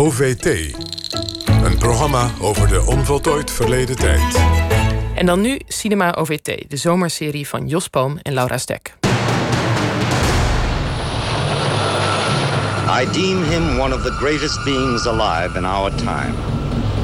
OVT. 0.00 0.46
Een 1.64 1.78
programma 1.78 2.30
over 2.40 2.68
de 2.68 2.86
onvoltooid 2.86 3.50
verleden 3.50 3.96
tijd. 3.96 4.44
En 5.14 5.26
dan 5.26 5.40
nu 5.40 5.60
Cinema 5.68 6.12
OVT, 6.12 6.70
de 6.70 6.76
zomerserie 6.76 7.48
van 7.48 7.68
Jos 7.68 7.88
Poom 7.88 8.18
en 8.22 8.32
Laura 8.32 8.58
Stek. 8.58 8.94
I 13.00 13.12
deem 13.12 13.44
him 13.44 13.80
one 13.80 13.94
of 13.94 14.02
the 14.02 14.10
greatest 14.10 14.64
beings 14.64 15.06
alive 15.06 15.58
in 15.58 15.64
our 15.64 15.94
time. 15.94 16.34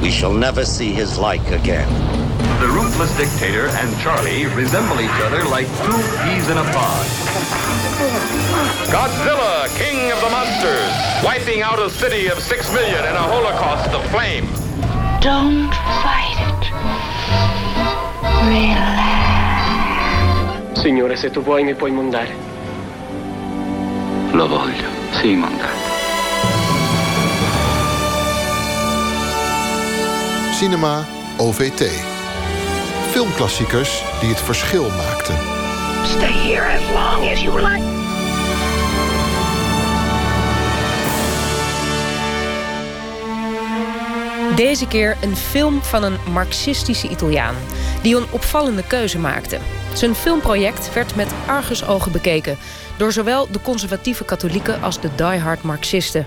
We 0.00 0.10
shall 0.10 0.32
never 0.32 0.66
see 0.66 0.94
his 0.94 1.16
like 1.16 1.54
again. 1.54 2.05
The 2.61 2.68
ruthless 2.68 3.14
dictator 3.18 3.68
and 3.68 3.98
Charlie 4.00 4.46
resemble 4.46 5.00
each 5.00 5.20
other 5.25 5.45
like 5.45 5.66
two 5.84 6.00
peas 6.25 6.48
in 6.48 6.56
a 6.56 6.64
pod. 6.73 7.06
Godzilla, 8.88 9.68
king 9.77 10.11
of 10.11 10.18
the 10.20 10.30
monsters, 10.30 10.91
wiping 11.23 11.61
out 11.61 11.79
a 11.79 11.91
city 11.91 12.29
of 12.29 12.38
six 12.38 12.73
million 12.73 13.05
in 13.05 13.14
a 13.14 13.23
holocaust 13.23 13.91
of 13.91 14.02
flame. 14.10 14.48
Don't 15.20 15.74
fight 16.01 16.38
it. 16.48 16.73
Relax. 18.48 18.96
Signore, 20.80 21.16
se 21.16 21.30
tu 21.30 21.43
vuoi 21.43 21.62
mi 21.62 21.74
puoi 21.74 21.91
mandare. 21.91 22.34
Lo 24.30 24.48
voglio, 24.48 24.88
sì, 25.20 25.34
mandare. 25.34 25.74
Cinema 30.59 31.04
OVT. 31.37 32.16
Filmklassiekers 33.16 34.02
die 34.20 34.29
het 34.29 34.41
verschil 34.41 34.88
maakten. 34.91 35.34
Stay 36.05 36.33
here 36.33 36.66
as 36.66 36.83
long 36.93 37.33
as 37.33 37.43
you 37.43 37.61
like. 37.61 37.84
Deze 44.57 44.87
keer 44.88 45.16
een 45.23 45.37
film 45.37 45.83
van 45.83 46.02
een 46.02 46.16
marxistische 46.32 47.09
Italiaan... 47.09 47.55
die 48.02 48.16
een 48.16 48.27
opvallende 48.30 48.82
keuze 48.87 49.18
maakte. 49.18 49.59
Zijn 49.95 50.15
filmproject 50.15 50.93
werd 50.93 51.15
met 51.15 51.33
argusogen 51.46 52.12
bekeken... 52.12 52.59
door 52.96 53.12
zowel 53.12 53.49
de 53.51 53.60
conservatieve 53.62 54.24
katholieken 54.24 54.83
als 54.83 55.01
de 55.01 55.10
diehard 55.15 55.62
marxisten. 55.62 56.27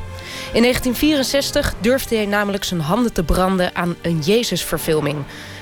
In 0.53 0.61
1964 0.61 1.73
durfde 1.81 2.15
hij 2.15 2.25
namelijk 2.25 2.63
zijn 2.63 2.81
handen 2.81 3.13
te 3.13 3.23
branden 3.23 3.75
aan 3.75 3.95
een 4.01 4.19
Jezusverfilming... 4.19 5.17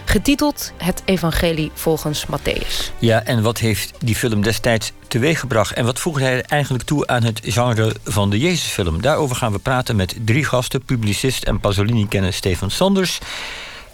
getiteld 0.10 0.72
Het 0.78 1.02
Evangelie 1.06 1.72
volgens 1.74 2.26
Matthäus. 2.26 2.92
Ja, 3.00 3.24
en 3.24 3.42
wat 3.42 3.58
heeft 3.58 3.94
die 4.00 4.16
film 4.16 4.42
destijds 4.42 4.92
teweeggebracht... 5.08 5.74
en 5.74 5.86
wat 5.86 6.00
voegde 6.00 6.24
hij 6.24 6.42
eigenlijk 6.42 6.84
toe 6.84 7.08
aan 7.08 7.24
het 7.24 7.42
genre 7.44 7.96
van 8.04 8.30
de 8.30 8.40
Jezusfilm? 8.40 9.02
Daarover 9.02 9.36
gaan 9.36 9.52
we 9.52 9.60
praten 9.60 9.96
met 9.96 10.16
drie 10.26 10.44
gasten... 10.46 10.84
publicist 10.84 11.44
en 11.44 11.60
Pasolini-kenner 11.60 12.34
Stefan 12.34 12.72
Sanders... 12.72 13.20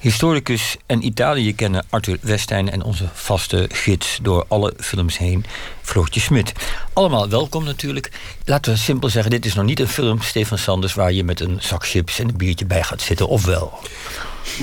historicus 0.04 0.78
en 0.86 1.06
Italië 1.06 1.56
kennen 1.56 1.86
Arthur 1.90 2.18
Westijn... 2.22 2.72
en 2.72 2.84
onze 2.84 3.10
vaste 3.14 3.70
gids 3.72 4.20
door 4.22 4.46
alle 4.48 4.74
films 4.78 5.18
heen, 5.18 5.46
Floortje 5.82 6.20
Smit. 6.20 6.54
Allemaal 6.94 7.30
welkom 7.30 7.64
natuurlijk. 7.64 8.12
Laten 8.46 8.72
we 8.72 8.78
simpel 8.78 9.10
zeggen, 9.10 9.32
dit 9.32 9.46
is 9.46 9.54
nog 9.54 9.66
niet 9.66 9.80
een 9.80 9.88
film, 9.88 10.22
Stefan 10.22 10.58
Sanders... 10.58 10.94
waar 10.94 11.12
je 11.12 11.24
met 11.24 11.40
een 11.40 11.58
zak 11.62 11.86
chips 11.86 12.20
en 12.20 12.30
een 12.30 12.38
biertje 12.38 12.66
bij 12.66 12.84
gaat 12.84 13.02
zitten, 13.02 13.28
of 13.28 13.46
wel? 13.46 13.80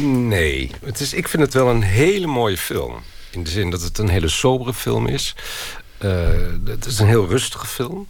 Nee, 0.07 0.71
het 0.85 1.01
is, 1.01 1.13
ik 1.13 1.29
vind 1.29 1.43
het 1.43 1.55
wel 1.55 1.69
een 1.69 1.83
hele 1.83 2.27
mooie 2.27 2.59
film. 2.59 3.03
In 3.31 3.45
de 3.45 3.51
zin 3.51 3.71
dat 3.71 3.83
het 3.83 3.99
een 3.99 4.09
hele 4.09 4.29
sobere 4.29 4.75
film 4.75 5.07
is. 5.07 5.35
Uh, 6.05 6.29
het 6.65 6.87
is 6.87 6.99
een 6.99 7.07
heel 7.07 7.27
rustige 7.27 7.67
film. 7.67 8.07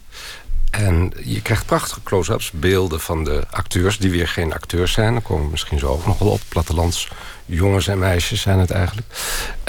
En 0.71 1.13
je 1.23 1.41
krijgt 1.41 1.65
prachtige 1.65 1.99
close-ups, 2.03 2.51
beelden 2.51 2.99
van 2.99 3.23
de 3.23 3.43
acteurs... 3.49 3.97
die 3.97 4.11
weer 4.11 4.27
geen 4.27 4.53
acteurs 4.53 4.91
zijn. 4.91 5.13
Daar 5.13 5.21
komen 5.21 5.45
we 5.45 5.51
misschien 5.51 5.79
zo 5.79 5.87
ook 5.87 6.05
nog 6.05 6.19
wel 6.19 6.29
op. 6.29 6.41
Plattelands 6.47 7.07
jongens 7.45 7.87
en 7.87 7.99
meisjes 7.99 8.41
zijn 8.41 8.59
het 8.59 8.71
eigenlijk. 8.71 9.07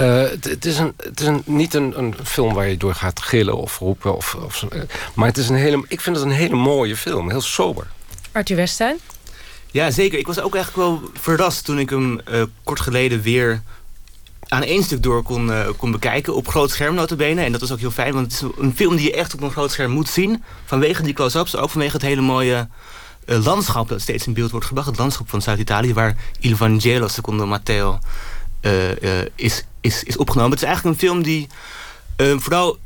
Uh, 0.01 0.21
het, 0.21 0.43
het, 0.43 0.65
is, 0.65 0.77
een, 0.77 0.93
het 0.97 1.19
is 1.19 1.27
een, 1.27 1.41
niet 1.45 1.73
een, 1.73 1.97
een 1.97 2.15
film 2.23 2.53
waar 2.53 2.67
je 2.67 2.77
door 2.77 2.95
gaat 2.95 3.21
gillen 3.21 3.57
of 3.57 3.79
roepen. 3.79 4.15
Of, 4.15 4.35
of, 4.35 4.65
maar 5.13 5.27
het 5.27 5.37
is 5.37 5.49
een 5.49 5.55
hele, 5.55 5.85
ik 5.87 6.01
vind 6.01 6.15
het 6.15 6.25
een 6.25 6.31
hele 6.31 6.55
mooie 6.55 6.97
film. 6.97 7.29
Heel 7.29 7.41
sober. 7.41 7.87
Arthur 8.31 8.55
Westijn? 8.55 8.97
Ja, 9.71 9.91
zeker. 9.91 10.19
Ik 10.19 10.27
was 10.27 10.39
ook 10.39 10.55
eigenlijk 10.55 10.89
wel 10.89 11.09
verrast 11.13 11.65
toen 11.65 11.79
ik 11.79 11.89
hem 11.89 12.19
uh, 12.31 12.43
kort 12.63 12.79
geleden 12.79 13.21
weer 13.21 13.61
aan 14.53 14.63
één 14.63 14.83
stuk 14.83 15.03
door 15.03 15.23
kon, 15.23 15.47
uh, 15.47 15.67
kon 15.77 15.91
bekijken. 15.91 16.35
Op 16.35 16.47
groot 16.47 16.69
scherm 16.69 16.95
notabene. 16.95 17.41
En 17.41 17.51
dat 17.51 17.61
was 17.61 17.71
ook 17.71 17.79
heel 17.79 17.91
fijn, 17.91 18.13
want 18.13 18.31
het 18.31 18.41
is 18.41 18.49
een 18.57 18.75
film 18.75 18.95
die 18.95 19.05
je 19.05 19.13
echt 19.13 19.33
op 19.33 19.41
een 19.41 19.51
groot 19.51 19.71
scherm 19.71 19.91
moet 19.91 20.09
zien. 20.09 20.43
Vanwege 20.65 21.03
die 21.03 21.13
close-ups, 21.13 21.55
ook 21.55 21.69
vanwege 21.69 21.93
het 21.93 22.01
hele 22.01 22.21
mooie 22.21 22.67
uh, 23.25 23.45
landschap 23.45 23.89
dat 23.89 24.01
steeds 24.01 24.27
in 24.27 24.33
beeld 24.33 24.51
wordt 24.51 24.65
gebracht. 24.65 24.87
Het 24.87 24.97
landschap 24.97 25.29
van 25.29 25.41
Zuid-Italië, 25.41 25.93
waar 25.93 26.15
Il 26.39 26.55
Vangelo 26.55 27.07
secondo 27.07 27.45
Matteo 27.45 27.99
is, 29.35 29.65
is, 29.81 30.03
is 30.03 30.17
opgenomen. 30.17 30.51
Het 30.51 30.61
is 30.61 30.67
eigenlijk 30.67 30.95
een 30.95 31.07
film 31.07 31.23
die 31.23 31.47
vooral 32.39 32.77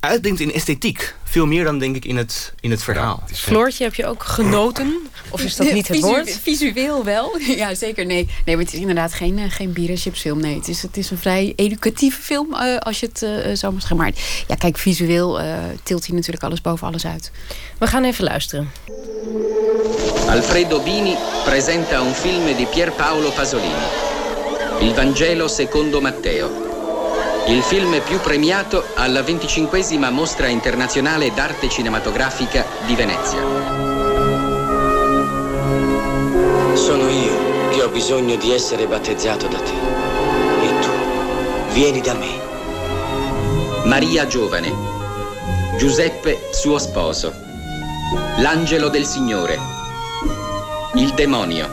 uitblinkt 0.00 0.40
in 0.40 0.52
esthetiek. 0.52 1.14
Veel 1.24 1.46
meer 1.46 1.64
dan 1.64 1.78
denk 1.78 1.96
ik 1.96 2.04
in 2.04 2.16
het, 2.16 2.52
in 2.60 2.70
het 2.70 2.82
verhaal. 2.82 3.22
Ja, 3.26 3.34
Floortje, 3.34 3.84
heb 3.84 3.94
je 3.94 4.06
ook 4.06 4.24
genoten? 4.24 4.96
Of 5.30 5.42
is 5.42 5.56
dat 5.56 5.72
niet 5.72 5.88
het 5.88 6.00
woord? 6.00 6.38
Visueel 6.42 7.04
wel. 7.04 7.38
Ja, 7.60 7.74
zeker. 7.74 8.06
Nee, 8.06 8.28
nee 8.44 8.56
maar 8.56 8.64
het 8.64 8.74
is 8.74 8.80
inderdaad 8.80 9.14
geen, 9.14 9.38
uh, 9.38 9.44
geen 9.48 9.72
bier- 9.72 9.90
en 9.90 9.96
chipsfilm. 9.96 10.40
Nee, 10.40 10.54
het 10.54 10.68
is, 10.68 10.82
het 10.82 10.96
is 10.96 11.10
een 11.10 11.18
vrij 11.18 11.52
educatieve 11.56 12.22
film, 12.22 12.54
uh, 12.54 12.76
als 12.76 13.00
je 13.00 13.06
het 13.06 13.22
uh, 13.22 13.56
zo 13.56 13.70
mag 13.70 13.80
zeggen. 13.80 13.96
Maar 13.96 14.12
ja, 14.46 14.54
kijk, 14.54 14.78
visueel 14.78 15.40
tilt 15.82 16.06
hij 16.06 16.14
natuurlijk 16.14 16.44
alles 16.44 16.60
boven 16.60 16.86
alles 16.86 17.06
uit. 17.06 17.30
We 17.78 17.86
gaan 17.86 18.04
even 18.04 18.24
luisteren. 18.24 18.70
Alfredo 20.26 20.82
Bini 20.82 21.16
presenta 21.44 22.00
un 22.00 22.14
film 22.14 22.56
di 22.56 22.66
Pierpaolo 22.66 23.30
Pasolini. 23.30 23.74
Il 24.80 24.94
Vangelo 24.94 25.48
secondo 25.48 26.00
Matteo. 26.00 26.69
Il 27.46 27.62
film 27.62 28.00
più 28.02 28.20
premiato 28.20 28.84
alla 28.94 29.22
25esima 29.22 30.10
Mostra 30.12 30.46
Internazionale 30.46 31.32
d'Arte 31.32 31.68
Cinematografica 31.68 32.64
di 32.86 32.94
Venezia. 32.94 33.40
Sono 36.74 37.08
io 37.08 37.70
che 37.70 37.82
ho 37.82 37.88
bisogno 37.88 38.36
di 38.36 38.52
essere 38.52 38.86
battezzato 38.86 39.48
da 39.48 39.58
te. 39.58 39.72
E 40.62 40.80
tu 40.80 41.72
vieni 41.72 42.00
da 42.00 42.14
me. 42.14 42.38
Maria 43.84 44.26
Giovane. 44.26 44.72
Giuseppe, 45.76 46.48
suo 46.52 46.78
sposo. 46.78 47.32
L'angelo 48.38 48.88
del 48.88 49.06
Signore. 49.06 49.58
Il 50.94 51.12
demonio. 51.14 51.68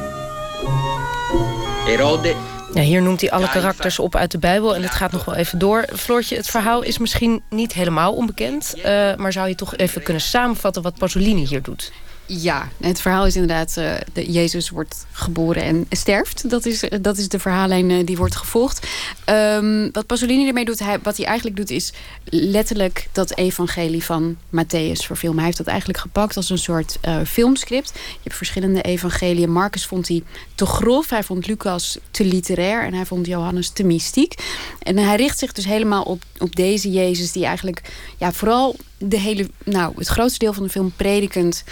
Erode 1.86 2.57
Ja, 2.78 2.84
hier 2.84 3.02
noemt 3.02 3.22
hij 3.22 3.32
alle 3.32 3.50
karakters 3.50 4.00
op 4.00 4.16
uit 4.16 4.32
de 4.32 4.38
Bijbel 4.38 4.76
en 4.76 4.82
het 4.82 4.92
gaat 4.92 5.12
nog 5.12 5.26
wel 5.26 5.36
even 5.36 5.60
door. 5.60 5.86
Floortje, 5.96 6.36
het 6.36 6.50
verhaal 6.50 6.82
is 6.82 6.98
misschien 6.98 7.42
niet 7.50 7.74
helemaal 7.74 8.14
onbekend... 8.14 8.74
Uh, 8.78 8.84
maar 9.16 9.32
zou 9.32 9.48
je 9.48 9.56
toch 9.56 9.76
even 9.76 10.04
kunnen 10.04 10.22
samenvatten 10.22 10.82
wat 10.82 10.98
Pasolini 10.98 11.46
hier 11.46 11.62
doet? 11.62 11.92
Ja, 12.28 12.70
het 12.82 13.02
verhaal 13.02 13.26
is 13.26 13.36
inderdaad... 13.36 13.76
Uh, 13.78 13.94
de 14.14 14.32
Jezus 14.32 14.70
wordt 14.70 15.06
geboren 15.12 15.64
en 15.64 15.86
sterft. 15.90 16.50
Dat 16.50 16.66
is, 16.66 16.84
dat 17.02 17.18
is 17.18 17.28
de 17.28 17.40
verhaallijn 17.40 17.90
uh, 17.90 18.06
die 18.06 18.18
wordt 18.18 18.36
gevolgd. 18.36 18.88
Um, 19.26 19.90
wat 19.92 20.06
Pasolini 20.06 20.48
ermee 20.48 20.66
doet, 20.66 20.80
hij, 20.80 21.00
wat 21.04 21.18
hij 21.18 21.26
eigenlijk 21.26 21.58
doet... 21.58 21.70
is 21.70 21.94
letterlijk 22.24 23.08
dat 23.12 23.36
evangelie 23.36 24.04
van 24.04 24.38
Matthäus 24.56 25.06
verfilmen. 25.06 25.38
Hij 25.38 25.46
heeft 25.46 25.58
dat 25.58 25.68
eigenlijk 25.68 26.00
gepakt 26.00 26.38
als 26.38 26.50
een 26.50 26.58
soort 26.58 26.98
filmscript. 27.26 27.92
Je 27.94 28.20
hebt 28.24 28.36
verschillende 28.36 28.82
evangeliën. 28.82 29.52
Marcus 29.52 29.86
vond 29.86 30.08
hij 30.08 30.24
te 30.56 30.66
grof. 30.66 31.10
Hij 31.10 31.24
vond 31.24 31.48
Lucas 31.48 31.98
te 32.12 32.26
literair. 32.26 32.84
En 32.84 32.94
hij 32.94 33.06
vond 33.06 33.26
Johannes 33.26 33.70
te 33.70 33.84
mystiek. 33.84 34.34
En 34.80 34.98
hij 34.98 35.16
richt 35.16 35.40
zich 35.40 35.52
dus 35.52 35.66
helemaal 35.66 36.04
op, 36.04 36.24
op 36.40 36.56
deze 36.56 36.92
Jezus... 36.92 37.32
die 37.32 37.46
eigenlijk 37.46 37.82
ja, 38.18 38.32
vooral 38.32 38.76
de 38.98 39.20
hele, 39.20 39.50
nou, 39.64 39.94
het 39.96 40.08
grootste 40.08 40.40
deel 40.40 40.54
van 40.54 40.64
de 40.64 40.70
film 40.70 40.92
predikend 40.96 41.64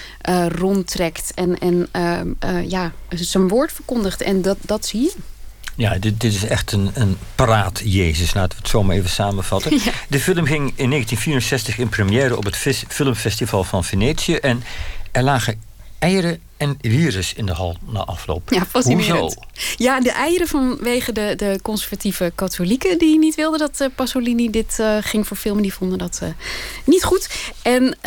rondtrekt 0.50 1.32
en, 1.36 1.60
en 1.60 1.88
uh, 1.96 2.54
uh, 2.54 2.70
ja, 2.70 2.92
zijn 3.10 3.48
woord 3.48 3.72
verkondigt. 3.72 4.22
En 4.22 4.42
dat, 4.42 4.58
dat 4.62 4.86
zie 4.86 5.02
je. 5.02 5.14
Ja, 5.76 5.98
dit, 5.98 6.22
dit 6.22 6.34
is 6.34 6.46
echt 6.46 6.72
een, 6.72 6.92
een 6.94 7.18
paraat 7.36 7.82
Jezus, 7.84 8.34
laten 8.34 8.50
we 8.50 8.58
het 8.58 8.68
zo 8.68 8.84
maar 8.84 8.96
even 8.96 9.10
samenvatten. 9.10 9.74
Ja. 9.86 9.92
De 10.08 10.20
film 10.20 10.46
ging 10.46 10.74
in 10.76 10.90
1964 10.90 11.78
in 11.78 11.90
première 11.90 12.38
op 12.38 12.44
het 12.44 12.56
Filmfestival 12.88 13.64
van 13.64 13.84
Venetië. 13.84 14.36
En 14.36 14.64
er 15.12 15.24
lagen 15.24 15.62
eieren 16.00 16.40
en 16.58 16.78
virus 16.82 17.34
in 17.34 17.46
de 17.46 17.52
hal 17.52 17.78
na 17.92 18.00
afloop. 18.00 18.54
Ja, 18.54 18.66
Hoezo? 18.72 19.30
Ja, 19.78 20.00
de 20.00 20.12
eieren 20.12 20.48
vanwege 20.48 21.12
de, 21.12 21.34
de 21.38 21.60
conservatieve 21.62 22.32
katholieken... 22.36 22.98
die 22.98 23.18
niet 23.18 23.36
wilden 23.36 23.60
dat 23.60 23.82
uh, 23.82 23.88
Pasolini 23.96 24.50
dit 24.50 24.78
uh, 24.80 24.98
ging 25.02 25.28
verfilmen. 25.28 25.62
Die 25.62 25.74
vonden 25.74 25.98
dat 25.98 26.20
uh, 26.24 26.30
niet 26.86 27.04
goed. 27.04 27.30
En 27.62 27.98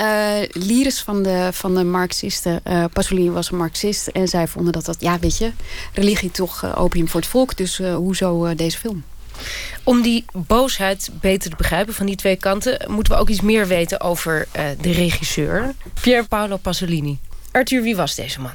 lyris 0.53 1.01
van 1.01 1.23
de, 1.23 1.49
van 1.53 1.75
de 1.75 1.85
marxisten... 1.85 2.63
Pasolini 2.93 3.31
was 3.31 3.51
een 3.51 3.57
marxist 3.59 4.07
en 4.07 4.29
zij 4.29 4.49
vonden 4.49 4.73
dat 4.73 4.85
dat... 4.85 4.97
ja, 5.01 5.19
weet 5.19 5.39
je, 5.39 5.53
religie 5.93 6.31
toch 6.31 6.77
opium 6.77 7.09
voor 7.09 7.21
het 7.21 7.29
volk. 7.29 7.57
Dus 7.57 7.79
hoezo 7.79 8.55
deze 8.55 8.79
film? 8.79 9.05
Om 9.83 10.03
die 10.03 10.25
boosheid 10.33 11.11
beter 11.21 11.51
te 11.51 11.57
begrijpen 11.57 11.95
van 11.95 12.07
die 12.07 12.17
twee 12.17 12.37
kanten... 12.37 12.85
moeten 12.89 13.13
we 13.13 13.19
ook 13.19 13.29
iets 13.29 13.41
meer 13.41 13.67
weten 13.67 14.01
over 14.01 14.49
de 14.81 14.91
regisseur. 14.91 15.75
Pier 16.01 16.29
Paolo 16.29 16.57
Pasolini. 16.57 17.19
Arthur, 17.59 17.83
wie 17.83 17.97
was 17.97 18.15
deze 18.15 18.41
man? 18.41 18.53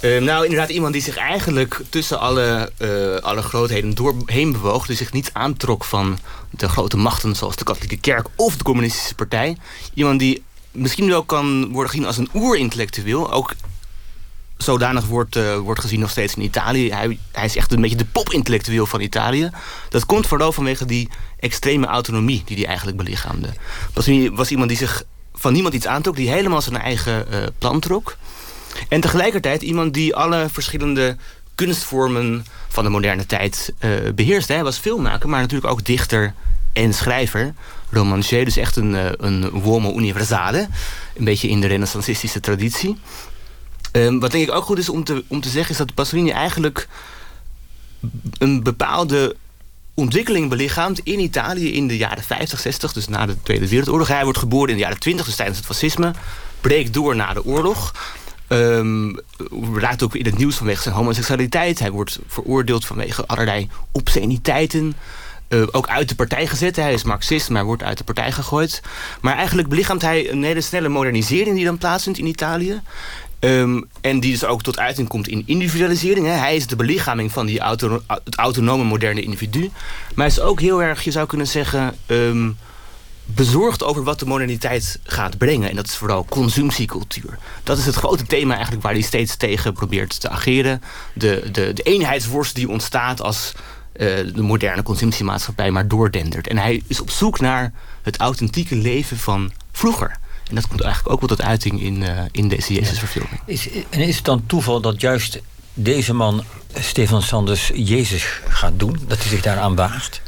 Uh, 0.00 0.20
nou, 0.20 0.44
inderdaad, 0.44 0.68
iemand 0.68 0.92
die 0.92 1.02
zich 1.02 1.16
eigenlijk 1.16 1.80
tussen 1.88 2.20
alle, 2.20 2.72
uh, 2.78 3.16
alle 3.16 3.42
grootheden 3.42 3.94
doorheen 3.94 4.52
bewoog. 4.52 4.86
Die 4.86 4.96
zich 4.96 5.12
niet 5.12 5.30
aantrok 5.32 5.84
van 5.84 6.18
de 6.50 6.68
grote 6.68 6.96
machten 6.96 7.36
zoals 7.36 7.56
de 7.56 7.64
katholieke 7.64 7.96
kerk 7.96 8.26
of 8.36 8.56
de 8.56 8.64
communistische 8.64 9.14
partij. 9.14 9.56
Iemand 9.94 10.18
die 10.18 10.42
misschien 10.72 11.08
wel 11.08 11.24
kan 11.24 11.72
worden 11.72 11.90
gezien 11.90 12.06
als 12.06 12.16
een 12.16 12.28
oerintellectueel. 12.34 13.32
Ook 13.32 13.54
zodanig 14.56 15.06
wordt, 15.06 15.36
uh, 15.36 15.56
wordt 15.56 15.80
gezien 15.80 16.00
nog 16.00 16.10
steeds 16.10 16.34
in 16.34 16.42
Italië. 16.42 16.92
Hij, 16.92 17.18
hij 17.32 17.44
is 17.44 17.56
echt 17.56 17.72
een 17.72 17.80
beetje 17.80 17.96
de 17.96 18.04
popintellectueel 18.04 18.86
van 18.86 19.00
Italië. 19.00 19.50
Dat 19.88 20.06
komt 20.06 20.26
vooral 20.26 20.52
vanwege 20.52 20.84
die 20.84 21.08
extreme 21.40 21.86
autonomie 21.86 22.42
die 22.44 22.56
hij 22.56 22.66
eigenlijk 22.66 22.96
belichaamde. 22.96 23.48
Was, 23.92 24.08
was 24.32 24.50
iemand 24.50 24.68
die 24.68 24.78
zich 24.78 25.04
van 25.34 25.52
niemand 25.52 25.74
iets 25.74 25.86
aantrok, 25.86 26.16
die 26.16 26.30
helemaal 26.30 26.62
zijn 26.62 26.76
eigen 26.76 27.26
uh, 27.30 27.38
plan 27.58 27.80
trok. 27.80 28.16
En 28.88 29.00
tegelijkertijd 29.00 29.62
iemand 29.62 29.94
die 29.94 30.14
alle 30.14 30.46
verschillende 30.52 31.16
kunstvormen 31.54 32.46
van 32.68 32.84
de 32.84 32.90
moderne 32.90 33.26
tijd 33.26 33.72
uh, 33.80 33.90
beheerste. 34.14 34.52
Hij 34.52 34.64
was 34.64 34.78
filmmaker, 34.78 35.28
maar 35.28 35.40
natuurlijk 35.40 35.72
ook 35.72 35.84
dichter 35.84 36.34
en 36.72 36.94
schrijver. 36.94 37.54
Romancier, 37.90 38.44
dus 38.44 38.56
echt 38.56 38.76
een, 38.76 38.92
uh, 38.92 39.10
een 39.16 39.96
universale. 39.96 40.68
Een 41.14 41.24
beetje 41.24 41.48
in 41.48 41.60
de 41.60 41.66
renaissancistische 41.66 42.40
traditie. 42.40 42.98
Um, 43.92 44.20
wat 44.20 44.30
denk 44.30 44.48
ik 44.48 44.54
ook 44.54 44.64
goed 44.64 44.78
is 44.78 44.88
om 44.88 45.04
te, 45.04 45.24
om 45.28 45.40
te 45.40 45.48
zeggen... 45.48 45.70
is 45.70 45.76
dat 45.76 45.94
Pasolini 45.94 46.30
eigenlijk 46.30 46.88
een 48.38 48.62
bepaalde 48.62 49.36
ontwikkeling 49.94 50.48
belichaamt 50.48 50.98
in 50.98 51.20
Italië 51.20 51.72
in 51.72 51.88
de 51.88 51.96
jaren 51.96 52.22
50, 52.22 52.60
60, 52.60 52.92
dus 52.92 53.08
na 53.08 53.26
de 53.26 53.42
Tweede 53.42 53.68
Wereldoorlog. 53.68 54.08
Hij 54.08 54.24
wordt 54.24 54.38
geboren 54.38 54.68
in 54.68 54.74
de 54.74 54.82
jaren 54.82 54.98
20, 54.98 55.26
dus 55.26 55.36
tijdens 55.36 55.58
het 55.58 55.66
fascisme. 55.66 56.12
Breekt 56.60 56.94
door 56.94 57.16
na 57.16 57.32
de 57.32 57.44
oorlog. 57.44 57.94
Um, 58.48 59.18
raakt 59.74 60.02
ook 60.02 60.14
in 60.14 60.24
het 60.24 60.38
nieuws 60.38 60.56
vanwege 60.56 60.82
zijn 60.82 60.94
homoseksualiteit. 60.94 61.78
Hij 61.78 61.90
wordt 61.90 62.18
veroordeeld 62.26 62.86
vanwege 62.86 63.26
allerlei 63.26 63.68
obsceniteiten. 63.92 64.94
Uh, 65.48 65.62
ook 65.70 65.88
uit 65.88 66.08
de 66.08 66.14
partij 66.14 66.46
gezet. 66.46 66.76
Hij 66.76 66.92
is 66.92 67.02
marxist, 67.02 67.50
maar 67.50 67.64
wordt 67.64 67.82
uit 67.82 67.98
de 67.98 68.04
partij 68.04 68.32
gegooid. 68.32 68.82
Maar 69.20 69.36
eigenlijk 69.36 69.68
belichaamt 69.68 70.02
hij 70.02 70.30
een 70.30 70.44
hele 70.44 70.60
snelle 70.60 70.88
modernisering 70.88 71.56
die 71.56 71.64
dan 71.64 71.78
plaatsvindt 71.78 72.18
in 72.18 72.26
Italië. 72.26 72.80
Um, 73.44 73.88
en 74.00 74.20
die 74.20 74.32
dus 74.32 74.44
ook 74.44 74.62
tot 74.62 74.78
uiting 74.78 75.08
komt 75.08 75.28
in 75.28 75.42
individualisering. 75.46 76.26
Hè. 76.26 76.32
Hij 76.32 76.56
is 76.56 76.66
de 76.66 76.76
belichaming 76.76 77.32
van 77.32 77.46
die 77.46 77.60
auto, 77.60 78.02
het 78.24 78.36
autonome 78.36 78.84
moderne 78.84 79.22
individu. 79.22 79.70
Maar 80.14 80.26
hij 80.26 80.36
is 80.36 80.40
ook 80.40 80.60
heel 80.60 80.82
erg, 80.82 81.02
je 81.02 81.10
zou 81.10 81.26
kunnen 81.26 81.46
zeggen... 81.46 81.94
Um, 82.06 82.56
bezorgd 83.24 83.82
over 83.82 84.02
wat 84.02 84.18
de 84.18 84.26
moderniteit 84.26 85.00
gaat 85.02 85.38
brengen. 85.38 85.70
En 85.70 85.76
dat 85.76 85.86
is 85.86 85.96
vooral 85.96 86.24
consumptiecultuur. 86.24 87.38
Dat 87.62 87.78
is 87.78 87.86
het 87.86 87.94
grote 87.94 88.24
thema 88.24 88.52
eigenlijk 88.52 88.82
waar 88.82 88.92
hij 88.92 89.02
steeds 89.02 89.36
tegen 89.36 89.72
probeert 89.72 90.20
te 90.20 90.28
ageren. 90.28 90.82
De, 91.14 91.48
de, 91.52 91.72
de 91.72 91.82
eenheidsworst 91.82 92.54
die 92.54 92.68
ontstaat 92.68 93.20
als 93.20 93.52
uh, 93.96 94.16
de 94.34 94.42
moderne 94.42 94.82
consumptiemaatschappij 94.82 95.70
maar 95.70 95.88
doordendert. 95.88 96.48
En 96.48 96.58
hij 96.58 96.82
is 96.86 97.00
op 97.00 97.10
zoek 97.10 97.40
naar 97.40 97.72
het 98.02 98.16
authentieke 98.16 98.76
leven 98.76 99.18
van 99.18 99.52
vroeger. 99.72 100.16
En 100.48 100.54
dat 100.54 100.68
komt 100.68 100.80
eigenlijk 100.80 101.12
ook 101.14 101.20
wel 101.20 101.28
tot 101.28 101.42
uiting 101.42 101.82
in, 101.82 102.02
uh, 102.02 102.18
in 102.30 102.48
deze 102.48 102.74
Jezus-verfilming. 102.74 103.40
Is, 103.46 103.68
en 103.90 104.00
is 104.00 104.16
het 104.16 104.24
dan 104.24 104.46
toeval 104.46 104.80
dat 104.80 105.00
juist 105.00 105.40
deze 105.74 106.14
man, 106.14 106.44
Stefan 106.74 107.22
Sanders, 107.22 107.70
Jezus 107.74 108.40
gaat 108.48 108.72
doen? 108.76 108.98
Dat 109.06 109.18
hij 109.18 109.28
zich 109.28 109.42
daaraan 109.42 109.76
waagt? 109.76 110.20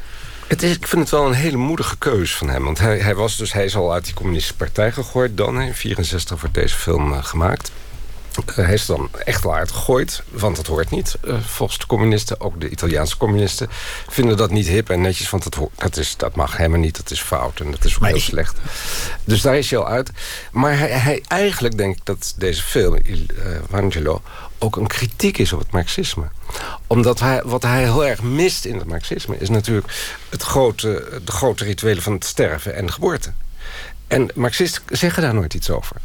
Het 0.46 0.62
is, 0.62 0.76
ik 0.76 0.86
vind 0.86 1.02
het 1.02 1.10
wel 1.10 1.26
een 1.26 1.32
hele 1.32 1.56
moedige 1.56 1.96
keus 1.96 2.34
van 2.34 2.48
hem. 2.48 2.64
Want 2.64 2.78
hij, 2.78 2.98
hij, 2.98 3.14
was 3.14 3.36
dus, 3.36 3.52
hij 3.52 3.64
is 3.64 3.76
al 3.76 3.92
uit 3.92 4.04
die 4.04 4.14
communistische 4.14 4.56
partij 4.56 4.92
gegooid. 4.92 5.36
Dan 5.36 5.60
in 5.60 5.74
64 5.74 6.40
wordt 6.40 6.54
deze 6.54 6.74
film 6.74 7.12
uh, 7.12 7.24
gemaakt. 7.24 7.70
Uh, 8.38 8.54
hij 8.54 8.74
is 8.74 8.86
dan 8.86 9.10
echt 9.24 9.42
wel 9.42 9.54
uitgegooid, 9.54 10.22
want 10.30 10.56
dat 10.56 10.66
hoort 10.66 10.90
niet. 10.90 11.16
Uh, 11.24 11.40
volgens 11.40 11.78
de 11.78 11.86
communisten, 11.86 12.40
ook 12.40 12.60
de 12.60 12.68
Italiaanse 12.68 13.16
communisten... 13.16 13.68
vinden 14.08 14.36
dat 14.36 14.50
niet 14.50 14.66
hip 14.66 14.90
en 14.90 15.00
netjes, 15.00 15.30
want 15.30 15.42
dat, 15.42 15.70
dat, 15.74 15.96
is, 15.96 16.16
dat 16.16 16.36
mag 16.36 16.56
helemaal 16.56 16.78
niet. 16.78 16.96
Dat 16.96 17.10
is 17.10 17.20
fout 17.20 17.60
en 17.60 17.70
dat 17.70 17.84
is 17.84 17.94
ook 17.94 18.00
maar 18.00 18.10
heel 18.10 18.20
slecht. 18.20 18.58
Dus 19.24 19.40
daar 19.40 19.56
is 19.56 19.70
hij 19.70 19.78
al 19.78 19.88
uit. 19.88 20.10
Maar 20.52 20.78
hij, 20.78 20.88
hij 20.88 21.22
eigenlijk 21.28 21.76
denk 21.76 21.96
ik 21.96 22.04
dat 22.04 22.34
deze 22.36 22.62
film, 22.62 22.98
Il 23.02 23.26
Vangelo... 23.70 24.22
ook 24.58 24.76
een 24.76 24.86
kritiek 24.86 25.38
is 25.38 25.52
op 25.52 25.58
het 25.58 25.70
marxisme. 25.70 26.28
Omdat 26.86 27.20
hij, 27.20 27.42
wat 27.44 27.62
hij 27.62 27.82
heel 27.82 28.06
erg 28.06 28.22
mist 28.22 28.64
in 28.64 28.78
het 28.78 28.86
marxisme... 28.86 29.38
is 29.38 29.48
natuurlijk 29.48 29.92
het 30.28 30.42
grote, 30.42 31.20
de 31.24 31.32
grote 31.32 31.64
rituelen 31.64 32.02
van 32.02 32.12
het 32.12 32.24
sterven 32.24 32.74
en 32.74 32.86
de 32.86 32.92
geboorte. 32.92 33.32
En 34.06 34.30
marxisten 34.34 34.82
zeggen 34.88 35.22
daar 35.22 35.34
nooit 35.34 35.54
iets 35.54 35.70
over. 35.70 35.96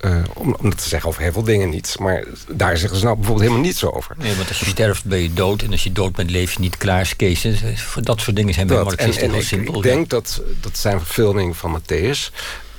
Uh, 0.00 0.22
om, 0.34 0.54
om 0.54 0.70
dat 0.70 0.82
te 0.82 0.88
zeggen 0.88 1.08
over 1.08 1.22
heel 1.22 1.32
veel 1.32 1.42
dingen 1.42 1.70
niet. 1.70 1.96
Maar 1.98 2.24
daar 2.48 2.76
zeggen 2.76 2.98
ze 2.98 3.04
nou 3.04 3.16
bijvoorbeeld 3.16 3.46
helemaal 3.46 3.68
niets 3.68 3.84
over. 3.84 4.16
Nee, 4.18 4.36
want 4.36 4.48
als 4.48 4.58
je 4.58 4.66
sterft 4.66 5.04
ben 5.04 5.18
je 5.18 5.32
dood. 5.32 5.62
En 5.62 5.70
als 5.70 5.84
je 5.84 5.92
dood 5.92 6.12
bent 6.12 6.30
leef 6.30 6.52
je 6.52 6.60
niet 6.60 6.76
klaar. 6.76 7.12
Dat 8.00 8.20
soort 8.20 8.36
dingen 8.36 8.54
zijn 8.54 8.66
bij 8.66 8.82
marxisten 8.82 9.30
heel 9.32 9.42
simpel. 9.42 9.76
Ik 9.76 9.82
denk 9.82 10.08
dat, 10.08 10.42
dat 10.60 10.78
zijn 10.78 10.98
verfilming 10.98 11.56
van 11.56 11.80
Matthäus... 11.80 12.32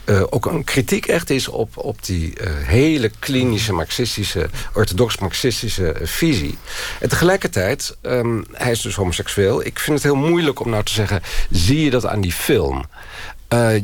Uh, 0.05 0.23
ook 0.29 0.45
een 0.45 0.63
kritiek 0.63 1.05
echt 1.05 1.29
is 1.29 1.47
op, 1.47 1.77
op 1.77 2.05
die 2.05 2.33
uh, 2.41 2.49
hele 2.51 3.11
klinische 3.19 3.73
marxistische, 3.73 4.49
orthodox-marxistische 4.73 5.95
uh, 6.01 6.07
visie. 6.07 6.57
En 6.99 7.09
tegelijkertijd, 7.09 7.97
um, 8.01 8.45
hij 8.51 8.71
is 8.71 8.81
dus 8.81 8.95
homoseksueel. 8.95 9.65
Ik 9.65 9.79
vind 9.79 9.95
het 9.95 10.05
heel 10.05 10.29
moeilijk 10.29 10.59
om 10.59 10.69
nou 10.69 10.83
te 10.83 10.93
zeggen, 10.93 11.21
zie 11.49 11.83
je 11.83 11.89
dat 11.89 12.05
aan 12.05 12.21
die 12.21 12.31
film? 12.31 12.85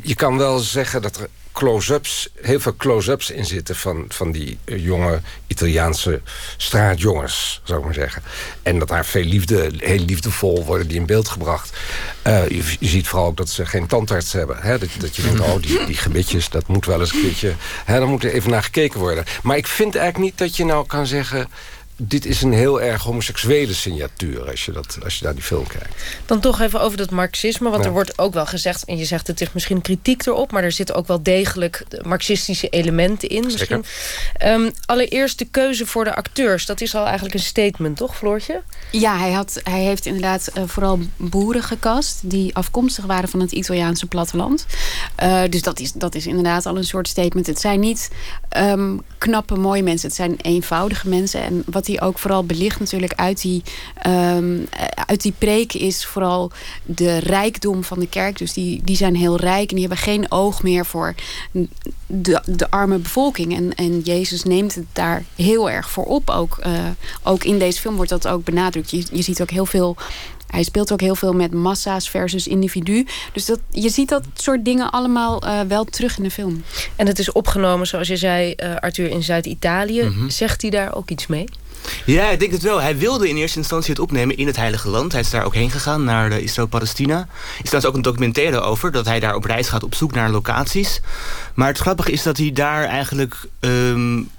je 0.02 0.16
kan 0.16 0.38
wel 0.38 0.60
zeggen 0.60 1.02
dat 1.02 1.18
er 1.18 1.30
close-ups, 1.56 2.30
heel 2.42 2.60
veel 2.60 2.76
close-ups 2.76 3.32
in 3.32 3.46
zitten 3.46 3.76
van, 3.76 4.06
van 4.08 4.32
die 4.32 4.58
jonge 4.66 5.22
Italiaanse 5.48 6.22
straatjongens, 6.58 7.62
zou 7.64 7.80
ik 7.80 7.86
maar 7.86 7.94
zeggen. 7.94 8.24
En 8.64 8.80
dat 8.80 8.88
daar 8.88 9.06
veel 9.06 9.24
liefde, 9.24 9.72
heel 9.78 10.06
liefdevol 10.06 10.66
worden 10.66 10.88
die 10.88 11.00
in 11.00 11.06
beeld 11.06 11.28
gebracht. 11.28 11.78
Je, 12.24 12.64
je, 12.80 12.88
ziet 12.88 13.08
vooral 13.08 13.28
ook 13.28 13.38
dat 13.38 13.50
ze 13.50 13.66
geen 13.66 13.88
tandarts 13.88 14.34
hebben. 14.34 14.58
Hè? 14.58 14.78
Dat, 14.78 14.90
dat 15.00 15.16
je 15.16 15.22
denkt, 15.22 15.40
oh, 15.40 15.62
die, 15.62 15.86
die 15.86 15.98
gebitjes, 15.98 16.50
dat 16.50 16.68
moet 16.68 16.86
wel 16.86 17.00
eens 17.00 17.14
een 17.14 17.22
keertje... 17.22 17.54
Hè, 17.86 18.00
daar 18.00 18.08
moet 18.08 18.24
er 18.24 18.34
even 18.34 18.52
naar 18.52 18.64
gekeken 18.64 19.00
worden. 19.00 19.26
Maar 19.44 19.58
ik 19.58 19.68
vind 19.68 19.96
eigenlijk 19.96 20.26
niet 20.26 20.38
dat 20.38 20.58
je 20.58 20.66
nou 20.66 20.88
kan 20.88 21.08
zeggen 21.08 21.48
dit 21.98 22.26
is 22.26 22.42
een 22.42 22.54
heel 22.54 22.82
erg 22.82 23.04
homoseksuele 23.04 23.74
signatuur 23.74 24.50
als 24.50 24.66
je, 24.66 24.72
dat, 24.72 24.98
als 25.04 25.18
je 25.18 25.24
naar 25.24 25.34
die 25.34 25.44
film 25.44 25.68
kijkt. 25.68 25.94
Dan 26.26 26.40
toch 26.40 26.62
even 26.62 26.82
over 26.82 26.98
dat 26.98 27.10
marxisme. 27.10 27.70
Want 27.70 27.82
ja. 27.82 27.88
er 27.88 27.94
wordt 27.94 28.18
ook 28.18 28.34
wel 28.34 28.46
gezegd, 28.46 28.86
en 28.86 28.98
je 28.98 29.06
zegt 29.06 29.28
het 29.28 29.42
is 29.42 29.52
misschien 29.52 29.82
kritiek 29.82 30.26
erop... 30.26 30.52
maar 30.52 30.64
er 30.64 30.72
zitten 30.72 30.96
ook 30.96 31.08
wel 31.08 31.24
degelijk 31.24 31.84
marxistische 32.02 32.70
elementen 32.70 33.30
in. 33.30 33.44
Misschien. 33.44 33.86
Um, 34.46 34.72
allereerst 34.86 35.40
de 35.40 35.46
keuze 35.46 35.86
voor 35.86 36.04
de 36.04 36.16
acteurs. 36.16 36.66
Dat 36.66 36.82
is 36.82 36.96
al 36.96 37.06
eigenlijk 37.06 37.36
een 37.36 37.42
statement, 37.42 37.98
toch 37.98 38.18
Floortje? 38.18 38.62
Ja, 38.92 39.18
hij, 39.18 39.32
had, 39.32 39.60
hij 39.64 39.82
heeft 39.82 40.06
inderdaad 40.06 40.52
uh, 40.58 40.64
vooral 40.66 41.00
boeren 41.16 41.64
gekast... 41.64 42.20
die 42.24 42.56
afkomstig 42.56 43.06
waren 43.06 43.30
van 43.30 43.40
het 43.40 43.52
Italiaanse 43.52 44.06
platteland. 44.06 44.66
Uh, 45.24 45.42
dus 45.50 45.62
dat 45.62 45.80
is, 45.80 45.92
dat 45.92 46.16
is 46.16 46.28
inderdaad 46.28 46.66
al 46.66 46.78
een 46.78 46.84
soort 46.84 47.08
statement. 47.08 47.48
Het 47.48 47.60
zijn 47.60 47.80
niet 47.80 48.10
um, 48.58 49.02
knappe, 49.18 49.56
mooie 49.56 49.84
mensen. 49.84 50.08
Het 50.08 50.18
zijn 50.18 50.36
eenvoudige 50.42 51.10
mensen. 51.10 51.42
En 51.42 51.64
wat 51.66 51.85
hij 51.88 52.02
ook 52.02 52.20
vooral 52.20 52.44
belicht 52.44 52.80
natuurlijk 52.80 53.14
uit 53.14 53.42
die, 53.42 53.64
um, 54.08 54.68
uit 55.08 55.22
die 55.22 55.34
preek 55.38 55.74
is 55.74 56.06
vooral 56.06 56.52
de 56.84 57.18
rijkdom 57.18 57.84
van 57.84 58.00
de 58.00 58.08
kerk. 58.08 58.38
Dus 58.38 58.54
die, 58.54 58.82
die 58.84 58.96
zijn 58.96 59.16
heel 59.16 59.38
rijk 59.38 59.70
en 59.70 59.76
die 59.76 59.88
hebben 59.88 60.04
geen 60.04 60.32
oog 60.32 60.64
meer 60.64 60.86
voor 60.86 61.16
de, 62.08 62.42
de 62.46 62.70
arme 62.70 62.98
bevolking. 62.98 63.56
En, 63.56 63.76
en 63.76 64.00
Jezus 64.00 64.44
neemt 64.44 64.76
het 64.76 64.86
daar 64.94 65.24
heel 65.36 65.70
erg 65.70 65.90
voor 65.90 66.06
op. 66.06 66.30
Ook, 66.30 66.60
uh, 66.66 66.74
ook 67.24 67.44
in 67.44 67.60
deze 67.60 67.80
film 67.80 67.96
wordt 67.96 68.12
dat 68.12 68.28
ook 68.28 68.44
benadrukt. 68.44 68.92
Je, 68.92 69.06
je 69.12 69.22
ziet 69.22 69.42
ook 69.42 69.50
heel 69.50 69.66
veel 69.66 69.98
hij 70.56 70.64
speelt 70.64 70.92
ook 70.92 71.02
heel 71.02 71.16
veel 71.16 71.34
met 71.34 71.54
massa's 71.54 72.10
versus 72.10 72.48
individu. 72.48 73.06
Dus 73.34 73.46
dat, 73.46 73.60
je 73.70 73.90
ziet 73.90 74.10
dat 74.10 74.24
soort 74.34 74.66
dingen 74.66 74.92
allemaal 74.92 75.46
uh, 75.46 75.62
wel 75.62 75.86
terug 75.86 76.18
in 76.18 76.24
de 76.24 76.32
film. 76.32 76.64
En 76.96 77.08
het 77.08 77.20
is 77.20 77.32
opgenomen, 77.32 77.88
zoals 77.88 78.08
je 78.08 78.18
zei, 78.18 78.54
uh, 78.58 78.76
Arthur, 78.76 79.10
in 79.10 79.24
Zuid-Italië. 79.24 80.04
Mm 80.04 80.12
-hmm. 80.14 80.30
Zegt 80.30 80.62
hij 80.62 80.72
daar 80.72 80.96
ook 80.96 81.10
iets 81.10 81.28
mee? 81.28 81.46
Ja, 82.06 82.30
ik 82.30 82.40
denk 82.40 82.52
het 82.52 82.62
wel. 82.62 82.82
Hij 82.82 82.98
wilde 82.98 83.30
in 83.30 83.36
eerste 83.36 83.58
instantie 83.58 83.90
het 83.90 84.00
opnemen 84.00 84.38
in 84.38 84.48
het 84.48 84.56
Heilige 84.56 84.90
Land. 84.90 85.12
Hij 85.12 85.22
is 85.22 85.30
daar 85.30 85.46
ook 85.46 85.54
heen 85.54 85.72
gegaan, 85.72 86.04
naar 86.04 86.32
Israël-Palestina. 86.32 87.18
Er 87.18 87.28
is 87.64 87.70
trouwens 87.70 87.86
ook 87.86 87.96
een 87.96 88.02
documentaire 88.02 88.60
over... 88.60 88.92
dat 88.92 89.06
hij 89.06 89.20
daar 89.20 89.36
op 89.36 89.44
reis 89.44 89.70
gaat 89.70 89.84
op 89.84 89.96
zoek 89.96 90.14
naar 90.14 90.30
locaties. 90.30 91.02
Maar 91.54 91.68
het 91.68 91.78
grappige 91.78 92.12
is 92.12 92.24
dat 92.24 92.38
hij 92.38 92.52
daar 92.52 92.84
eigenlijk... 92.84 93.48
Um, 93.60 94.30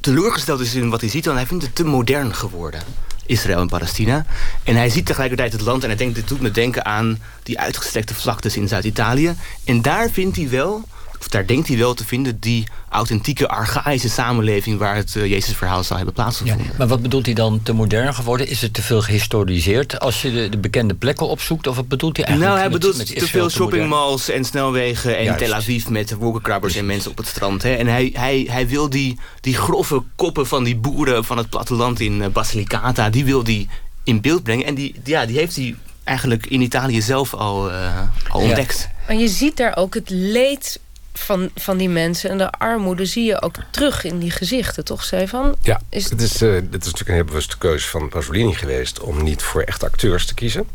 teleurgesteld 0.00 0.60
is 0.60 0.74
in 0.74 0.90
wat 0.90 1.00
hij 1.00 1.10
ziet... 1.10 1.24
want 1.24 1.36
hij 1.36 1.46
vindt 1.46 1.64
het 1.64 1.74
te 1.74 1.84
modern 1.84 2.34
geworden. 2.34 2.82
Israël 3.26 3.60
en 3.60 3.68
Palestina. 3.68 4.26
En 4.62 4.76
hij 4.76 4.88
ziet 4.88 5.06
tegelijkertijd 5.06 5.52
het 5.52 5.60
land 5.60 5.82
en 5.82 5.88
hij 5.88 5.98
denkt, 5.98 6.14
dit 6.14 6.28
doet 6.28 6.40
me 6.40 6.50
denken 6.50 6.84
aan 6.84 7.18
die 7.42 7.58
uitgestrekte 7.58 8.14
vlaktes 8.14 8.56
in 8.56 8.68
Zuid-Italië. 8.68 9.34
En 9.64 9.82
daar 9.82 10.10
vindt 10.10 10.36
hij 10.36 10.48
wel 10.48 10.84
of 11.22 11.28
daar 11.28 11.46
denkt 11.46 11.68
hij 11.68 11.76
wel 11.76 11.94
te 11.94 12.04
vinden, 12.04 12.40
die 12.40 12.64
authentieke, 12.88 13.48
archaïsche 13.48 14.08
samenleving 14.08 14.78
waar 14.78 14.94
het 14.96 15.14
uh, 15.14 15.26
Jezus-verhaal 15.26 15.82
zou 15.84 15.96
hebben 15.96 16.14
plaatsgevonden. 16.14 16.66
Ja, 16.66 16.72
maar 16.78 16.86
wat 16.86 17.02
bedoelt 17.02 17.26
hij 17.26 17.34
dan 17.34 17.60
te 17.62 17.72
modern 17.72 18.14
geworden? 18.14 18.48
Is 18.48 18.60
het 18.60 18.74
te 18.74 18.82
veel 18.82 19.02
gehistoriseerd 19.02 20.00
als 20.00 20.22
je 20.22 20.32
de, 20.32 20.48
de 20.48 20.56
bekende 20.56 20.94
plekken 20.94 21.28
opzoekt? 21.28 21.66
Of 21.66 21.76
wat 21.76 21.88
bedoelt 21.88 22.16
hij 22.16 22.26
eigenlijk? 22.26 22.54
Nou, 22.54 22.64
hij 22.64 22.72
met, 22.72 22.80
bedoelt 22.80 23.08
met 23.08 23.18
te 23.18 23.26
veel 23.28 23.50
shoppingmalls 23.50 24.28
en 24.28 24.44
snelwegen 24.44 25.16
en 25.18 25.24
Juist. 25.24 25.38
Tel 25.38 25.54
Aviv 25.54 25.86
met 25.86 26.14
wolkenkrabbers 26.14 26.74
en 26.74 26.86
mensen 26.86 27.10
op 27.10 27.16
het 27.16 27.26
strand. 27.26 27.62
Hè. 27.62 27.74
En 27.74 27.86
hij, 27.86 28.10
hij, 28.12 28.46
hij 28.50 28.68
wil 28.68 28.90
die, 28.90 29.18
die 29.40 29.54
grove 29.54 30.02
koppen 30.16 30.46
van 30.46 30.64
die 30.64 30.76
boeren 30.76 31.24
van 31.24 31.36
het 31.36 31.48
platteland 31.48 32.00
in 32.00 32.20
uh, 32.20 32.26
Basilicata, 32.26 33.10
die 33.10 33.24
wil 33.24 33.42
die 33.44 33.68
in 34.04 34.20
beeld 34.20 34.42
brengen. 34.42 34.66
En 34.66 34.74
die, 34.74 34.94
ja, 35.04 35.26
die 35.26 35.36
heeft 35.36 35.56
hij 35.56 35.74
eigenlijk 36.04 36.46
in 36.46 36.60
Italië 36.60 37.02
zelf 37.02 37.34
al, 37.34 37.70
uh, 37.70 37.98
al 38.28 38.40
Ja. 38.40 38.46
ontdekt. 38.46 38.88
En 39.06 39.18
je 39.18 39.28
ziet 39.28 39.56
daar 39.56 39.76
ook 39.76 39.94
het 39.94 40.10
leed 40.10 40.80
van, 41.12 41.50
van 41.54 41.76
die 41.76 41.88
mensen 41.88 42.30
en 42.30 42.38
de 42.38 42.50
armoede 42.50 43.06
zie 43.06 43.24
je 43.24 43.42
ook 43.42 43.54
terug 43.70 44.04
in 44.04 44.18
die 44.18 44.30
gezichten, 44.30 44.84
toch, 44.84 45.04
Stefan? 45.04 45.56
Ja, 45.62 45.80
Is- 45.88 46.10
het, 46.10 46.20
is, 46.20 46.42
uh, 46.42 46.54
het 46.54 46.64
is 46.64 46.70
natuurlijk 46.70 47.08
een 47.08 47.14
heel 47.14 47.24
bewuste 47.24 47.58
keuze 47.58 47.88
van 47.88 48.08
Pasolini 48.08 48.54
geweest... 48.54 49.00
om 49.00 49.22
niet 49.22 49.42
voor 49.42 49.62
echte 49.62 49.86
acteurs 49.86 50.26
te 50.26 50.34
kiezen. 50.34 50.66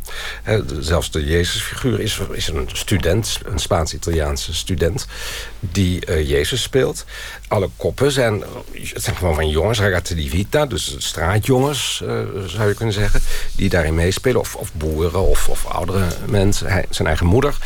He, 0.44 0.62
zelfs 0.80 1.12
de 1.12 1.26
Jezusfiguur 1.26 2.00
is, 2.00 2.20
is 2.32 2.48
een 2.48 2.70
student, 2.74 3.40
een 3.46 3.60
Spaans-Italiaanse 3.60 4.54
student... 4.54 5.06
die 5.60 6.08
uh, 6.10 6.30
Jezus 6.30 6.62
speelt. 6.62 7.06
Alle 7.48 7.70
koppen 7.76 8.12
zijn, 8.12 8.44
het 8.72 9.04
zijn 9.04 9.16
gewoon 9.16 9.36
van 9.36 9.50
jongens, 9.50 9.80
ragazzi 9.80 10.16
di 10.16 10.30
vita... 10.30 10.66
dus 10.66 10.96
straatjongens, 10.98 12.02
uh, 12.04 12.20
zou 12.46 12.68
je 12.68 12.74
kunnen 12.74 12.94
zeggen... 12.94 13.22
die 13.56 13.70
daarin 13.70 13.96
meespelen, 13.96 14.40
of, 14.40 14.56
of 14.56 14.74
boeren 14.74 15.22
of, 15.22 15.50
of 15.50 15.66
oudere 15.66 16.06
mensen. 16.26 16.68
Hij, 16.68 16.86
zijn 16.90 17.08
eigen 17.08 17.26
moeder, 17.26 17.58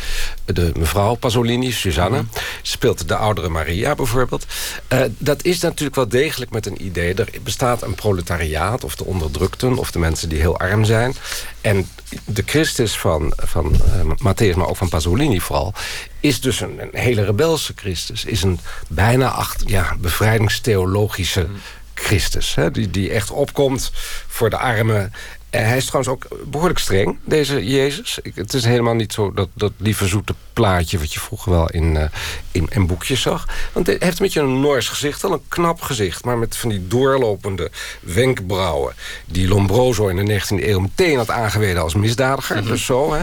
de 0.44 0.72
mevrouw 0.78 1.14
Pasolini, 1.14 1.72
Susanne... 1.72 2.20
Mm 2.20 2.28
-hmm. 2.32 2.42
speelt 2.62 3.08
de 3.08 3.16
oudere 3.16 3.48
Maria 3.48 3.94
bijvoorbeeld. 3.94 4.46
Uh, 4.92 5.00
dat 5.18 5.44
is 5.44 5.60
natuurlijk 5.60 5.96
wel 5.96 6.08
degelijk 6.08 6.50
met 6.50 6.66
een 6.66 6.84
idee. 6.84 7.14
Er 7.14 7.28
bestaat 7.42 7.82
een 7.82 7.94
proletariaat, 7.94 8.84
of 8.84 8.96
de 8.96 9.04
onderdrukten... 9.04 9.78
of 9.78 9.90
de 9.90 9.98
mensen 9.98 10.28
die 10.28 10.40
heel 10.40 10.58
arm 10.58 10.84
zijn. 10.84 11.14
En 11.60 11.88
de 12.24 12.42
Christus 12.46 12.98
van, 12.98 13.32
van 13.36 13.72
uh, 13.72 14.00
Matthäus, 14.02 14.56
maar 14.56 14.68
ook 14.68 14.76
van 14.76 14.88
Pasolini 14.88 15.40
vooral... 15.40 15.74
is 16.20 16.40
dus 16.40 16.60
een, 16.60 16.82
een 16.82 17.00
hele 17.00 17.24
rebelse 17.24 17.72
Christus. 17.76 18.24
Is 18.24 18.42
een 18.42 18.60
bijna 18.88 19.28
acht, 19.28 19.62
ja, 19.66 19.96
bevrijdingstheologische 19.98 21.46
Christus. 21.94 22.54
Hè, 22.54 22.70
die, 22.70 22.90
die 22.90 23.10
echt 23.10 23.30
opkomt 23.30 23.90
voor 24.26 24.50
de 24.50 24.58
armen 24.58 24.96
en 25.00 25.12
hij 25.60 25.76
is 25.76 25.86
trouwens 25.86 26.14
ook 26.14 26.40
behoorlijk 26.44 26.78
streng, 26.78 27.18
deze 27.24 27.66
Jezus. 27.66 28.18
Ik, 28.22 28.34
het 28.34 28.54
is 28.54 28.64
helemaal 28.64 28.94
niet 28.94 29.12
zo 29.12 29.32
dat, 29.32 29.48
dat 29.54 29.72
lieve 29.76 30.06
zoete 30.06 30.34
plaatje... 30.52 30.98
wat 30.98 31.12
je 31.12 31.20
vroeger 31.20 31.52
wel 31.52 31.70
in, 31.70 31.94
uh, 31.94 32.04
in, 32.50 32.66
in 32.70 32.86
boekjes 32.86 33.20
zag. 33.20 33.48
Want 33.72 33.86
hij 33.86 33.96
heeft 33.98 34.18
een 34.18 34.24
beetje 34.24 34.40
een 34.40 34.60
Noors 34.60 34.88
gezicht. 34.88 35.22
Wel 35.22 35.32
een 35.32 35.42
knap 35.48 35.80
gezicht, 35.80 36.24
maar 36.24 36.38
met 36.38 36.56
van 36.56 36.68
die 36.68 36.86
doorlopende 36.88 37.70
wenkbrauwen... 38.00 38.94
die 39.26 39.48
Lombroso 39.48 40.08
in 40.08 40.26
de 40.26 40.40
19e 40.40 40.64
eeuw 40.66 40.80
meteen 40.80 41.16
had 41.16 41.30
aangewezen 41.30 41.82
als 41.82 41.94
misdadiger. 41.94 42.56
Mm 42.56 42.62
-hmm. 42.62 42.70
Dus 42.70 42.84
zo, 42.84 43.12
hè. 43.12 43.22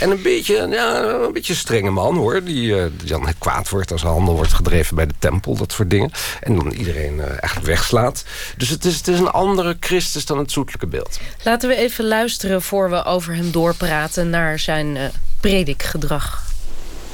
En 0.00 0.10
een 0.10 0.22
beetje, 0.22 0.68
ja, 0.68 1.02
een 1.02 1.32
beetje 1.32 1.54
strenge 1.54 1.90
man, 1.90 2.16
hoor. 2.16 2.44
Die, 2.44 2.70
uh, 2.70 2.84
die 2.96 3.08
dan 3.08 3.26
kwaad 3.38 3.68
wordt 3.68 3.92
als 3.92 4.02
handel 4.02 4.34
wordt 4.34 4.52
gedreven 4.52 4.96
bij 4.96 5.06
de 5.06 5.14
tempel. 5.18 5.56
Dat 5.56 5.72
soort 5.72 5.90
dingen. 5.90 6.10
En 6.40 6.54
dan 6.54 6.70
iedereen 6.70 7.14
uh, 7.14 7.24
eigenlijk 7.26 7.66
wegslaat. 7.66 8.24
Dus 8.56 8.68
het 8.68 8.84
is, 8.84 8.96
het 8.96 9.08
is 9.08 9.18
een 9.18 9.30
andere 9.30 9.76
Christus 9.80 10.26
dan 10.26 10.38
het 10.38 10.52
zoetelijke 10.52 10.86
beeld. 10.86 11.20
Laten 11.42 11.68
we 11.68 11.69
even 11.76 12.06
luisteren 12.06 12.62
voor 12.62 12.90
we 12.90 13.04
over 13.04 13.34
hem 13.34 13.50
doorpraten 13.50 14.30
naar 14.30 14.58
zijn 14.58 14.96
uh, 14.96 15.04
predikgedrag. 15.40 16.42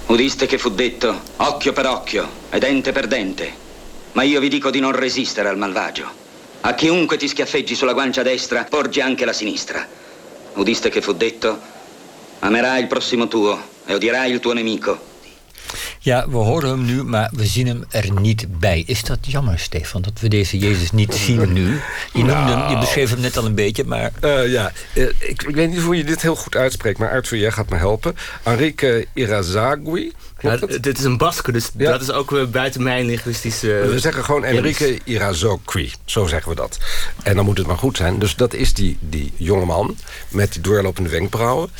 Udiste 0.06 0.46
che 0.46 0.58
fu 0.58 0.74
detto 0.74 1.20
occhio 1.36 1.72
per 1.72 1.90
occhio 1.90 2.28
e 2.50 2.58
dente 2.58 2.92
per 2.92 3.06
dente. 3.06 3.50
Ma 4.12 4.22
io 4.22 4.40
vi 4.40 4.48
dico 4.48 4.70
di 4.70 4.80
non 4.80 4.92
resistere 4.92 5.48
al 5.48 5.58
malvagio. 5.58 6.04
A 6.60 6.74
chiunque 6.74 7.16
ti 7.16 7.28
schiaffeggi 7.28 7.74
sulla 7.74 7.92
guancia 7.92 8.22
destra, 8.22 8.64
porgi 8.64 9.00
anche 9.00 9.24
la 9.24 9.32
sinistra. 9.32 9.86
Udiste 10.54 10.88
che 10.88 11.00
fu 11.00 11.12
detto 11.12 11.60
amerai 12.38 12.80
il 12.80 12.86
prossimo 12.86 13.28
tuo 13.28 13.60
e 13.86 13.94
odierai 13.94 14.30
il 14.30 14.40
tuo 14.40 14.52
nemico. 14.52 15.14
Ja, 15.98 16.28
we 16.28 16.36
horen 16.36 16.68
hem 16.68 16.84
nu, 16.84 17.02
maar 17.02 17.30
we 17.32 17.46
zien 17.46 17.66
hem 17.66 17.84
er 17.90 18.20
niet 18.20 18.58
bij. 18.58 18.82
Is 18.86 19.02
dat 19.02 19.18
jammer, 19.20 19.58
Stefan, 19.58 20.02
dat 20.02 20.20
we 20.20 20.28
deze 20.28 20.58
Jezus 20.58 20.92
niet 20.92 21.14
zien 21.14 21.52
nu? 21.52 21.80
Je, 22.12 22.18
noemde 22.18 22.32
nou. 22.32 22.60
hem, 22.60 22.70
je 22.70 22.78
beschreef 22.78 23.10
hem 23.10 23.20
net 23.20 23.36
al 23.36 23.44
een 23.44 23.54
beetje, 23.54 23.84
maar... 23.84 24.12
Uh, 24.20 24.52
ja, 24.52 24.72
uh, 24.94 25.04
ik, 25.18 25.42
ik, 25.42 25.54
weet 25.54 25.70
niet 25.70 25.80
hoe 25.80 25.96
je 25.96 26.04
dit 26.04 26.22
heel 26.22 26.36
goed 26.36 26.56
uitspreekt... 26.56 26.98
maar 26.98 27.10
Arthur, 27.10 27.38
jij 27.38 27.52
gaat 27.52 27.68
me 27.68 27.76
helpen. 27.76 28.16
Enrique 28.42 29.06
Irazagui. 29.14 30.12
Ja, 30.40 30.56
dit 30.56 30.98
is 30.98 31.04
een 31.04 31.16
Basque, 31.16 31.52
dus 31.52 31.70
ja. 31.76 31.90
dat 31.90 32.00
is 32.00 32.10
ook 32.10 32.30
uh, 32.30 32.44
buiten 32.44 32.82
mijn 32.82 33.06
linguïstische... 33.06 33.66
We 33.66 33.98
zeggen 33.98 34.24
gewoon 34.24 34.44
Enrique 34.44 34.98
Irazagui, 35.04 35.92
zo 36.04 36.26
zeggen 36.26 36.50
we 36.50 36.56
dat. 36.56 36.78
En 37.22 37.36
dan 37.36 37.44
moet 37.44 37.58
het 37.58 37.66
maar 37.66 37.78
goed 37.78 37.96
zijn. 37.96 38.18
Dus 38.18 38.36
dat 38.36 38.54
is 38.54 38.74
die, 38.74 38.98
die 39.00 39.32
jongeman 39.36 39.96
met 40.28 40.52
die 40.52 40.62
doorlopende 40.62 41.10
wenkbrauwen. 41.10 41.70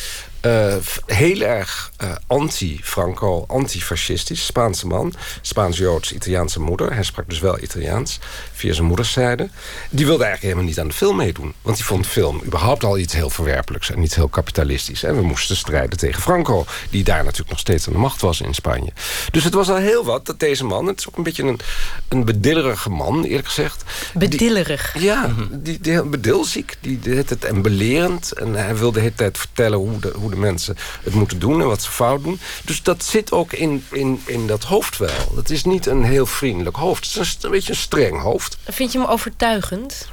Uh, 0.46 0.74
heel 1.06 1.40
erg 1.40 1.90
uh, 2.02 2.10
anti-Franco, 2.26 3.44
antifascistisch. 3.48 4.46
Spaanse 4.46 4.86
man, 4.86 5.14
Spaans-Joods, 5.40 6.12
Italiaanse 6.12 6.60
moeder. 6.60 6.94
Hij 6.94 7.02
sprak 7.02 7.28
dus 7.28 7.38
wel 7.38 7.62
Italiaans 7.62 8.18
via 8.52 8.72
zijn 8.72 8.86
moederszijde. 8.86 9.48
Die 9.90 10.06
wilde 10.06 10.24
eigenlijk 10.24 10.42
helemaal 10.42 10.64
niet 10.64 10.80
aan 10.80 10.88
de 10.88 10.94
film 10.94 11.16
meedoen. 11.16 11.54
Want 11.62 11.76
die 11.76 11.86
vond 11.86 12.06
film 12.06 12.40
überhaupt 12.44 12.84
al 12.84 12.98
iets 12.98 13.12
heel 13.12 13.30
verwerpelijks 13.30 13.90
en 13.90 14.02
iets 14.02 14.14
heel 14.14 14.28
kapitalistisch. 14.28 15.02
En 15.02 15.16
we 15.16 15.22
moesten 15.22 15.56
strijden 15.56 15.98
tegen 15.98 16.22
Franco, 16.22 16.66
die 16.90 17.04
daar 17.04 17.24
natuurlijk 17.24 17.50
nog 17.50 17.58
steeds 17.58 17.86
aan 17.86 17.92
de 17.92 17.98
macht 17.98 18.20
was 18.20 18.40
in 18.40 18.54
Spanje. 18.54 18.92
Dus 19.30 19.44
het 19.44 19.54
was 19.54 19.68
al 19.68 19.76
heel 19.76 20.04
wat 20.04 20.26
dat 20.26 20.40
deze 20.40 20.64
man, 20.64 20.86
het 20.86 20.98
is 20.98 21.08
ook 21.08 21.16
een 21.16 21.22
beetje 21.22 21.42
een, 21.42 21.60
een 22.08 22.24
bedillerige 22.24 22.90
man, 22.90 23.24
eerlijk 23.24 23.46
gezegd. 23.46 23.84
Bedillerig. 24.14 24.92
Die, 24.92 25.02
ja, 25.02 25.34
die, 25.50 25.80
die 25.80 26.02
bedilziek, 26.02 26.76
die 26.80 26.98
deed 26.98 27.30
het 27.30 27.44
en 27.44 27.62
belerend. 27.62 28.32
En 28.32 28.54
hij 28.54 28.76
wilde 28.76 28.94
de 28.94 29.00
hele 29.00 29.14
tijd 29.14 29.38
vertellen 29.38 29.78
hoe 29.78 30.00
de, 30.00 30.12
hoe 30.16 30.30
de 30.30 30.35
mensen 30.38 30.76
het 31.02 31.14
moeten 31.14 31.38
doen 31.38 31.60
en 31.60 31.66
wat 31.66 31.82
ze 31.82 31.90
fout 31.90 32.22
doen. 32.22 32.40
Dus 32.64 32.82
dat 32.82 33.04
zit 33.04 33.32
ook 33.32 33.52
in, 33.52 33.84
in, 33.90 34.22
in 34.26 34.46
dat 34.46 34.64
hoofd 34.64 34.98
wel. 34.98 35.32
Het 35.36 35.50
is 35.50 35.64
niet 35.64 35.86
een 35.86 36.04
heel 36.04 36.26
vriendelijk 36.26 36.76
hoofd. 36.76 37.14
Het 37.14 37.22
is 37.22 37.34
een, 37.34 37.44
een 37.44 37.50
beetje 37.50 37.72
een 37.72 37.78
streng 37.78 38.20
hoofd. 38.20 38.56
Vind 38.64 38.92
je 38.92 38.98
hem 38.98 39.08
overtuigend? 39.08 40.08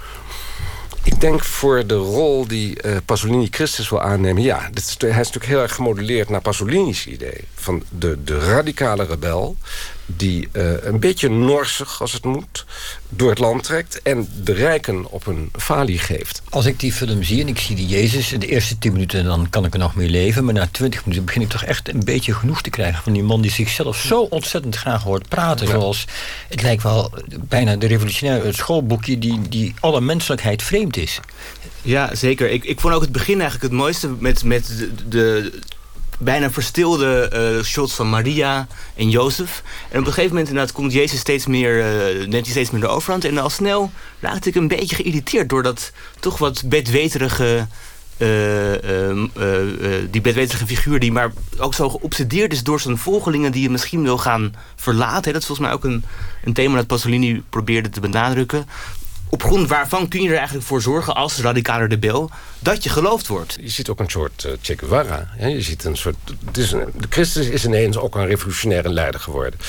Ik 1.03 1.21
denk 1.21 1.43
voor 1.43 1.87
de 1.87 1.95
rol 1.95 2.47
die 2.47 2.83
uh, 2.85 2.97
Pasolini 3.05 3.47
Christus 3.51 3.89
wil 3.89 4.01
aannemen... 4.01 4.43
ja, 4.43 4.69
dit 4.71 4.83
is, 4.83 4.95
hij 4.99 5.09
is 5.09 5.15
natuurlijk 5.15 5.45
heel 5.45 5.61
erg 5.61 5.75
gemodelleerd 5.75 6.29
naar 6.29 6.41
Pasolini's 6.41 7.05
idee. 7.05 7.47
Van 7.55 7.83
de, 7.89 8.23
de 8.23 8.39
radicale 8.39 9.05
rebel 9.05 9.57
die 10.05 10.50
uh, 10.51 10.83
een 10.83 11.00
beetje 11.00 11.29
norsig, 11.29 12.01
als 12.01 12.13
het 12.13 12.25
moet, 12.25 12.65
door 13.10 13.29
het 13.29 13.39
land 13.39 13.63
trekt... 13.63 14.01
en 14.01 14.27
de 14.43 14.53
rijken 14.53 15.12
op 15.12 15.27
een 15.27 15.51
falie 15.57 16.00
geeft. 16.00 16.41
Als 16.50 16.65
ik 16.65 16.79
die 16.79 16.93
film 16.93 17.24
zie 17.24 17.41
en 17.41 17.48
ik 17.48 17.60
zie 17.60 17.75
die 17.75 17.88
Jezus... 17.88 18.31
in 18.31 18.39
de 18.39 18.48
eerste 18.48 18.77
tien 18.77 18.91
minuten 18.91 19.24
dan 19.24 19.50
kan 19.50 19.65
ik 19.65 19.74
er 19.74 19.79
nog 19.79 19.95
mee 19.95 20.10
leven... 20.10 20.45
maar 20.45 20.53
na 20.53 20.67
twintig 20.72 21.05
minuten 21.05 21.25
begin 21.25 21.41
ik 21.41 21.50
toch 21.50 21.63
echt 21.63 21.89
een 21.89 22.03
beetje 22.03 22.33
genoeg 22.33 22.62
te 22.62 22.69
krijgen... 22.69 23.03
van 23.03 23.13
die 23.13 23.24
man 23.24 23.41
die 23.41 23.51
zichzelf 23.51 23.98
zo 23.98 24.22
ontzettend 24.22 24.75
graag 24.75 25.03
hoort 25.03 25.29
praten. 25.29 25.65
Ja. 25.67 25.72
Zoals, 25.72 26.05
het 26.50 26.62
lijkt 26.62 26.83
wel 26.83 27.12
bijna 27.39 27.75
de 27.75 27.88
revolutionaire 27.88 28.45
het 28.45 28.55
schoolboekje... 28.55 29.19
die, 29.19 29.50
die 29.50 29.74
alle 29.79 30.01
menselijkheid 30.01 30.63
vreemd 30.63 30.98
is. 30.98 31.19
Ja, 31.81 32.15
zeker. 32.15 32.50
Ik, 32.50 32.63
ik 32.63 32.79
vond 32.79 32.93
ook 32.93 33.01
het 33.01 33.12
begin 33.12 33.41
eigenlijk 33.41 33.72
het 33.72 33.81
mooiste... 33.81 34.10
met, 34.19 34.43
met 34.43 34.67
de, 34.77 35.07
de 35.10 35.60
bijna 36.20 36.51
verstilde 36.51 37.32
uh, 37.34 37.63
shots 37.63 37.93
van 37.93 38.10
Maria 38.10 38.67
en 38.96 39.10
Jozef. 39.10 39.63
En 39.89 40.00
op 40.00 40.05
een 40.05 40.13
gegeven 40.13 40.29
moment 40.29 40.48
inderdaad 40.48 40.74
komt 40.74 40.93
Jezus 40.93 41.20
steeds 41.20 41.46
meer, 41.46 41.77
uh, 41.77 42.27
neemt 42.27 42.43
hij 42.46 42.51
steeds 42.51 42.72
meer 42.72 42.82
de 42.82 42.88
overhand. 42.88 43.25
En 43.25 43.38
al 43.38 43.50
snel 43.50 43.91
raakte 44.20 44.50
ik 44.50 44.55
een 44.55 44.67
beetje 44.67 44.96
geïrriteerd 44.96 45.50
door 45.50 45.63
dat 45.63 45.91
toch 46.20 46.38
wat 46.38 46.63
bedweterige... 46.65 47.67
Uh, 48.17 48.29
die 50.12 50.22
bedweterige 50.22 50.65
figuur 50.65 51.00
die 51.00 51.12
maar 51.12 51.32
ook 51.58 51.74
zo 51.74 51.89
geobsedeerd 51.89 52.53
is 52.53 52.63
door 52.63 52.79
zijn 52.79 52.98
volgelingen 52.98 53.51
die 53.51 53.62
je 53.62 53.70
misschien 53.70 54.03
wil 54.03 54.17
gaan 54.17 54.55
verlaten. 54.75 55.34
Dat 55.34 55.41
is 55.41 55.48
volgens 55.48 55.67
mij 55.67 55.75
ook 55.75 55.84
een, 55.84 56.03
een 56.43 56.53
thema 56.53 56.75
dat 56.75 56.88
Pasolini 56.88 57.43
probeerde 57.50 57.89
te 57.89 58.00
benadrukken 58.00 58.65
op 59.34 59.43
grond 59.43 59.70
waarvan 59.70 60.08
kun 60.08 60.22
je 60.22 60.29
er 60.29 60.36
eigenlijk 60.36 60.65
voor 60.65 60.82
zorgen 60.82 61.15
als 61.15 61.39
radicaler 61.39 61.88
rebel 61.88 62.29
dat 62.63 62.84
je 62.84 62.89
geloofd 62.89 63.27
wordt. 63.27 63.58
Je 63.62 63.70
ziet 63.70 63.89
ook 63.89 64.00
een 64.00 64.10
soort 64.10 64.43
uh, 64.43 64.51
Che 64.62 64.77
Guevara. 64.77 65.27
Hè? 65.29 65.48
Je 65.48 65.62
ziet 65.62 65.84
een 65.84 65.98
soort, 65.98 66.15
is 66.53 66.70
de 66.70 66.88
Christus 67.10 67.48
is 67.48 67.65
ineens 67.65 67.98
ook 67.98 68.15
een 68.15 68.25
revolutionaire 68.25 68.89
leider 68.89 69.20
geworden. 69.20 69.60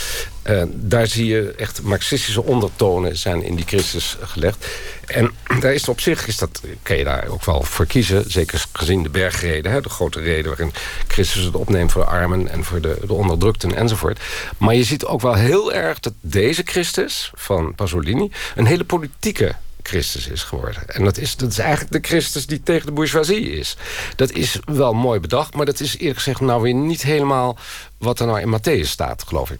Uh, 0.46 0.62
daar 0.68 1.06
zie 1.06 1.26
je 1.26 1.54
echt 1.56 1.82
marxistische 1.82 2.42
ondertonen 2.42 3.16
zijn 3.16 3.42
in 3.42 3.54
die 3.54 3.64
Christus 3.66 4.16
gelegd. 4.20 4.66
En 5.06 5.30
daar 5.60 5.74
is 5.74 5.88
op 5.88 6.00
zich, 6.00 6.26
is 6.26 6.38
dat, 6.38 6.60
kan 6.82 6.96
je 6.96 7.04
daar 7.04 7.26
ook 7.28 7.44
wel 7.44 7.62
voor 7.62 7.86
kiezen. 7.86 8.30
Zeker 8.30 8.64
gezien 8.72 9.02
de 9.02 9.08
bergreden, 9.08 9.72
hè, 9.72 9.80
de 9.80 9.88
grote 9.88 10.20
reden 10.20 10.48
waarin 10.48 10.72
Christus 11.08 11.44
het 11.44 11.54
opneemt 11.54 11.92
voor 11.92 12.02
de 12.04 12.10
armen 12.10 12.48
en 12.48 12.64
voor 12.64 12.80
de, 12.80 12.98
de 13.06 13.12
onderdrukten 13.12 13.74
enzovoort. 13.76 14.20
Maar 14.58 14.74
je 14.74 14.84
ziet 14.84 15.04
ook 15.04 15.20
wel 15.20 15.34
heel 15.34 15.72
erg 15.72 16.00
dat 16.00 16.12
deze 16.20 16.62
Christus 16.64 17.30
van 17.34 17.74
Pasolini 17.74 18.30
een 18.54 18.66
hele 18.66 18.84
politieke 18.84 19.54
Christus 19.88 20.28
is 20.28 20.42
geworden. 20.42 20.88
En 20.88 21.04
dat 21.04 21.18
is, 21.18 21.36
dat 21.36 21.50
is 21.50 21.58
eigenlijk 21.58 21.92
de 21.92 22.08
Christus 22.08 22.46
die 22.46 22.62
tegen 22.62 22.86
de 22.86 22.92
bourgeoisie 22.92 23.50
is. 23.50 23.76
Dat 24.16 24.30
is 24.30 24.58
wel 24.64 24.92
mooi 24.92 25.20
bedacht, 25.20 25.54
maar 25.54 25.66
dat 25.66 25.80
is 25.80 25.96
eerlijk 25.98 26.16
gezegd 26.16 26.40
nou 26.40 26.62
weer 26.62 26.74
niet 26.74 27.02
helemaal 27.02 27.58
wat 27.98 28.20
er 28.20 28.26
nou 28.26 28.40
in 28.40 28.58
Matthäus 28.58 28.88
staat, 28.88 29.22
geloof 29.26 29.50
ik. 29.50 29.58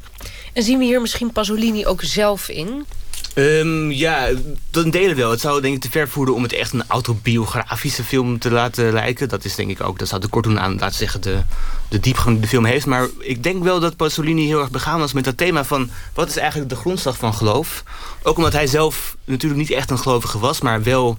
En 0.53 0.63
zien 0.63 0.79
we 0.79 0.85
hier 0.85 1.01
misschien 1.01 1.33
Pasolini 1.33 1.87
ook 1.87 2.03
zelf 2.03 2.49
in? 2.49 2.87
Um, 3.35 3.91
ja, 3.91 4.31
dat 4.71 4.93
delen 4.93 5.17
wel. 5.17 5.31
Het 5.31 5.41
zou 5.41 5.61
denk 5.61 5.75
ik 5.75 5.81
te 5.81 5.91
ver 5.91 6.09
voeren 6.09 6.35
om 6.35 6.43
het 6.43 6.53
echt 6.53 6.73
een 6.73 6.85
autobiografische 6.87 8.05
film 8.05 8.39
te 8.39 8.51
laten 8.51 8.93
lijken. 8.93 9.29
Dat 9.29 9.45
is 9.45 9.55
denk 9.55 9.71
ik 9.71 9.83
ook, 9.83 9.99
dat 9.99 10.09
zou 10.09 10.21
te 10.21 10.29
kort 10.29 10.45
doen 10.45 10.61
aan, 10.61 10.79
laten 10.79 10.97
zeggen, 10.97 11.21
de, 11.21 11.43
de 11.89 12.01
diepgang 12.01 12.33
die 12.33 12.41
de 12.41 12.49
film 12.49 12.65
heeft. 12.65 12.87
Maar 12.87 13.09
ik 13.19 13.43
denk 13.43 13.63
wel 13.63 13.81
dat 13.81 13.97
Pasolini 13.97 14.47
heel 14.47 14.61
erg 14.61 14.71
begaan 14.71 14.99
was 14.99 15.13
met 15.13 15.25
dat 15.25 15.37
thema 15.37 15.65
van... 15.65 15.91
wat 16.15 16.29
is 16.29 16.37
eigenlijk 16.37 16.71
de 16.71 16.77
grondslag 16.77 17.17
van 17.17 17.35
geloof? 17.35 17.83
Ook 18.23 18.37
omdat 18.37 18.53
hij 18.53 18.67
zelf 18.67 19.17
natuurlijk 19.25 19.61
niet 19.61 19.71
echt 19.71 19.91
een 19.91 19.99
gelovige 19.99 20.39
was, 20.39 20.61
maar 20.61 20.83
wel 20.83 21.19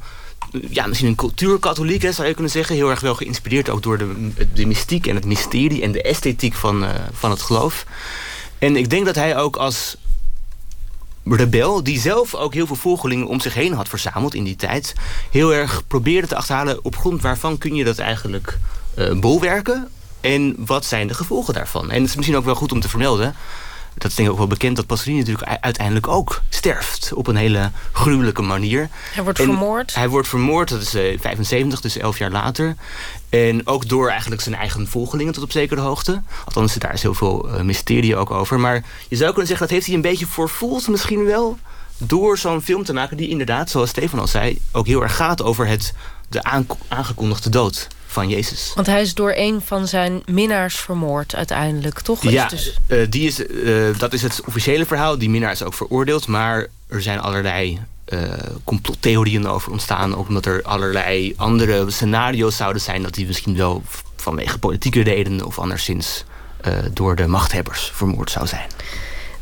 ja, 0.70 0.88
misschien 0.88 1.10
een 1.10 1.16
cultuurkatholiek, 1.16 2.02
hè, 2.02 2.12
zou 2.12 2.28
je 2.28 2.34
kunnen 2.34 2.52
zeggen. 2.52 2.76
Heel 2.76 2.90
erg 2.90 3.00
wel 3.00 3.16
geïnspireerd 3.16 3.70
ook 3.70 3.84
door 3.84 3.98
de, 3.98 4.32
de 4.54 4.66
mystiek 4.66 5.08
en 5.08 5.16
het 5.16 5.26
mysterie 5.26 5.82
en 5.82 5.92
de 5.92 6.02
esthetiek 6.02 6.54
van, 6.54 6.84
uh, 6.84 6.90
van 7.12 7.30
het 7.30 7.42
geloof. 7.42 7.86
En 8.60 8.76
ik 8.76 8.90
denk 8.90 9.06
dat 9.06 9.16
hij 9.16 9.38
ook 9.38 9.56
als 9.56 9.96
rebel, 11.26 11.84
die 11.84 12.00
zelf 12.00 12.36
ook 12.36 12.54
heel 12.54 12.68
veel 12.68 12.76
volgelingen 12.76 13.28
om 13.28 13.40
zich 13.40 13.54
heen 13.54 13.74
had 13.74 13.90
verzameld 13.90 14.34
in 14.34 14.44
die 14.44 14.56
tijd, 14.56 14.94
heel 15.32 15.54
erg 15.54 15.88
probeerde 15.88 16.28
te 16.28 16.36
achterhalen 16.36 16.84
op 16.84 16.98
grond 16.98 17.22
waarvan 17.22 17.58
kun 17.58 17.76
je 17.76 17.84
dat 17.84 17.98
eigenlijk 17.98 18.60
uh, 18.98 19.20
bolwerken 19.20 19.90
en 20.22 20.56
wat 20.58 20.86
zijn 20.86 21.08
de 21.08 21.14
gevolgen 21.14 21.54
daarvan. 21.54 21.92
En 21.92 22.02
het 22.02 22.10
is 22.10 22.16
misschien 22.16 22.38
ook 22.38 22.46
wel 22.46 22.56
goed 22.56 22.72
om 22.72 22.80
te 22.80 22.90
vermelden 22.90 23.36
dat 23.98 24.12
is 24.12 24.16
denk 24.16 24.28
ik 24.28 24.34
ook 24.34 24.40
wel 24.40 24.48
bekend 24.48 24.76
dat 24.76 24.86
Pasolini 24.86 25.20
natuurlijk 25.20 25.58
uiteindelijk 25.62 26.08
ook 26.08 26.42
sterft. 26.50 27.14
Op 27.14 27.28
een 27.28 27.36
hele 27.36 27.72
gruwelijke 27.92 28.42
manier. 28.42 28.90
Hij 29.14 29.24
wordt 29.24 29.40
vermoord? 29.40 29.96
Hij 29.96 30.10
wordt 30.10 30.28
vermoord, 30.28 30.70
dat 30.70 30.82
is 30.82 30.96
uh, 30.96 31.20
75, 31.20 31.82
dus 31.82 31.98
elf 31.98 32.18
jaar 32.18 32.32
later. 32.32 32.76
En 33.30 33.68
ook 33.68 33.90
door 33.90 34.10
eigenlijk 34.10 34.42
zijn 34.42 34.56
eigen 34.56 34.88
volgelingen 34.88 35.34
tot 35.34 35.44
op 35.44 35.52
zekere 35.52 35.82
hoogte. 35.82 36.22
Althans, 36.46 36.74
daar 36.74 36.94
is 36.94 37.02
heel 37.02 37.14
veel 37.14 37.50
uh, 37.50 37.62
mysterie 37.62 38.16
ook 38.16 38.32
over. 38.32 38.60
Maar 38.60 38.84
je 39.08 39.16
zou 39.16 39.30
kunnen 39.30 39.48
zeggen, 39.48 39.68
dat 39.68 39.76
heeft 39.76 39.86
hij 39.86 39.96
een 39.96 40.02
beetje 40.02 40.26
voorvoeld 40.26 40.88
misschien 40.88 41.26
wel... 41.26 41.58
door 41.98 42.38
zo'n 42.38 42.62
film 42.62 42.84
te 42.84 42.94
maken 42.94 43.18
die 43.18 43.30
inderdaad, 43.30 43.70
zoals 43.70 43.90
Stefan 43.90 44.20
al 44.20 44.28
zei... 44.28 44.62
ook 44.72 44.88
heel 44.88 45.02
erg 45.02 45.16
gaat 45.16 45.44
over 45.44 45.68
het, 45.68 45.94
de 46.30 46.44
aangekondigde 46.88 47.50
dood 47.50 47.88
van 48.16 48.30
Jezus. 48.30 48.72
Want 48.76 48.88
hij 48.88 49.02
is 49.02 49.14
door 49.14 49.34
een 49.36 49.62
van 49.62 49.88
zijn 49.88 50.22
minnaars 50.26 50.76
vermoord 50.76 51.36
uiteindelijk, 51.36 52.00
toch? 52.00 52.24
Ja, 52.24 52.48
dus... 52.48 52.78
uh, 52.88 53.06
die 53.10 53.28
is, 53.28 53.40
uh, 53.40 53.98
dat 53.98 54.14
is 54.14 54.22
het 54.22 54.42
officiële 54.46 54.86
verhaal. 54.86 55.18
Die 55.18 55.30
minnaar 55.30 55.52
is 55.52 55.64
ook 55.64 55.74
veroordeeld. 55.74 56.28
Maar 56.28 56.68
er 56.88 57.02
zijn 57.02 57.20
allerlei 57.20 57.80
uh, 58.10 58.20
complottheorieën 58.64 59.48
over 59.48 59.72
ontstaan. 59.72 60.16
Ook 60.16 60.28
omdat 60.28 60.46
er 60.46 60.64
allerlei 60.64 61.34
andere 61.38 61.92
scenario's 61.92 62.56
zouden 62.56 62.82
zijn... 62.82 63.04
dat 63.04 63.14
die 63.14 63.26
misschien 63.28 63.56
wel 63.58 63.84
vanwege 64.16 64.60
politieke 64.60 65.04
redenen... 65.04 65.46
of 65.46 65.60
anderszins 65.60 66.24
door 66.94 67.16
de 67.16 67.28
machthebbers 67.28 67.92
vermoord 67.94 68.32
zou 68.32 68.48
zijn. 68.48 68.68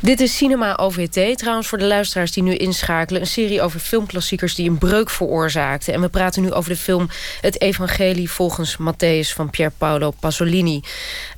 Dit 0.03 0.21
is 0.21 0.37
Cinema 0.37 0.75
OVT, 0.75 1.37
trouwens 1.37 1.67
voor 1.67 1.77
de 1.77 1.85
luisteraars 1.85 2.31
die 2.31 2.43
nu 2.43 2.55
inschakelen. 2.55 3.21
Een 3.21 3.27
serie 3.27 3.61
over 3.61 3.79
filmklassiekers 3.79 4.55
die 4.55 4.69
een 4.69 4.77
breuk 4.77 5.09
veroorzaakten. 5.09 5.93
En 5.93 6.01
we 6.01 6.09
praten 6.09 6.41
nu 6.41 6.51
over 6.51 6.69
de 6.69 6.77
film 6.77 7.09
Het 7.41 7.61
Evangelie 7.61 8.29
volgens 8.29 8.77
Matthäus 8.77 9.33
van 9.35 9.49
Pier 9.49 9.71
Paolo 9.77 10.11
Pasolini. 10.19 10.81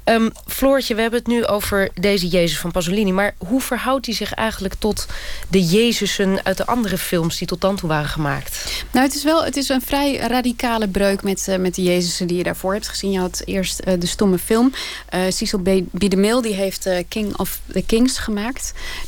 Um, 0.06 0.32
Floortje, 0.48 0.96
we 0.96 1.02
hebben 1.02 1.20
het 1.20 1.28
nu 1.28 1.46
over 1.46 1.90
deze 1.94 2.28
Jezus 2.28 2.60
van 2.60 2.72
Pasolini. 2.72 3.12
Maar 3.12 3.36
hoe 3.38 3.62
verhoudt 3.62 4.06
hij 4.06 4.16
zich 4.16 4.34
eigenlijk 4.34 4.74
tot 4.74 5.06
de 5.50 5.64
Jezusen 5.64 6.40
uit 6.44 6.58
de 6.58 6.66
andere 6.66 6.98
films 6.98 7.38
die 7.38 7.48
tot 7.48 7.62
dan 7.62 7.76
toe 7.76 7.90
waren 7.90 8.10
gemaakt? 8.10 8.84
Nou, 8.92 9.06
het 9.06 9.16
is 9.16 9.24
wel 9.24 9.44
het 9.44 9.56
is 9.56 9.70
een 9.70 9.82
vrij 9.82 10.16
radicale 10.16 10.88
breuk 10.88 11.24
met, 11.24 11.46
uh, 11.50 11.56
met 11.56 11.76
de 11.76 11.84
Jezusen 11.84 12.28
die 12.28 12.38
je 12.38 12.44
daarvoor 12.44 12.74
hebt 12.74 12.88
gezien. 12.88 13.12
Je 13.12 13.20
had 13.20 13.42
eerst 13.46 13.82
uh, 13.88 13.94
de 14.00 14.08
stomme 14.08 14.38
film. 14.38 14.74
Uh, 15.14 15.22
Cecil 15.30 15.60
B. 15.60 15.70
B. 15.92 16.10
DeMille 16.10 16.42
die 16.42 16.54
heeft 16.54 16.90
King 17.08 17.38
of 17.38 17.60
the 17.72 17.84
Kings 17.86 18.18
gemaakt. 18.18 18.55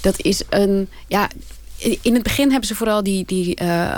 Dat 0.01 0.22
is 0.22 0.42
een 0.50 0.89
ja, 1.08 1.30
in 2.01 2.13
het 2.13 2.24
begin 2.24 2.50
hebben 2.50 2.68
ze 2.68 2.75
vooral 2.75 3.04
die, 3.04 3.25
die, 3.25 3.62
uh, 3.62 3.98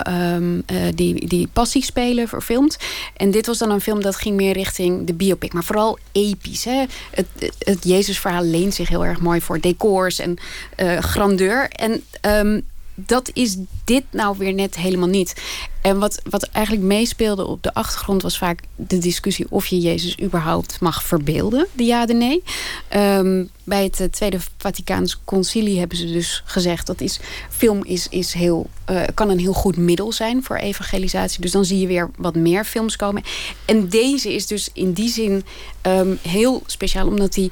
die, 0.96 1.28
die 1.28 1.48
passiespelen 1.54 2.28
verfilmd. 2.28 2.78
En 3.16 3.32
dit 3.32 3.46
was 3.46 3.58
dan 3.58 3.72
een 3.72 3.82
film 3.82 4.02
dat 4.02 4.16
ging 4.16 4.36
meer 4.36 4.54
richting 4.54 5.08
de 5.08 5.14
biopic. 5.14 5.54
Maar 5.54 5.64
vooral 5.64 5.98
episch. 6.12 6.66
Hè? 6.66 6.86
Het, 7.12 7.28
het 7.60 7.84
Jezusverhaal 7.84 8.44
leent 8.44 8.74
zich 8.74 8.90
heel 8.90 9.06
erg 9.06 9.20
mooi 9.20 9.42
voor 9.42 9.60
decors 9.60 10.20
en 10.20 10.38
uh, 10.78 10.98
grandeur. 10.98 11.70
En 11.70 12.04
um, 12.22 12.66
dat 13.06 13.30
is 13.34 13.58
dit 13.84 14.04
nou 14.12 14.38
weer 14.38 14.54
net 14.54 14.76
helemaal 14.76 15.08
niet. 15.08 15.42
En 15.82 16.00
wat, 16.00 16.22
wat 16.30 16.44
eigenlijk 16.44 16.86
meespeelde 16.86 17.46
op 17.46 17.64
de 17.64 17.74
achtergrond 17.74 18.22
was 18.22 18.38
vaak 18.38 18.62
de 18.76 18.98
discussie 18.98 19.46
of 19.50 19.66
je 19.66 19.80
Jezus 19.80 20.20
überhaupt 20.22 20.80
mag 20.80 21.04
verbeelden, 21.04 21.68
de 21.74 21.84
ja 21.84 22.06
de 22.06 22.14
nee. 22.14 22.44
Um, 22.96 23.50
bij 23.64 23.84
het 23.84 24.12
Tweede 24.12 24.38
Vaticaans 24.58 25.20
Concilie 25.26 25.80
hebben 25.80 25.98
ze 25.98 26.06
dus 26.06 26.44
gezegd 26.46 26.88
dat 26.88 27.02
is, 27.02 27.20
film 27.50 27.86
is, 27.86 28.08
is 28.08 28.34
heel, 28.34 28.70
uh, 28.90 29.04
kan 29.14 29.30
een 29.30 29.40
heel 29.40 29.54
goed 29.54 29.78
middel 29.78 30.12
zijn 30.12 30.44
voor 30.44 30.56
evangelisatie. 30.56 31.42
Dus 31.42 31.52
dan 31.52 31.66
zie 31.66 31.80
je 31.80 31.88
weer 31.88 32.12
wat 32.18 32.36
meer 32.36 32.66
films 32.66 32.96
komen. 32.96 33.24
En 33.66 33.90
deze 33.90 34.34
is 34.34 34.48
dus 34.48 34.70
in 34.74 34.94
die 34.94 35.10
zin 35.10 35.44
um, 35.82 36.20
heel 36.22 36.64
speciaal, 36.66 37.08
omdat 37.08 37.34
die. 37.34 37.52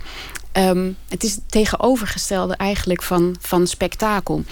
Um, 0.54 0.98
het 1.08 1.24
is 1.24 1.38
tegenovergestelde 1.50 2.56
eigenlijk 2.56 3.04
van, 3.04 3.36
van 3.39 3.67
spektakel. 3.67 4.43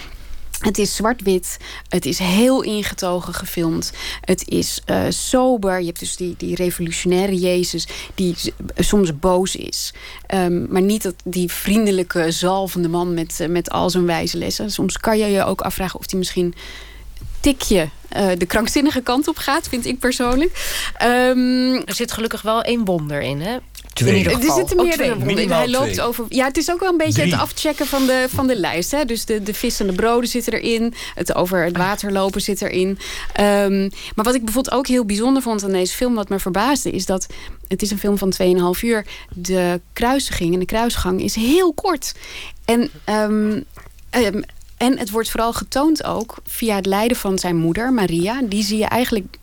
Het 0.60 0.78
is 0.78 0.96
zwart-wit. 0.96 1.56
Het 1.88 2.06
is 2.06 2.18
heel 2.18 2.62
ingetogen 2.62 3.34
gefilmd. 3.34 3.92
Het 4.20 4.48
is 4.48 4.80
uh, 4.90 5.02
sober. 5.08 5.80
Je 5.80 5.86
hebt 5.86 5.98
dus 5.98 6.16
die, 6.16 6.34
die 6.38 6.54
revolutionaire 6.54 7.36
Jezus 7.36 7.86
die 8.14 8.36
soms 8.76 9.18
boos 9.18 9.56
is. 9.56 9.92
Um, 10.34 10.66
maar 10.70 10.82
niet 10.82 11.02
dat 11.02 11.14
die 11.24 11.50
vriendelijke, 11.50 12.30
zalvende 12.30 12.88
man 12.88 13.14
met, 13.14 13.38
uh, 13.40 13.48
met 13.48 13.70
al 13.70 13.90
zijn 13.90 14.06
wijze 14.06 14.38
lessen. 14.38 14.70
Soms 14.70 14.98
kan 14.98 15.18
je 15.18 15.26
je 15.26 15.44
ook 15.44 15.60
afvragen 15.60 15.98
of 15.98 16.10
hij 16.10 16.18
misschien 16.18 16.54
tikje 17.40 17.88
uh, 18.16 18.28
de 18.38 18.46
krankzinnige 18.46 19.00
kant 19.00 19.28
op 19.28 19.36
gaat, 19.36 19.68
vind 19.68 19.86
ik 19.86 19.98
persoonlijk. 19.98 20.80
Um, 21.02 21.74
er 21.74 21.94
zit 21.94 22.12
gelukkig 22.12 22.42
wel 22.42 22.62
één 22.62 22.84
wonder 22.84 23.20
in, 23.20 23.40
hè? 23.40 23.56
Twee. 23.96 24.28
Er 24.28 24.52
zitten 24.52 24.76
meerdere 24.76 25.16
wonden 25.16 25.38
in. 25.38 25.50
Hij 25.50 25.68
loopt 25.68 26.00
over. 26.00 26.24
Ja, 26.28 26.46
het 26.46 26.56
is 26.56 26.70
ook 26.70 26.80
wel 26.80 26.90
een 26.90 26.96
beetje 26.96 27.20
Drie. 27.20 27.32
het 27.32 27.40
afchecken 27.40 27.86
van 27.86 28.06
de, 28.06 28.26
van 28.28 28.46
de 28.46 28.56
lijst. 28.56 28.90
Hè? 28.90 29.04
Dus 29.04 29.24
de, 29.24 29.42
de 29.42 29.54
vis 29.54 29.80
en 29.80 29.86
de 29.86 29.92
broden 29.92 30.28
zitten 30.28 30.52
erin. 30.52 30.94
Het 31.14 31.34
over 31.34 31.64
het 31.64 31.76
water 31.76 32.12
lopen 32.12 32.40
zit 32.40 32.62
erin. 32.62 32.98
Um, 33.40 33.90
maar 34.14 34.24
wat 34.24 34.34
ik 34.34 34.44
bijvoorbeeld 34.44 34.74
ook 34.74 34.86
heel 34.86 35.04
bijzonder 35.04 35.42
vond 35.42 35.64
aan 35.64 35.72
deze 35.72 35.94
film, 35.94 36.14
wat 36.14 36.28
me 36.28 36.38
verbaasde, 36.38 36.90
is 36.90 37.06
dat 37.06 37.26
het 37.68 37.82
is 37.82 37.90
een 37.90 37.98
film 37.98 38.18
van 38.18 38.32
2,5 38.76 38.80
uur. 38.80 39.06
De 39.34 39.80
kruisiging 39.92 40.52
en 40.52 40.60
de 40.60 40.66
kruisgang 40.66 41.22
is 41.22 41.34
heel 41.34 41.72
kort. 41.72 42.14
En 42.64 42.90
um, 43.08 43.64
um, 44.10 44.44
en 44.76 44.98
het 44.98 45.10
wordt 45.10 45.30
vooral 45.30 45.52
getoond 45.52 46.04
ook 46.04 46.36
via 46.46 46.76
het 46.76 46.86
lijden 46.86 47.16
van 47.16 47.38
zijn 47.38 47.56
moeder, 47.56 47.92
Maria. 47.92 48.42
Die 48.42 48.62
zie 48.64 48.78
je 48.78 48.84
eigenlijk. 48.84 49.36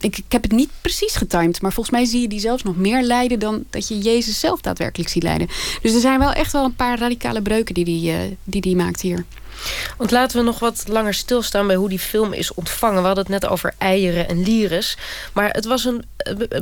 Ik, 0.00 0.16
ik 0.18 0.24
heb 0.28 0.42
het 0.42 0.52
niet 0.52 0.70
precies 0.80 1.16
getimed, 1.16 1.62
maar 1.62 1.72
volgens 1.72 1.96
mij 1.96 2.04
zie 2.04 2.20
je 2.20 2.28
die 2.28 2.40
zelfs 2.40 2.62
nog 2.62 2.76
meer 2.76 3.02
lijden 3.02 3.38
dan 3.38 3.64
dat 3.70 3.88
je 3.88 3.98
Jezus 3.98 4.40
zelf 4.40 4.60
daadwerkelijk 4.60 5.10
ziet 5.10 5.22
lijden. 5.22 5.48
Dus 5.82 5.94
er 5.94 6.00
zijn 6.00 6.18
wel 6.18 6.32
echt 6.32 6.52
wel 6.52 6.64
een 6.64 6.74
paar 6.74 6.98
radicale 6.98 7.42
breuken 7.42 7.74
die 7.74 7.84
die, 7.84 8.12
uh, 8.12 8.18
die, 8.44 8.60
die 8.60 8.76
maakt 8.76 9.00
hier. 9.00 9.24
Want 9.96 10.10
laten 10.10 10.38
we 10.38 10.44
nog 10.44 10.58
wat 10.58 10.84
langer 10.86 11.14
stilstaan 11.14 11.66
bij 11.66 11.76
hoe 11.76 11.88
die 11.88 11.98
film 11.98 12.32
is 12.32 12.54
ontvangen. 12.54 13.00
We 13.00 13.06
hadden 13.06 13.24
het 13.24 13.42
net 13.42 13.50
over 13.50 13.74
eieren 13.78 14.28
en 14.28 14.42
lyres. 14.42 14.96
Maar 15.32 15.50
het 15.50 15.64
was 15.64 15.84
een, 15.84 16.04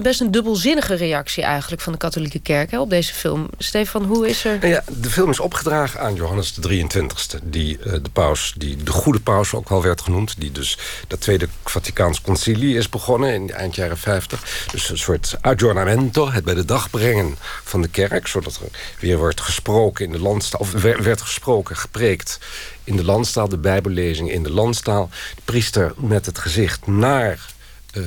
best 0.03 0.21
een 0.21 0.31
dubbelzinnige 0.31 0.95
reactie 0.95 1.43
eigenlijk 1.43 1.83
van 1.83 1.93
de 1.93 1.99
katholieke 1.99 2.39
kerk 2.39 2.71
hè, 2.71 2.81
op 2.81 2.91
deze 2.91 3.15
film. 3.15 3.49
Stefan, 3.59 4.05
hoe 4.05 4.29
is 4.29 4.45
er... 4.45 4.67
Ja, 4.67 4.85
de 5.01 5.11
film 5.11 5.31
is 5.31 5.41
opgedragen 5.41 6.01
aan 6.01 6.15
Johannes 6.15 6.55
de 6.55 6.87
23ste. 6.87 7.39
Die 7.43 7.79
uh, 7.79 7.93
de 7.93 8.11
paus, 8.13 8.55
die 8.57 8.77
de 8.77 8.91
goede 8.91 9.21
paus 9.21 9.55
ook 9.55 9.69
wel 9.69 9.83
werd 9.83 10.01
genoemd. 10.01 10.35
Die 10.39 10.53
dus 10.53 10.79
dat 11.09 11.21
tweede 11.21 11.49
Vaticaans 11.65 12.21
concilie 12.21 12.77
is 12.77 12.89
begonnen 12.89 13.35
in 13.35 13.51
eind 13.53 13.75
jaren 13.75 13.99
50. 13.99 14.69
Dus 14.71 14.91
een 14.91 14.99
soort 14.99 15.37
aggiornamento, 15.41 16.31
het 16.31 16.45
bij 16.45 16.55
de 16.55 16.65
dag 16.65 16.91
brengen 16.91 17.37
van 17.65 17.83
de 17.83 17.89
kerk. 17.89 18.27
Zodat 18.27 18.55
er 18.55 18.79
weer 19.01 19.19
wordt 19.19 19.41
gesproken 19.41 20.05
in 20.05 20.13
de 20.13 20.21
landstaal. 20.21 20.61
Of 20.61 20.73
werd 20.73 21.21
gesproken, 21.21 21.77
gepreekt 21.77 22.39
in 22.87 22.96
de 22.96 23.05
landstaal, 23.05 23.49
de 23.49 23.59
bijbellezing 23.59 24.31
in 24.31 24.42
de 24.42 24.53
landstaal. 24.53 25.09
De 25.35 25.42
priester 25.44 25.92
met 25.96 26.27
het 26.27 26.38
gezicht 26.38 26.87
naar 26.87 27.55
uh, 27.96 28.05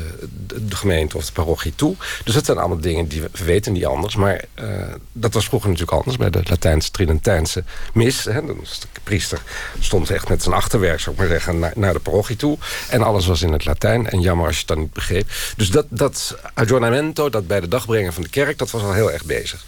de, 0.47 0.75
gemeente 0.75 1.17
of 1.17 1.25
de 1.25 1.31
parochie 1.31 1.75
toe. 1.75 1.95
Dus 2.23 2.33
dat 2.33 2.45
zijn 2.45 2.57
allemaal 2.57 2.79
dingen 2.79 3.07
die 3.07 3.21
we 3.21 3.29
weten 3.45 3.73
niet 3.73 3.85
anders. 3.85 4.15
Maar 4.15 4.45
uh, 4.61 4.65
dat 5.11 5.33
was 5.33 5.45
vroeger 5.45 5.69
natuurlijk 5.69 5.97
anders 5.97 6.17
bij 6.17 6.29
de 6.29 6.41
Latijnse 6.43 6.91
Tridentijnse 6.91 7.63
mis. 7.93 8.23
Hè. 8.23 8.45
De 8.45 8.55
priester 9.03 9.41
stond 9.79 10.09
echt 10.09 10.29
met 10.29 10.43
zijn 10.43 10.55
achterwerk, 10.55 10.99
zou 10.99 11.15
ik 11.15 11.21
maar 11.21 11.29
zeggen, 11.29 11.59
naar, 11.59 11.73
naar, 11.75 11.93
de 11.93 11.99
parochie 11.99 12.35
toe. 12.35 12.57
En 12.89 13.01
alles 13.01 13.25
was 13.25 13.41
in 13.41 13.51
het 13.51 13.65
Latijn. 13.65 14.09
En 14.09 14.21
jammer 14.21 14.45
als 14.45 14.55
je 14.55 14.59
het 14.59 14.69
dan 14.69 14.79
niet 14.79 14.93
begreep. 14.93 15.29
Dus 15.55 15.69
dat, 15.69 15.85
dat 15.89 16.37
aggiornamento, 16.53 17.29
dat 17.29 17.47
bij 17.47 17.59
de 17.59 17.67
dag 17.67 17.85
brengen 17.85 18.13
van 18.13 18.23
de 18.23 18.29
kerk, 18.29 18.57
dat 18.57 18.71
was 18.71 18.81
al 18.81 18.93
heel 18.93 19.11
erg 19.11 19.25
bezig. 19.25 19.65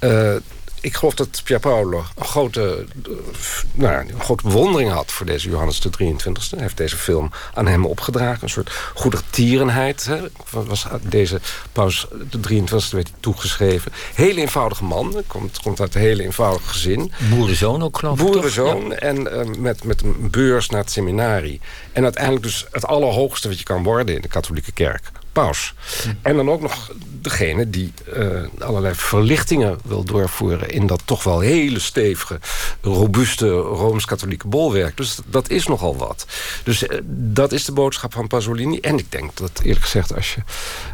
Uh, 0.00 0.34
ik 0.82 0.94
geloof 0.94 1.14
dat 1.14 1.42
Pierpaolo 1.44 2.04
een 2.16 2.24
grote, 2.24 2.86
uh, 3.08 3.14
nou, 3.72 4.08
een 4.08 4.20
grote 4.20 4.42
bewondering 4.42 4.90
had 4.90 5.12
voor 5.12 5.26
deze 5.26 5.48
Johannes 5.48 5.80
de 5.80 5.90
23e. 5.90 6.50
Hij 6.50 6.60
heeft 6.60 6.76
deze 6.76 6.96
film 6.96 7.30
aan 7.54 7.66
hem 7.66 7.86
opgedragen. 7.86 8.42
Een 8.42 8.48
soort 8.48 8.70
goedertierenheid 8.94 10.06
hè, 10.06 10.20
was 10.50 10.86
deze 11.02 11.40
paus 11.72 12.06
de 12.30 12.38
23e 12.38 12.68
werd 12.68 12.92
hij 12.92 13.04
toegeschreven. 13.20 13.92
Hele 14.14 14.40
eenvoudige 14.40 14.84
man, 14.84 15.22
komt, 15.26 15.60
komt 15.60 15.80
uit 15.80 15.94
een 15.94 16.00
hele 16.00 16.22
eenvoudig 16.22 16.68
gezin. 16.70 17.12
Boerenzoon 17.30 17.82
ook 17.82 17.98
geloof 17.98 18.20
ik 18.20 18.26
Boerenzoon 18.26 18.88
ja. 18.88 18.94
en 18.94 19.20
uh, 19.20 19.54
met, 19.58 19.84
met 19.84 20.02
een 20.02 20.30
beurs 20.30 20.68
naar 20.68 20.80
het 20.80 20.90
seminarie. 20.90 21.60
En 21.92 22.02
uiteindelijk 22.02 22.44
dus 22.44 22.66
het 22.70 22.86
allerhoogste 22.86 23.48
wat 23.48 23.58
je 23.58 23.64
kan 23.64 23.82
worden 23.82 24.14
in 24.14 24.20
de 24.20 24.28
katholieke 24.28 24.72
kerk 24.72 25.10
paus. 25.32 25.74
En 26.22 26.36
dan 26.36 26.50
ook 26.50 26.60
nog 26.60 26.92
degene 27.22 27.70
die 27.70 27.92
uh, 28.16 28.42
allerlei 28.58 28.94
verlichtingen 28.94 29.78
wil 29.84 30.04
doorvoeren... 30.04 30.70
in 30.70 30.86
dat 30.86 31.02
toch 31.04 31.22
wel 31.22 31.40
hele 31.40 31.78
stevige, 31.78 32.40
robuuste 32.80 33.50
Rooms-Katholieke 33.50 34.48
bolwerk. 34.48 34.96
Dus 34.96 35.18
dat 35.26 35.50
is 35.50 35.66
nogal 35.66 35.96
wat. 35.96 36.26
Dus 36.64 36.82
uh, 36.82 36.88
dat 37.06 37.52
is 37.52 37.64
de 37.64 37.72
boodschap 37.72 38.12
van 38.12 38.26
Pasolini. 38.26 38.78
En 38.78 38.98
ik 38.98 39.12
denk 39.12 39.36
dat, 39.36 39.60
eerlijk 39.62 39.84
gezegd, 39.84 40.14
als 40.14 40.34
je... 40.34 40.40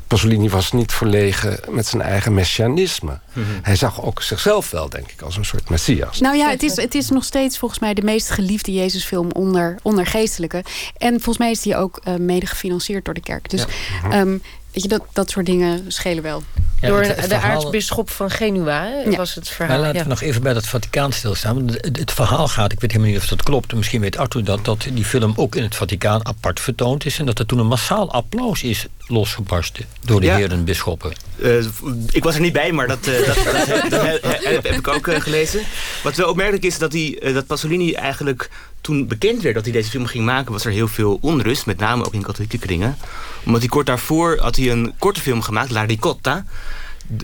Pasolini 0.07 0.49
was 0.49 0.73
niet 0.73 0.93
verlegen 0.93 1.61
met 1.69 1.87
zijn 1.87 2.03
eigen 2.03 2.35
messianisme. 2.35 3.21
Mm 3.33 3.45
-hmm. 3.45 3.59
Hij 3.63 3.77
zag 3.77 4.03
ook 4.03 4.23
zichzelf 4.23 4.71
wel, 4.71 4.89
denk 4.89 5.11
ik, 5.11 5.23
als 5.23 5.37
een 5.37 5.45
soort 5.45 5.71
messias. 5.71 6.21
Nou 6.21 6.37
ja, 6.37 6.51
het 6.51 6.63
is, 6.63 6.77
het 6.77 6.95
is 6.95 7.09
nog 7.09 7.25
steeds 7.25 7.59
volgens 7.59 7.81
mij 7.81 7.95
de 7.95 8.03
meest 8.03 8.31
geliefde 8.31 8.73
Jezusfilm 8.73 9.31
onder, 9.31 9.79
onder 9.83 10.07
geestelijke. 10.07 10.65
En 10.97 11.13
volgens 11.13 11.39
mij 11.39 11.51
is 11.51 11.63
die 11.63 11.77
ook 11.77 12.01
uh, 12.09 12.15
mede 12.15 12.47
gefinancierd 12.47 13.05
door 13.05 13.15
de 13.15 13.21
kerk. 13.21 13.51
Dus 13.51 13.65
ja. 14.11 14.21
um, 14.21 14.43
weet 14.73 14.83
je, 14.83 14.89
dat, 14.89 15.03
dat 15.13 15.31
soort 15.31 15.47
dingen 15.47 15.85
schelen 15.93 16.23
wel. 16.23 16.43
Ja, 16.81 16.89
Door 16.89 17.03
het, 17.03 17.21
het 17.21 17.31
de 17.31 17.37
aartsbisschop 17.37 18.11
van 18.11 18.31
Genua 18.31 18.85
ja. 18.85 19.17
was 19.17 19.35
het 19.35 19.49
verhaal. 19.49 19.79
Maar 19.79 19.87
laten 19.87 20.03
we 20.03 20.09
nog 20.09 20.21
even 20.21 20.43
bij 20.43 20.53
dat 20.53 20.67
Vaticaan 20.67 21.13
stilstaan. 21.13 21.69
Het, 21.69 21.99
het, 21.99 22.13
verhaal 22.13 22.49
gaat, 22.49 22.73
ik 22.73 22.81
weet 22.81 22.91
helemaal 22.91 23.13
niet 23.13 23.23
of 23.23 23.29
dat 23.29 23.43
klopt... 23.43 23.75
misschien 23.75 24.01
weet 24.01 24.17
Arthur 24.17 24.45
dat, 24.45 24.65
dat 24.65 24.87
die 24.93 25.05
film 25.05 25.33
ook 25.37 25.55
in 25.55 25.63
het 25.63 25.75
Vaticaan 25.75 26.27
apart 26.27 26.61
vertoond 26.61 27.05
is... 27.05 27.19
en 27.19 27.27
dat 27.27 27.39
er 27.39 27.47
toen 27.47 27.59
een 27.59 27.67
massaal 27.67 28.13
applaus 28.13 28.63
is 28.63 28.87
losgebarsten 29.07 29.85
door 30.05 30.21
de 30.21 30.27
ja. 30.27 30.37
heren 30.37 30.65
bisschoppen. 30.65 31.13
Uh, 31.37 31.65
ik 32.11 32.25
was 32.25 32.35
er 32.35 32.41
niet 32.41 32.53
bij, 32.53 32.73
maar 32.73 32.87
dat, 32.87 33.07
uh, 33.07 33.27
dat, 33.27 33.35
dat, 33.35 33.67
dat, 33.67 33.91
dat 33.91 34.03
heb, 34.45 34.63
heb, 34.63 34.67
ik 34.67 34.89
ook 34.89 35.07
uh, 35.07 35.21
gelezen. 35.21 35.63
Wat 36.03 36.17
wel 36.17 36.29
opmerkelijk 36.29 36.65
is, 36.65 36.79
dat, 36.79 36.91
die, 36.91 37.33
dat 37.33 37.47
Pasolini 37.47 37.93
eigenlijk 37.93 38.51
toen 38.81 39.07
bekend 39.07 39.43
werd 39.43 39.55
dat 39.55 39.65
hij 39.65 39.73
deze 39.73 39.91
film 39.91 40.07
ging 40.07 40.25
maken... 40.25 40.53
was 40.53 40.65
er 40.65 40.73
heel 40.73 40.89
veel 40.89 41.19
onrust, 41.21 41.67
met 41.67 41.79
name 41.79 42.05
ook 42.05 42.15
in 42.15 42.23
katholieke 42.23 42.59
kringen. 42.59 42.97
Omdat 43.45 43.61
hij 43.61 43.71
kort 43.71 43.87
daarvoor 43.87 44.39
had 44.41 44.57
hij 44.57 44.71
een 44.71 44.95
korte 44.99 45.21
film 45.21 45.43
gemaakt, 45.43 45.71
La 45.71 45.85
Ricotta... 45.85 46.45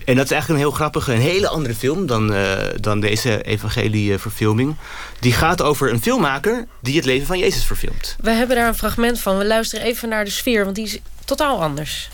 En 0.04 0.16
dat 0.16 0.24
is 0.24 0.30
eigenlijk 0.30 0.48
een 0.48 0.66
heel 0.66 0.70
grappige, 0.70 1.12
een 1.12 1.20
hele 1.20 1.48
andere 1.48 1.74
film 1.74 2.06
dan, 2.06 2.32
uh, 2.32 2.52
dan 2.80 3.00
deze 3.00 3.42
evangelie-verfilming. 3.42 4.76
Die 5.20 5.32
gaat 5.32 5.62
over 5.62 5.92
een 5.92 6.02
filmmaker 6.02 6.66
die 6.80 6.96
het 6.96 7.04
leven 7.04 7.26
van 7.26 7.38
Jezus 7.38 7.64
verfilmt. 7.64 8.16
We 8.20 8.30
hebben 8.30 8.56
daar 8.56 8.68
een 8.68 8.74
fragment 8.74 9.20
van. 9.20 9.38
We 9.38 9.44
luisteren 9.44 9.86
even 9.86 10.08
naar 10.08 10.24
de 10.24 10.30
sfeer, 10.30 10.64
want 10.64 10.76
die 10.76 10.84
is 10.84 10.98
totaal 11.24 11.62
anders. 11.62 12.10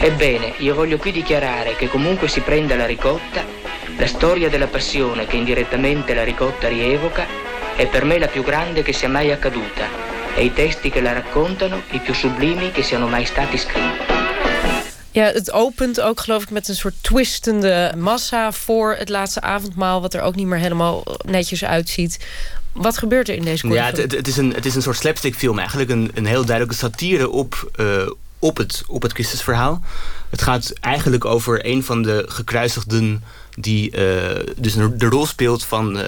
Ebbene, 0.00 0.52
io 0.58 0.74
voglio 0.74 0.96
qui 0.96 1.12
dichiarare 1.12 1.76
che 1.76 1.88
comunque 1.88 2.28
si 2.28 2.40
prenda 2.40 2.76
la 2.76 2.86
ricotta, 2.86 3.44
la 3.98 4.06
storia 4.06 4.48
della 4.48 4.66
passione 4.66 5.26
che 5.26 5.36
indirettamente 5.36 6.14
la 6.14 6.24
ricotta 6.24 6.68
rievoca 6.68 7.26
è 7.76 7.86
per 7.86 8.04
me 8.04 8.18
la 8.18 8.28
più 8.28 8.42
grande 8.42 8.82
che 8.82 8.92
sia 8.92 9.08
mai 9.08 9.30
accaduta 9.30 9.86
e 10.34 10.44
i 10.44 10.52
testi 10.52 10.90
che 10.90 11.00
la 11.00 11.12
raccontano 11.12 11.82
i 11.90 11.98
più 11.98 12.14
sublimi 12.14 12.70
che 12.70 12.82
siano 12.82 13.08
mai 13.08 13.24
stati 13.24 13.58
scritti. 13.58 14.18
Ja, 15.12 15.24
het 15.24 15.52
opent 15.52 16.00
ook 16.00 16.20
geloof 16.20 16.42
ik 16.42 16.50
met 16.50 16.68
een 16.68 16.74
soort 16.74 16.94
twistende 17.00 17.92
massa 17.96 18.52
voor 18.52 18.94
het 18.94 19.08
laatste 19.08 19.40
avondmaal... 19.40 20.00
wat 20.00 20.14
er 20.14 20.20
ook 20.20 20.34
niet 20.34 20.46
meer 20.46 20.58
helemaal 20.58 21.04
netjes 21.26 21.64
uitziet. 21.64 22.26
Wat 22.72 22.98
gebeurt 22.98 23.28
er 23.28 23.34
in 23.34 23.44
deze 23.44 23.62
korte 23.62 23.76
Ja, 23.76 23.86
het, 23.86 24.12
het, 24.12 24.28
is 24.28 24.36
een, 24.36 24.54
het 24.54 24.66
is 24.66 24.74
een 24.74 24.82
soort 24.82 24.96
slapstickfilm 24.96 25.58
eigenlijk. 25.58 25.90
Een, 25.90 26.10
een 26.14 26.26
heel 26.26 26.44
duidelijke 26.44 26.78
satire 26.78 27.28
op, 27.28 27.70
uh, 27.76 28.10
op, 28.38 28.56
het, 28.56 28.82
op 28.86 29.02
het 29.02 29.12
Christusverhaal. 29.12 29.82
Het 30.30 30.42
gaat 30.42 30.72
eigenlijk 30.80 31.24
over 31.24 31.66
een 31.66 31.84
van 31.84 32.02
de 32.02 32.24
gekruisigden 32.28 33.22
die 33.60 33.96
uh, 33.96 34.54
dus 34.56 34.74
de 34.74 35.06
rol 35.08 35.26
speelt 35.26 35.64
van, 35.64 35.96
uh, 35.96 36.04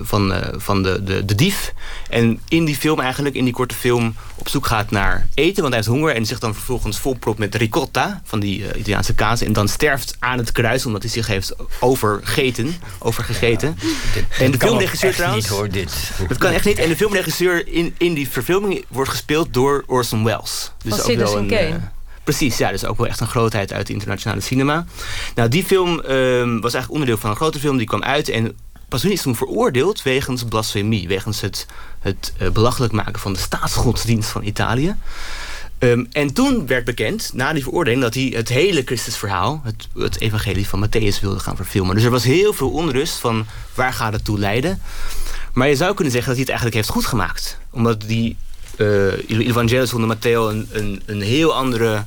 van, 0.00 0.32
uh, 0.32 0.38
van 0.56 0.82
de, 0.82 1.04
de, 1.04 1.24
de 1.24 1.34
dief. 1.34 1.72
En 2.08 2.40
in 2.48 2.64
die 2.64 2.76
film 2.76 3.00
eigenlijk, 3.00 3.34
in 3.34 3.44
die 3.44 3.52
korte 3.52 3.74
film... 3.74 4.14
op 4.34 4.48
zoek 4.48 4.66
gaat 4.66 4.90
naar 4.90 5.28
eten, 5.34 5.62
want 5.62 5.74
hij 5.74 5.82
heeft 5.82 5.94
honger... 5.94 6.14
en 6.14 6.26
zich 6.26 6.38
dan 6.38 6.54
vervolgens 6.54 6.98
volpropt 6.98 7.38
met 7.38 7.54
ricotta 7.54 8.22
van 8.24 8.40
die 8.40 8.64
Italiaanse 8.76 9.14
kaas... 9.14 9.40
en 9.40 9.52
dan 9.52 9.68
sterft 9.68 10.16
aan 10.18 10.38
het 10.38 10.52
kruis 10.52 10.86
omdat 10.86 11.02
hij 11.02 11.10
zich 11.10 11.26
heeft 11.26 11.54
overgeten. 11.80 12.74
overgegeten. 12.98 13.76
Ja, 13.80 13.88
dit, 14.14 14.24
en 14.38 14.50
de 14.50 14.56
kan 14.56 14.68
filmregisseur 14.68 15.08
echt 15.08 15.18
trouwens... 15.18 15.48
niet, 15.48 15.56
hoor, 15.56 15.68
dit. 15.68 16.10
Dat 16.28 16.38
kan 16.38 16.52
echt 16.52 16.64
niet. 16.64 16.78
En 16.78 16.88
de 16.88 16.96
filmregisseur 16.96 17.68
in, 17.68 17.94
in 17.98 18.14
die 18.14 18.28
verfilming 18.28 18.84
wordt 18.88 19.10
gespeeld 19.10 19.54
door 19.54 19.84
Orson 19.86 20.24
Welles. 20.24 20.72
Dus 20.82 21.02
ook 21.02 21.16
wel 21.16 21.36
een... 21.36 21.46
Kane. 21.46 21.80
Precies, 22.30 22.58
ja, 22.58 22.70
dus 22.70 22.84
ook 22.84 22.96
wel 22.96 23.06
echt 23.06 23.20
een 23.20 23.26
grootheid 23.26 23.72
uit 23.72 23.86
de 23.86 23.92
internationale 23.92 24.40
cinema. 24.40 24.84
Nou, 25.34 25.48
die 25.48 25.64
film 25.64 25.88
um, 25.88 26.60
was 26.60 26.72
eigenlijk 26.74 26.90
onderdeel 26.90 27.16
van 27.16 27.30
een 27.30 27.36
grote 27.36 27.58
film, 27.58 27.76
die 27.76 27.86
kwam 27.86 28.02
uit. 28.02 28.28
En 28.28 28.56
Pasolini 28.88 29.14
is 29.14 29.22
toen 29.22 29.36
veroordeeld 29.36 30.02
wegens 30.02 30.44
blasfemie. 30.44 31.08
Wegens 31.08 31.40
het, 31.40 31.66
het 32.00 32.32
uh, 32.42 32.50
belachelijk 32.50 32.92
maken 32.92 33.20
van 33.20 33.32
de 33.32 33.38
staatsgodsdienst 33.38 34.30
van 34.30 34.42
Italië. 34.44 34.94
Um, 35.78 36.08
en 36.12 36.32
toen 36.32 36.66
werd 36.66 36.84
bekend, 36.84 37.30
na 37.34 37.52
die 37.52 37.62
veroordeling... 37.62 38.02
dat 38.02 38.14
hij 38.14 38.32
het 38.36 38.48
hele 38.48 38.82
Christusverhaal, 38.84 39.60
het, 39.64 39.88
het 39.94 40.20
evangelie 40.20 40.68
van 40.68 40.86
Matthäus... 40.86 41.20
wilde 41.20 41.38
gaan 41.38 41.56
verfilmen. 41.56 41.94
Dus 41.94 42.04
er 42.04 42.10
was 42.10 42.24
heel 42.24 42.52
veel 42.52 42.70
onrust 42.70 43.14
van 43.14 43.46
waar 43.74 43.92
gaat 43.92 44.12
het 44.12 44.24
toe 44.24 44.38
leiden. 44.38 44.82
Maar 45.52 45.68
je 45.68 45.76
zou 45.76 45.94
kunnen 45.94 46.12
zeggen 46.12 46.34
dat 46.34 46.46
hij 46.46 46.54
het 46.54 46.60
eigenlijk 46.60 46.76
heeft 46.76 46.88
goed 46.88 47.06
gemaakt. 47.06 47.58
Omdat 47.70 48.00
die 48.00 48.36
uh, 48.80 49.46
Evangelis 49.46 49.92
onder 49.92 50.08
Matteo 50.08 50.48
een, 50.48 51.02
een, 51.06 51.20
heel 51.20 51.54
andere 51.54 52.04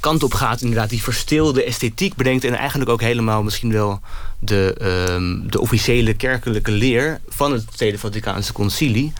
kant 0.00 0.22
op 0.22 0.34
gaat. 0.34 0.60
Inderdaad, 0.60 0.90
die 0.90 1.02
verstilde 1.02 1.64
esthetiek 1.64 2.14
brengt. 2.14 2.44
En 2.44 2.54
eigenlijk 2.54 2.90
ook 2.90 3.00
helemaal 3.00 3.42
misschien 3.42 3.72
wel 3.72 4.00
de, 4.38 4.76
um, 5.10 5.50
de 5.50 5.60
officiële 5.60 6.14
kerkelijke 6.14 6.70
leer 6.70 7.20
van 7.28 7.52
het 7.52 7.76
Tweede 7.76 7.98
Vaticaanse 7.98 8.52
Concilie 8.52 9.12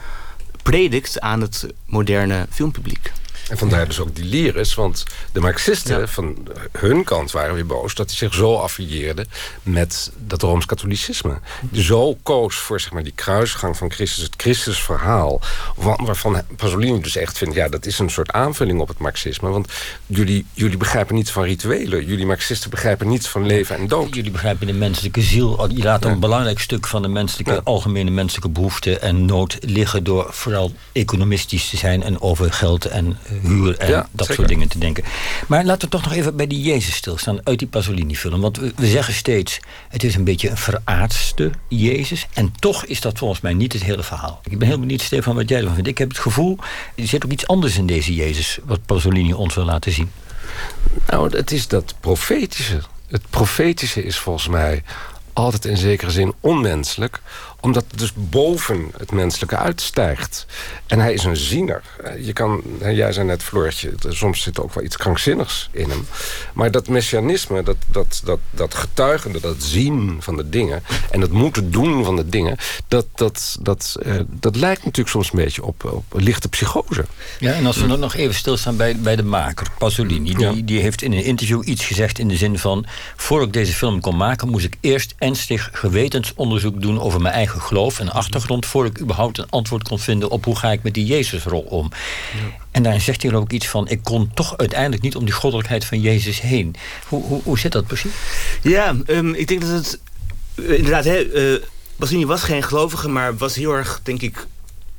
predikt 0.63 1.19
aan 1.19 1.41
het 1.41 1.67
moderne 1.85 2.47
filmpubliek. 2.49 3.11
En 3.49 3.57
vandaar 3.57 3.87
dus 3.87 3.99
ook 3.99 4.15
die 4.15 4.25
lyris, 4.25 4.75
want 4.75 5.03
de 5.31 5.39
marxisten 5.39 5.99
ja. 5.99 6.07
van 6.07 6.47
hun 6.71 7.03
kant 7.03 7.31
waren 7.31 7.55
weer 7.55 7.65
boos... 7.65 7.95
dat 7.95 8.07
hij 8.07 8.17
zich 8.17 8.33
zo 8.33 8.55
affilieerde 8.55 9.25
met 9.63 10.11
dat 10.17 10.41
Rooms-katholicisme. 10.41 11.39
Zo 11.71 12.17
koos 12.23 12.55
voor 12.55 12.79
zeg 12.79 12.91
maar, 12.91 13.03
die 13.03 13.13
kruisgang 13.15 13.77
van 13.77 13.91
Christus, 13.91 14.23
het 14.23 14.33
Christusverhaal... 14.37 15.41
waarvan 15.75 16.41
Pasolini 16.55 17.01
dus 17.01 17.15
echt 17.15 17.37
vindt, 17.37 17.55
ja, 17.55 17.69
dat 17.69 17.85
is 17.85 17.99
een 17.99 18.09
soort 18.09 18.31
aanvulling 18.31 18.79
op 18.79 18.87
het 18.87 18.97
marxisme. 18.97 19.49
Want 19.49 19.71
jullie, 20.05 20.45
jullie 20.53 20.77
begrijpen 20.77 21.15
niets 21.15 21.31
van 21.31 21.43
rituelen. 21.43 22.05
Jullie 22.05 22.25
marxisten 22.25 22.69
begrijpen 22.69 23.07
niets 23.07 23.27
van 23.27 23.45
leven 23.45 23.75
en 23.75 23.87
dood. 23.87 24.15
Jullie 24.15 24.31
begrijpen 24.31 24.67
de 24.67 24.73
menselijke 24.73 25.21
ziel. 25.21 25.69
Je 25.71 25.83
laat 25.83 26.03
ja. 26.03 26.09
een 26.09 26.19
belangrijk 26.19 26.59
stuk 26.59 26.87
van 26.87 27.01
de 27.01 27.07
menselijke, 27.07 27.53
ja. 27.53 27.61
algemene 27.63 28.11
menselijke 28.11 28.49
behoeften 28.49 29.01
en 29.01 29.25
nood 29.25 29.57
liggen... 29.59 30.03
door 30.03 30.27
vooral 30.29 30.71
economistisch 30.91 31.69
te 31.69 31.77
zijn 31.77 32.03
en 32.03 32.21
over 32.21 32.53
geld 32.53 32.85
en 32.85 33.17
huur 33.41 33.77
en 33.77 33.89
ja, 33.89 34.07
dat 34.11 34.19
zeker. 34.19 34.35
soort 34.35 34.47
dingen 34.47 34.67
te 34.67 34.77
denken. 34.77 35.03
Maar 35.47 35.65
laten 35.65 35.81
we 35.81 35.89
toch 35.89 36.03
nog 36.03 36.13
even 36.13 36.35
bij 36.35 36.47
die 36.47 36.61
Jezus 36.61 36.95
stilstaan 36.95 37.39
uit 37.43 37.59
die 37.59 37.67
Pasolini-film. 37.67 38.41
Want 38.41 38.57
we, 38.57 38.73
we, 38.75 38.87
zeggen 38.87 39.13
steeds, 39.13 39.59
het 39.89 40.03
is 40.03 40.15
een 40.15 40.23
beetje 40.23 40.49
een 40.49 40.57
veraardste 40.57 41.51
Jezus. 41.69 42.27
En 42.33 42.53
toch 42.59 42.85
is 42.85 43.01
dat 43.01 43.17
volgens 43.17 43.41
mij 43.41 43.53
niet 43.53 43.73
het 43.73 43.83
hele 43.83 44.03
verhaal. 44.03 44.41
Ik 44.49 44.59
ben 44.59 44.67
heel 44.67 44.79
benieuwd, 44.79 45.01
Stefan, 45.01 45.35
wat 45.35 45.49
jij 45.49 45.59
ervan 45.59 45.73
vindt. 45.73 45.89
Ik 45.89 45.97
heb 45.97 46.09
het 46.09 46.19
gevoel, 46.19 46.57
er 46.95 47.07
zit 47.07 47.25
ook 47.25 47.31
iets 47.31 47.47
anders 47.47 47.77
in 47.77 47.85
deze 47.85 48.15
Jezus... 48.15 48.59
wat 48.63 48.85
Pasolini 48.85 49.33
ons 49.33 49.55
wil 49.55 49.65
laten 49.65 49.91
zien. 49.91 50.11
Nou, 51.07 51.37
het 51.37 51.51
is 51.51 51.67
dat 51.67 51.95
profetische. 51.99 52.81
Het 53.07 53.29
profetische 53.29 54.03
is 54.03 54.17
volgens 54.17 54.47
mij 54.47 54.83
altijd 55.33 55.65
in 55.65 55.77
zekere 55.77 56.11
zin 56.11 56.33
onmenselijk 56.39 57.21
omdat 57.65 57.85
het 57.89 57.99
dus 57.99 58.11
boven 58.15 58.91
het 58.97 59.11
menselijke 59.11 59.57
uitstijgt. 59.57 60.45
En 60.87 60.99
hij 60.99 61.13
is 61.13 61.23
een 61.23 61.35
ziener. 61.35 61.81
Je 62.19 62.33
kan, 62.33 62.61
jij 62.79 63.11
zei 63.11 63.25
net, 63.25 63.43
Floortje, 63.43 63.93
soms 64.09 64.41
zit 64.41 64.57
er 64.57 64.63
ook 64.63 64.73
wel 64.73 64.83
iets 64.83 64.97
krankzinnigs 64.97 65.69
in 65.71 65.89
hem. 65.89 66.07
Maar 66.53 66.71
dat 66.71 66.87
messianisme, 66.87 67.63
dat, 67.63 67.75
dat, 67.87 68.21
dat, 68.23 68.39
dat 68.51 68.73
getuigende, 68.73 69.39
dat 69.39 69.55
zien 69.63 70.17
van 70.19 70.35
de 70.35 70.49
dingen... 70.49 70.83
en 71.11 71.21
het 71.21 71.31
moeten 71.31 71.71
doen 71.71 72.05
van 72.05 72.15
de 72.15 72.29
dingen... 72.29 72.57
dat, 72.87 73.05
dat, 73.15 73.57
dat, 73.61 73.95
uh, 74.05 74.19
dat 74.29 74.55
lijkt 74.55 74.83
natuurlijk 74.83 75.09
soms 75.09 75.31
een 75.31 75.39
beetje 75.39 75.63
op, 75.63 75.83
op 75.83 76.21
lichte 76.21 76.49
psychose. 76.49 77.05
Ja, 77.39 77.53
en 77.53 77.65
als 77.65 77.77
we 77.77 77.87
dan 77.87 77.99
nog 77.99 78.15
even 78.15 78.35
stilstaan 78.35 78.77
bij, 78.77 78.95
bij 78.95 79.15
de 79.15 79.23
maker, 79.23 79.67
Pasolini... 79.77 80.33
Die, 80.33 80.39
ja. 80.39 80.53
die 80.63 80.79
heeft 80.79 81.01
in 81.01 81.11
een 81.11 81.23
interview 81.23 81.67
iets 81.67 81.85
gezegd 81.85 82.19
in 82.19 82.27
de 82.27 82.37
zin 82.37 82.59
van... 82.59 82.85
voor 83.15 83.41
ik 83.41 83.53
deze 83.53 83.73
film 83.73 84.01
kon 84.01 84.17
maken, 84.17 84.49
moest 84.49 84.65
ik 84.65 84.77
eerst 84.81 85.13
ernstig 85.17 85.69
gewetensonderzoek 85.73 86.81
doen 86.81 87.01
over 87.01 87.21
mijn 87.21 87.33
eigen 87.33 87.54
eigen 87.55 87.75
geloof 87.75 87.99
en 87.99 88.11
achtergrond... 88.11 88.65
voor 88.65 88.85
ik 88.85 89.01
überhaupt 89.01 89.37
een 89.37 89.49
antwoord 89.49 89.87
kon 89.87 89.99
vinden 89.99 90.29
op 90.29 90.45
hoe 90.45 90.55
ga 90.55 90.71
ik 90.71 90.83
met 90.83 90.93
die 90.93 91.05
Jezusrol 91.05 91.61
om. 91.61 91.91
En 92.71 92.83
daarin 92.83 93.01
zegt 93.01 93.23
hij 93.23 93.33
ook 93.33 93.51
iets 93.51 93.67
van... 93.67 93.87
ik 93.87 94.03
kon 94.03 94.31
toch 94.33 94.57
uiteindelijk 94.57 95.01
niet 95.01 95.15
om 95.15 95.25
die 95.25 95.33
goddelijkheid 95.33 95.85
van 95.85 96.01
Jezus 96.01 96.41
heen. 96.41 96.75
Hoe, 97.07 97.23
hoe, 97.23 97.41
hoe 97.43 97.59
zit 97.59 97.71
dat 97.71 97.87
precies? 97.87 98.11
Ja, 98.61 98.95
um, 99.07 99.33
ik 99.33 99.47
denk 99.47 99.61
dat 99.61 99.69
het... 99.69 99.99
Uh, 100.55 100.77
inderdaad, 100.77 101.03
hè, 101.03 101.23
uh, 101.23 101.61
Basini 101.95 102.25
was 102.25 102.43
geen 102.43 102.63
gelovige... 102.63 103.07
maar 103.07 103.37
was 103.37 103.55
heel 103.55 103.73
erg, 103.73 103.99
denk 104.03 104.21
ik, 104.21 104.47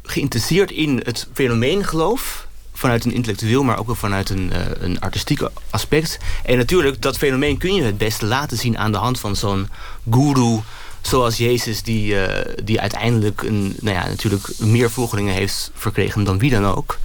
geïnteresseerd 0.03 0.71
in 0.71 1.01
het 1.05 1.29
fenomeen 1.33 1.85
geloof 1.85 2.47
vanuit 2.73 3.05
een 3.05 3.13
intellectueel, 3.13 3.63
maar 3.63 3.79
ook 3.79 3.87
wel 3.87 3.95
vanuit 3.95 4.31
een, 4.31 4.51
uh, 4.53 4.59
een 4.79 5.01
artistiek 5.01 5.41
aspect. 5.71 6.19
En 6.45 6.57
natuurlijk, 6.57 7.03
dat 7.03 7.19
fenomeen 7.19 7.59
kun 7.59 7.75
je 7.75 7.83
het 7.83 7.99
beste 7.99 8.27
laten 8.27 8.57
zien 8.57 8.79
aan 8.79 8.93
de 8.93 8.99
hand 8.99 9.21
van 9.21 9.37
zo'n 9.37 9.69
guru 10.11 10.61
zoals 11.07 11.37
Jezus, 11.37 11.83
die, 11.83 12.15
uh, 12.15 12.29
die 12.65 12.81
uiteindelijk 12.81 13.43
een, 13.43 13.77
nou 13.81 13.97
ja, 13.97 14.09
natuurlijk 14.09 14.49
meer 14.59 14.91
volgelingen 14.91 15.35
heeft 15.35 15.71
verkregen 15.75 16.25
dan 16.25 16.39
wie 16.39 16.51
dan 16.51 16.67
ook. 16.67 16.99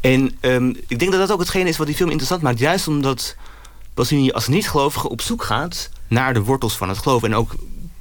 En 0.00 0.38
um, 0.40 0.76
ik 0.88 0.98
denk 0.98 1.10
dat 1.10 1.20
dat 1.20 1.32
ook 1.32 1.40
hetgene 1.40 1.68
is 1.68 1.76
wat 1.76 1.86
die 1.86 1.96
film 1.96 2.08
interessant 2.08 2.42
maakt. 2.42 2.58
Juist 2.58 2.88
omdat 2.88 3.36
Basini 3.94 4.30
als 4.30 4.48
niet-gelovige 4.48 5.08
op 5.08 5.20
zoek 5.20 5.44
gaat 5.44 5.90
naar 6.08 6.34
de 6.34 6.42
wortels 6.42 6.76
van 6.76 6.88
het 6.88 6.98
geloof. 6.98 7.22
En 7.22 7.34
ook 7.34 7.54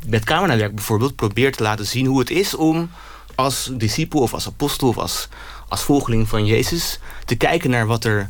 met 0.07 0.23
camerawerk 0.23 0.75
bijvoorbeeld 0.75 1.15
probeert 1.15 1.57
te 1.57 1.63
laten 1.63 1.85
zien 1.85 2.05
hoe 2.05 2.19
het 2.19 2.29
is 2.29 2.55
om 2.55 2.89
als 3.35 3.69
discipel 3.73 4.19
of 4.19 4.33
als 4.33 4.47
apostel 4.47 4.87
of 4.87 4.97
als, 4.97 5.27
als 5.67 5.81
volgeling 5.81 6.29
van 6.29 6.45
Jezus 6.45 6.99
te 7.25 7.35
kijken 7.35 7.69
naar 7.69 7.85
wat 7.85 8.03
er, 8.03 8.29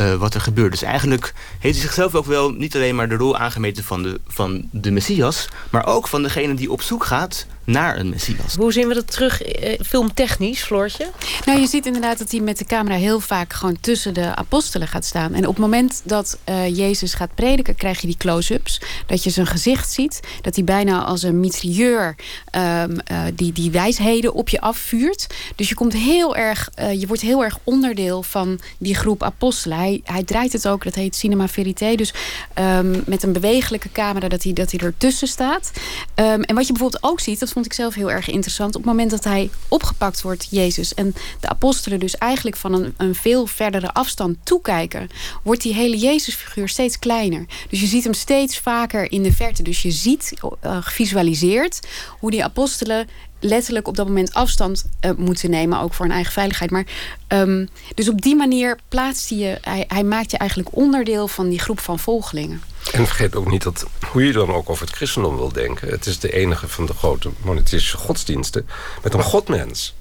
uh, 0.00 0.14
wat 0.14 0.34
er 0.34 0.40
gebeurt. 0.40 0.70
Dus 0.70 0.82
eigenlijk 0.82 1.34
heeft 1.58 1.74
hij 1.74 1.86
zichzelf 1.86 2.14
ook 2.14 2.26
wel 2.26 2.50
niet 2.50 2.74
alleen 2.74 2.94
maar 2.94 3.08
de 3.08 3.16
rol 3.16 3.36
aangemeten 3.36 3.84
van 3.84 4.02
de, 4.02 4.20
van 4.26 4.68
de 4.70 4.90
Messias, 4.90 5.48
maar 5.70 5.86
ook 5.86 6.08
van 6.08 6.22
degene 6.22 6.54
die 6.54 6.72
op 6.72 6.82
zoek 6.82 7.04
gaat 7.04 7.46
naar 7.64 7.98
een 7.98 8.08
Messias. 8.08 8.54
Hoe 8.54 8.72
zien 8.72 8.88
we 8.88 8.94
dat 8.94 9.10
terug 9.10 9.42
eh, 9.42 9.80
filmtechnisch, 9.86 10.62
Floortje? 10.62 11.10
Nou, 11.44 11.60
je 11.60 11.66
ziet 11.66 11.86
inderdaad 11.86 12.18
dat 12.18 12.30
hij 12.30 12.40
met 12.40 12.58
de 12.58 12.64
camera 12.64 12.96
heel 12.96 13.20
vaak 13.20 13.52
gewoon 13.52 13.80
tussen 13.80 14.14
de 14.14 14.34
apostelen 14.34 14.88
gaat 14.88 15.04
staan. 15.04 15.34
En 15.34 15.46
op 15.46 15.54
het 15.54 15.58
moment 15.58 16.00
dat 16.04 16.38
uh, 16.48 16.76
Jezus 16.76 17.14
gaat 17.14 17.34
prediken, 17.34 17.74
krijg 17.74 18.00
je 18.00 18.06
die 18.06 18.16
close-ups. 18.16 18.80
Dat 19.06 19.24
je 19.24 19.30
zijn 19.30 19.46
gezicht 19.46 19.92
ziet. 19.92 20.20
Dat 20.42 20.54
hij 20.54 20.64
bijna 20.64 21.04
als 21.04 21.22
een 21.22 21.40
mitrailleur 21.40 22.16
um, 22.56 22.98
uh, 23.12 23.22
die, 23.34 23.52
die 23.52 23.70
wijsheden 23.70 24.32
op 24.32 24.48
je 24.48 24.60
afvuurt. 24.60 25.26
Dus 25.56 25.68
je 25.68 25.74
komt 25.74 25.92
heel 25.92 26.36
erg, 26.36 26.68
uh, 26.78 27.00
je 27.00 27.06
wordt 27.06 27.22
heel 27.22 27.44
erg 27.44 27.58
onderdeel 27.64 28.22
van 28.22 28.60
die 28.78 28.94
groep 28.94 29.22
apostelen. 29.22 29.78
Hij, 29.78 30.00
hij 30.04 30.22
draait 30.22 30.52
het 30.52 30.68
ook, 30.68 30.84
dat 30.84 30.94
heet 30.94 31.16
cinema 31.16 31.48
verité. 31.48 31.94
Dus 31.94 32.14
um, 32.58 33.02
met 33.06 33.22
een 33.22 33.32
bewegelijke 33.32 33.92
camera 33.92 34.28
dat 34.28 34.42
hij, 34.42 34.52
dat 34.52 34.70
hij 34.70 34.80
ertussen 34.80 35.28
staat. 35.28 35.70
Um, 36.14 36.42
en 36.42 36.54
wat 36.54 36.66
je 36.66 36.72
bijvoorbeeld 36.72 37.02
ook 37.02 37.20
ziet, 37.20 37.38
dat 37.40 37.49
vond 37.52 37.66
ik 37.66 37.72
zelf 37.72 37.94
heel 37.94 38.10
erg 38.10 38.28
interessant. 38.28 38.76
Op 38.76 38.82
het 38.82 38.90
moment 38.90 39.10
dat 39.10 39.24
hij 39.24 39.50
opgepakt 39.68 40.22
wordt, 40.22 40.46
Jezus, 40.50 40.94
en 40.94 41.14
de 41.40 41.48
apostelen 41.48 42.00
dus 42.00 42.16
eigenlijk 42.18 42.56
van 42.56 42.72
een, 42.72 42.94
een 42.96 43.14
veel 43.14 43.46
verdere 43.46 43.92
afstand 43.92 44.36
toekijken, 44.42 45.08
wordt 45.42 45.62
die 45.62 45.74
hele 45.74 45.98
Jezusfiguur 45.98 46.68
steeds 46.68 46.98
kleiner. 46.98 47.46
Dus 47.68 47.80
je 47.80 47.86
ziet 47.86 48.04
hem 48.04 48.14
steeds 48.14 48.58
vaker 48.58 49.12
in 49.12 49.22
de 49.22 49.32
verte. 49.32 49.62
Dus 49.62 49.82
je 49.82 49.90
ziet, 49.90 50.32
uh, 50.64 50.76
gevisualiseerd, 50.80 51.80
hoe 52.18 52.30
die 52.30 52.44
apostelen 52.44 53.08
letterlijk 53.40 53.88
op 53.88 53.96
dat 53.96 54.06
moment 54.06 54.34
afstand 54.34 54.84
uh, 55.04 55.10
moeten 55.16 55.50
nemen, 55.50 55.80
ook 55.80 55.94
voor 55.94 56.04
hun 56.04 56.14
eigen 56.14 56.32
veiligheid. 56.32 56.70
Maar 56.70 56.86
um, 57.28 57.68
dus 57.94 58.08
op 58.08 58.22
die 58.22 58.36
manier 58.36 58.78
plaatst 58.88 59.28
hij 59.28 59.38
je, 59.38 59.58
hij 59.88 60.04
maakt 60.04 60.30
je 60.30 60.38
eigenlijk 60.38 60.76
onderdeel 60.76 61.28
van 61.28 61.48
die 61.48 61.58
groep 61.58 61.80
van 61.80 61.98
volgelingen. 61.98 62.62
En 62.92 63.06
vergeet 63.06 63.36
ook 63.36 63.50
niet 63.50 63.62
dat, 63.62 63.86
hoe 64.10 64.26
je 64.26 64.32
dan 64.32 64.52
ook 64.52 64.70
over 64.70 64.86
het 64.86 64.96
christendom 64.96 65.36
wil 65.36 65.52
denken... 65.52 65.88
het 65.88 66.06
is 66.06 66.18
de 66.18 66.32
enige 66.32 66.68
van 66.68 66.86
de 66.86 66.94
grote 66.94 67.30
monetische 67.42 67.96
godsdiensten 67.96 68.68
met 69.02 69.14
een 69.14 69.22
godmens. 69.22 69.94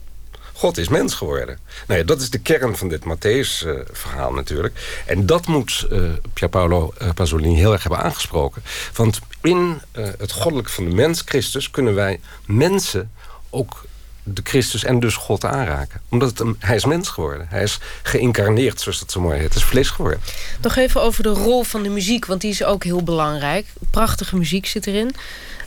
God 0.53 0.77
is 0.77 0.89
mens 0.89 1.13
geworden. 1.13 1.59
Nou 1.87 1.99
ja, 1.99 2.05
dat 2.05 2.21
is 2.21 2.29
de 2.29 2.39
kern 2.39 2.77
van 2.77 2.87
dit 2.87 3.03
Matthäus-verhaal 3.03 4.29
uh, 4.29 4.35
natuurlijk. 4.35 5.01
En 5.05 5.25
dat 5.25 5.47
moet 5.47 5.87
uh, 5.91 6.11
Pierpaolo 6.33 6.93
uh, 7.01 7.09
Pasolini 7.13 7.55
heel 7.55 7.71
erg 7.71 7.83
hebben 7.83 8.01
aangesproken. 8.03 8.63
Want 8.93 9.19
in 9.41 9.81
het 10.17 10.31
goddelijk 10.31 10.69
van 10.69 10.89
de 10.89 10.95
mens, 10.95 11.21
Christus... 11.25 11.71
kunnen 11.71 11.95
wij 11.95 12.19
mensen 12.45 13.11
ook 13.49 13.85
de 14.23 14.41
Christus 14.43 14.83
en 14.83 14.99
dus 14.99 15.15
God 15.15 15.45
aanraken. 15.45 16.01
Omdat 16.09 16.29
het 16.29 16.39
een, 16.39 16.55
hij 16.59 16.75
is 16.75 16.85
mens 16.85 17.09
geworden. 17.09 17.47
Hij 17.49 17.63
is 17.63 17.79
geïncarneerd, 18.03 18.81
zoals 18.81 18.99
dat 18.99 19.11
zo 19.11 19.21
mooi 19.21 19.37
heet. 19.37 19.47
Het 19.47 19.55
is 19.55 19.63
vlees 19.63 19.89
geworden. 19.89 20.21
Nog 20.61 20.75
even 20.75 21.01
over 21.01 21.23
de 21.23 21.29
rol 21.29 21.63
van 21.63 21.83
de 21.83 21.89
muziek, 21.89 22.25
want 22.25 22.41
die 22.41 22.49
is 22.51 22.63
ook 22.63 22.83
heel 22.83 23.03
belangrijk. 23.03 23.65
Prachtige 23.91 24.37
muziek 24.37 24.65
zit 24.65 24.87
erin. 24.87 25.15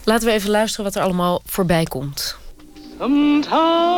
Laten 0.04 0.28
we 0.28 0.34
even 0.34 0.50
luisteren 0.50 0.84
wat 0.84 0.94
er 0.94 1.02
allemaal 1.02 1.42
voorbij 1.46 1.84
komt. 1.84 2.36
Sometimes 2.98 3.92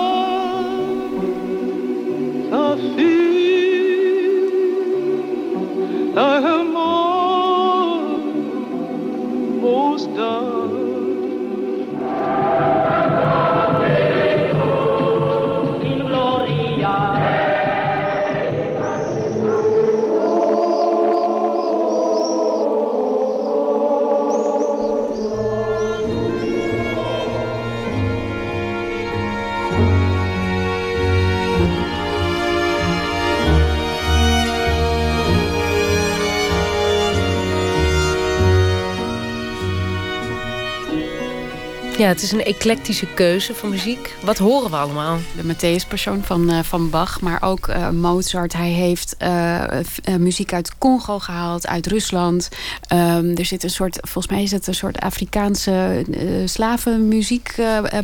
Ja, 41.98 42.08
het 42.08 42.22
is 42.22 42.32
een 42.32 42.44
eclectische 42.44 43.06
keuze 43.06 43.54
van 43.54 43.68
muziek. 43.68 44.14
Wat 44.24 44.38
horen 44.38 44.70
we 44.70 44.76
allemaal? 44.76 45.18
De 45.36 45.54
Matthäus-persoon 45.54 46.22
van, 46.22 46.50
uh, 46.50 46.62
van 46.62 46.90
Bach, 46.90 47.20
maar 47.20 47.42
ook 47.42 47.68
uh, 47.68 47.90
Mozart. 47.90 48.52
Hij 48.52 48.70
heeft 48.70 49.16
uh, 49.22 50.16
muziek 50.18 50.52
uit 50.52 50.78
Congo 50.78 51.18
gehaald, 51.18 51.66
uit 51.66 51.86
Rusland. 51.86 52.48
Um, 52.92 53.36
er 53.36 53.44
zit 53.44 53.62
een 53.62 53.70
soort, 53.70 53.98
volgens 54.00 54.34
mij 54.34 54.42
is 54.42 54.50
het 54.50 54.66
een 54.66 54.74
soort 54.74 55.00
Afrikaanse 55.00 56.04
slavenmuziek 56.44 57.54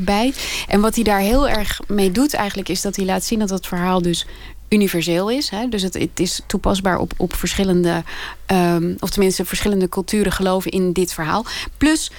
bij. 0.01 0.33
En 0.69 0.81
wat 0.81 0.95
hij 0.95 1.05
daar 1.05 1.21
heel 1.21 1.49
erg 1.49 1.81
mee 1.87 2.11
doet 2.11 2.35
eigenlijk... 2.35 2.69
is 2.69 2.81
dat 2.81 2.97
hij 2.97 3.05
laat 3.05 3.25
zien 3.25 3.39
dat 3.39 3.51
het 3.51 3.67
verhaal 3.67 4.03
dus 4.03 4.27
universeel 4.69 5.31
is. 5.31 5.49
Hè? 5.49 5.69
Dus 5.69 5.83
het, 5.83 5.95
het, 5.95 6.21
is 6.21 6.41
toepasbaar 6.47 6.99
op, 6.99 7.13
op 7.17 7.35
verschillende... 7.35 8.03
Um, 8.53 8.97
of 9.01 9.11
tenminste 9.11 9.45
verschillende 9.45 9.89
culturen 9.89 10.33
geloven 10.33 10.71
in 10.71 10.93
dit 10.93 11.13
verhaal. 11.13 11.45
Plus 11.77 12.11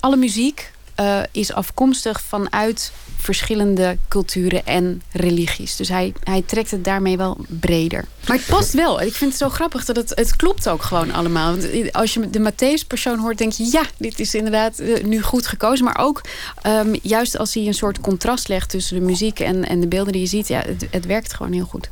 alle 0.00 0.16
muziek 0.16 0.72
uh, 1.02 1.22
is 1.30 1.52
afkomstig 1.52 2.20
vanuit 2.20 2.92
verschillende 3.16 3.96
culturen 4.08 4.66
en 4.66 5.02
religies. 5.12 5.76
Dus 5.76 5.88
hij, 5.88 6.12
hij 6.24 6.42
trekt 6.46 6.70
het 6.70 6.84
daarmee 6.84 7.16
wel 7.16 7.38
breder. 7.46 8.04
Maar 8.26 8.36
het 8.36 8.46
past 8.46 8.72
wel. 8.72 9.00
Ik 9.00 9.14
vind 9.14 9.30
het 9.30 9.40
zo 9.40 9.48
grappig 9.48 9.84
dat 9.84 9.96
het, 9.96 10.12
het 10.14 10.36
klopt 10.36 10.68
ook 10.68 10.82
gewoon 10.82 11.12
allemaal. 11.12 11.56
Want 11.56 11.92
als 11.92 12.14
je 12.14 12.30
de 12.30 12.52
Matthäus-persoon 12.52 13.18
hoort, 13.18 13.38
denk 13.38 13.52
je... 13.52 13.68
ja, 13.72 13.82
dit 13.96 14.20
is 14.20 14.34
inderdaad 14.34 14.80
uh, 14.80 15.04
nu 15.04 15.22
goed 15.22 15.46
gekozen. 15.46 15.84
Maar 15.84 15.98
ook 15.98 16.20
um, 16.66 16.94
juist 17.02 17.38
als 17.38 17.54
hij 17.54 17.66
een 17.66 17.74
soort 17.74 18.00
contrast 18.00 18.48
legt... 18.48 18.70
tussen 18.70 18.98
de 18.98 19.04
muziek 19.04 19.40
en, 19.40 19.68
en 19.68 19.80
de 19.80 19.88
beelden 19.88 20.12
die 20.12 20.22
je 20.22 20.28
ziet... 20.28 20.48
ja, 20.48 20.62
het, 20.66 20.86
het 20.90 21.06
werkt 21.06 21.34
gewoon 21.34 21.52
heel 21.52 21.64
goed. 21.64 21.90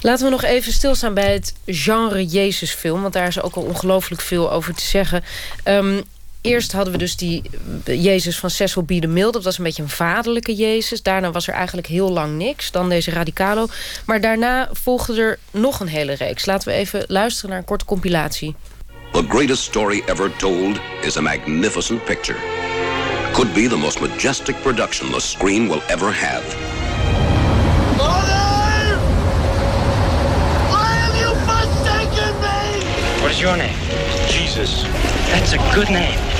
Laten 0.00 0.24
we 0.24 0.30
nog 0.30 0.44
even 0.44 0.72
stilstaan 0.72 1.14
bij 1.14 1.32
het 1.32 1.54
genre 1.66 2.26
Jezusfilm. 2.26 3.02
Want 3.02 3.12
daar 3.12 3.26
is 3.26 3.42
ook 3.42 3.54
al 3.54 3.62
ongelooflijk 3.62 4.20
veel 4.20 4.52
over 4.52 4.74
te 4.74 4.84
zeggen. 4.84 5.24
Um, 5.64 6.02
Eerst 6.40 6.72
hadden 6.72 6.92
we 6.92 6.98
dus 6.98 7.16
die 7.16 7.42
Jezus 7.84 8.38
van 8.38 8.50
Cecil 8.50 8.82
B. 8.82 8.88
DeMille. 8.88 9.32
Dat 9.32 9.44
was 9.44 9.58
een 9.58 9.64
beetje 9.64 9.82
een 9.82 9.88
vaderlijke 9.88 10.54
Jezus. 10.54 11.02
Daarna 11.02 11.30
was 11.30 11.48
er 11.48 11.54
eigenlijk 11.54 11.86
heel 11.86 12.10
lang 12.10 12.36
niks. 12.36 12.70
Dan 12.70 12.88
deze 12.88 13.10
Radicalo. 13.10 13.66
Maar 14.06 14.20
daarna 14.20 14.68
volgde 14.72 15.20
er 15.20 15.38
nog 15.50 15.80
een 15.80 15.88
hele 15.88 16.12
reeks. 16.12 16.46
Laten 16.46 16.68
we 16.68 16.74
even 16.74 17.04
luisteren 17.06 17.50
naar 17.50 17.58
een 17.58 17.64
korte 17.64 17.84
compilatie. 17.84 18.54
The 19.12 19.24
greatest 19.28 19.62
story 19.62 20.02
ever 20.06 20.36
told 20.36 20.78
is 21.02 21.16
a 21.16 21.20
magnificent 21.20 22.04
picture. 22.04 22.38
Could 23.32 23.54
be 23.54 23.68
the 23.68 23.76
most 23.76 24.00
majestic 24.00 24.62
production 24.62 25.10
the 25.12 25.20
screen 25.20 25.68
will 25.68 25.82
ever 25.86 26.12
have. 26.14 26.42
Mother! 27.96 28.98
Why 30.68 30.94
have 31.02 31.18
you 31.18 31.34
forsaken 31.34 32.34
me? 32.40 33.20
What 33.20 33.30
is 33.30 33.40
your 33.40 33.56
name? 33.56 34.07
That's 34.58 35.52
a 35.52 35.58
good 35.72 35.88
name. 35.88 36.37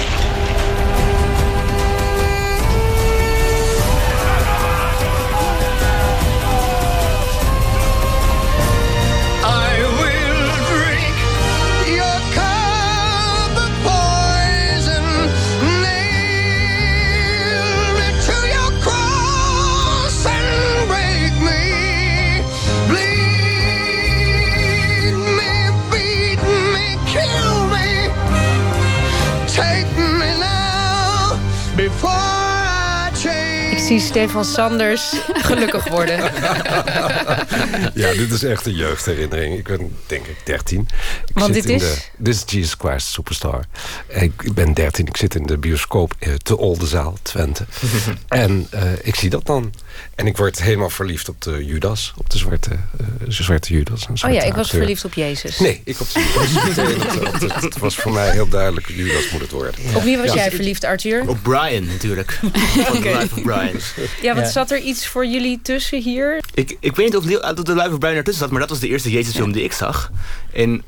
Zie 33.88 34.00
Stefan 34.00 34.44
Sanders 34.44 35.14
gelukkig 35.32 35.88
worden. 35.88 36.16
ja, 38.02 38.12
dit 38.12 38.32
is 38.32 38.42
echt 38.42 38.66
een 38.66 38.74
jeugdherinnering. 38.74 39.58
Ik 39.58 39.66
ben 39.66 39.96
denk 40.06 40.26
ik 40.26 40.36
13. 40.44 40.88
Ik 41.38 41.44
Want 41.44 41.54
zit 41.54 41.66
dit 41.66 41.82
in 41.82 41.88
is? 41.88 41.94
De, 41.94 42.00
dit 42.16 42.34
is 42.34 42.42
Jesus 42.46 42.74
Christ 42.78 43.06
Superstar. 43.06 43.64
Ik, 44.08 44.54
ben 44.54 44.74
13. 44.74 45.06
Ik 45.06 45.16
zit 45.16 45.34
in 45.34 45.46
de 45.46 45.58
bioscoop 45.58 46.14
eh, 46.18 46.34
te 46.34 46.56
Oldenzaal, 46.58 47.16
Twente. 47.22 47.64
en 48.28 48.66
eh, 48.70 48.82
ik 49.02 49.14
zie 49.14 49.30
dat 49.30 49.46
dan. 49.46 49.72
En 50.14 50.26
ik 50.26 50.36
word 50.36 50.62
helemaal 50.62 50.90
verliefd 50.90 51.28
op 51.28 51.42
de 51.42 51.64
Judas. 51.64 52.12
Op 52.16 52.30
de 52.30 52.38
zwarte, 52.38 52.70
eh, 52.70 53.06
de 53.24 53.32
zwarte 53.32 53.72
Judas. 53.72 54.06
een 54.08 54.28
Oh 54.28 54.32
ja, 54.34 54.42
ik 54.42 54.54
was 54.54 54.70
verliefd 54.70 55.04
op 55.04 55.14
Jezus. 55.14 55.58
Nee, 55.58 55.80
ik 55.84 56.00
op 56.00 56.06
dat- 57.40 57.60
dat 57.60 57.76
was 57.76 57.96
voor 57.96 58.12
mij 58.12 58.30
heel 58.30 58.48
duidelijk. 58.48 58.88
Judas 58.88 59.30
moet 59.30 59.40
het 59.40 59.50
worden. 59.50 59.74
Op 59.94 60.02
wie 60.02 60.16
was 60.16 60.26
Ja. 60.26 60.34
jij 60.34 60.50
verliefd, 60.50 60.84
Arthur? 60.84 61.28
Op 61.28 61.38
Brian 61.42 61.86
natuurlijk. 61.86 62.38
The 62.42 63.16
Life 63.18 63.34
of 63.34 63.42
Brian. 63.42 63.80
Ja, 64.22 64.34
want 64.34 64.48
zat 64.48 64.70
er 64.70 64.78
iets 64.78 65.06
voor 65.06 65.26
jullie 65.26 65.58
tussen 65.62 66.02
hier? 66.02 66.42
Ik, 66.54 66.76
ik 66.80 66.96
weet 66.96 67.06
niet 67.06 67.16
of, 67.16 67.24
de 67.64 67.74
Life 67.74 67.92
of 67.92 67.98
Brian 67.98 68.14
ertussen 68.16 68.42
zat, 68.42 68.50
maar 68.50 68.60
dat 68.60 68.68
was 68.70 68.80
de 68.80 68.88
eerste 68.88 69.10
Jezusfilm 69.10 69.52
die 69.52 69.62
ik 69.62 69.72
zag. 69.72 70.10
En 70.52 70.82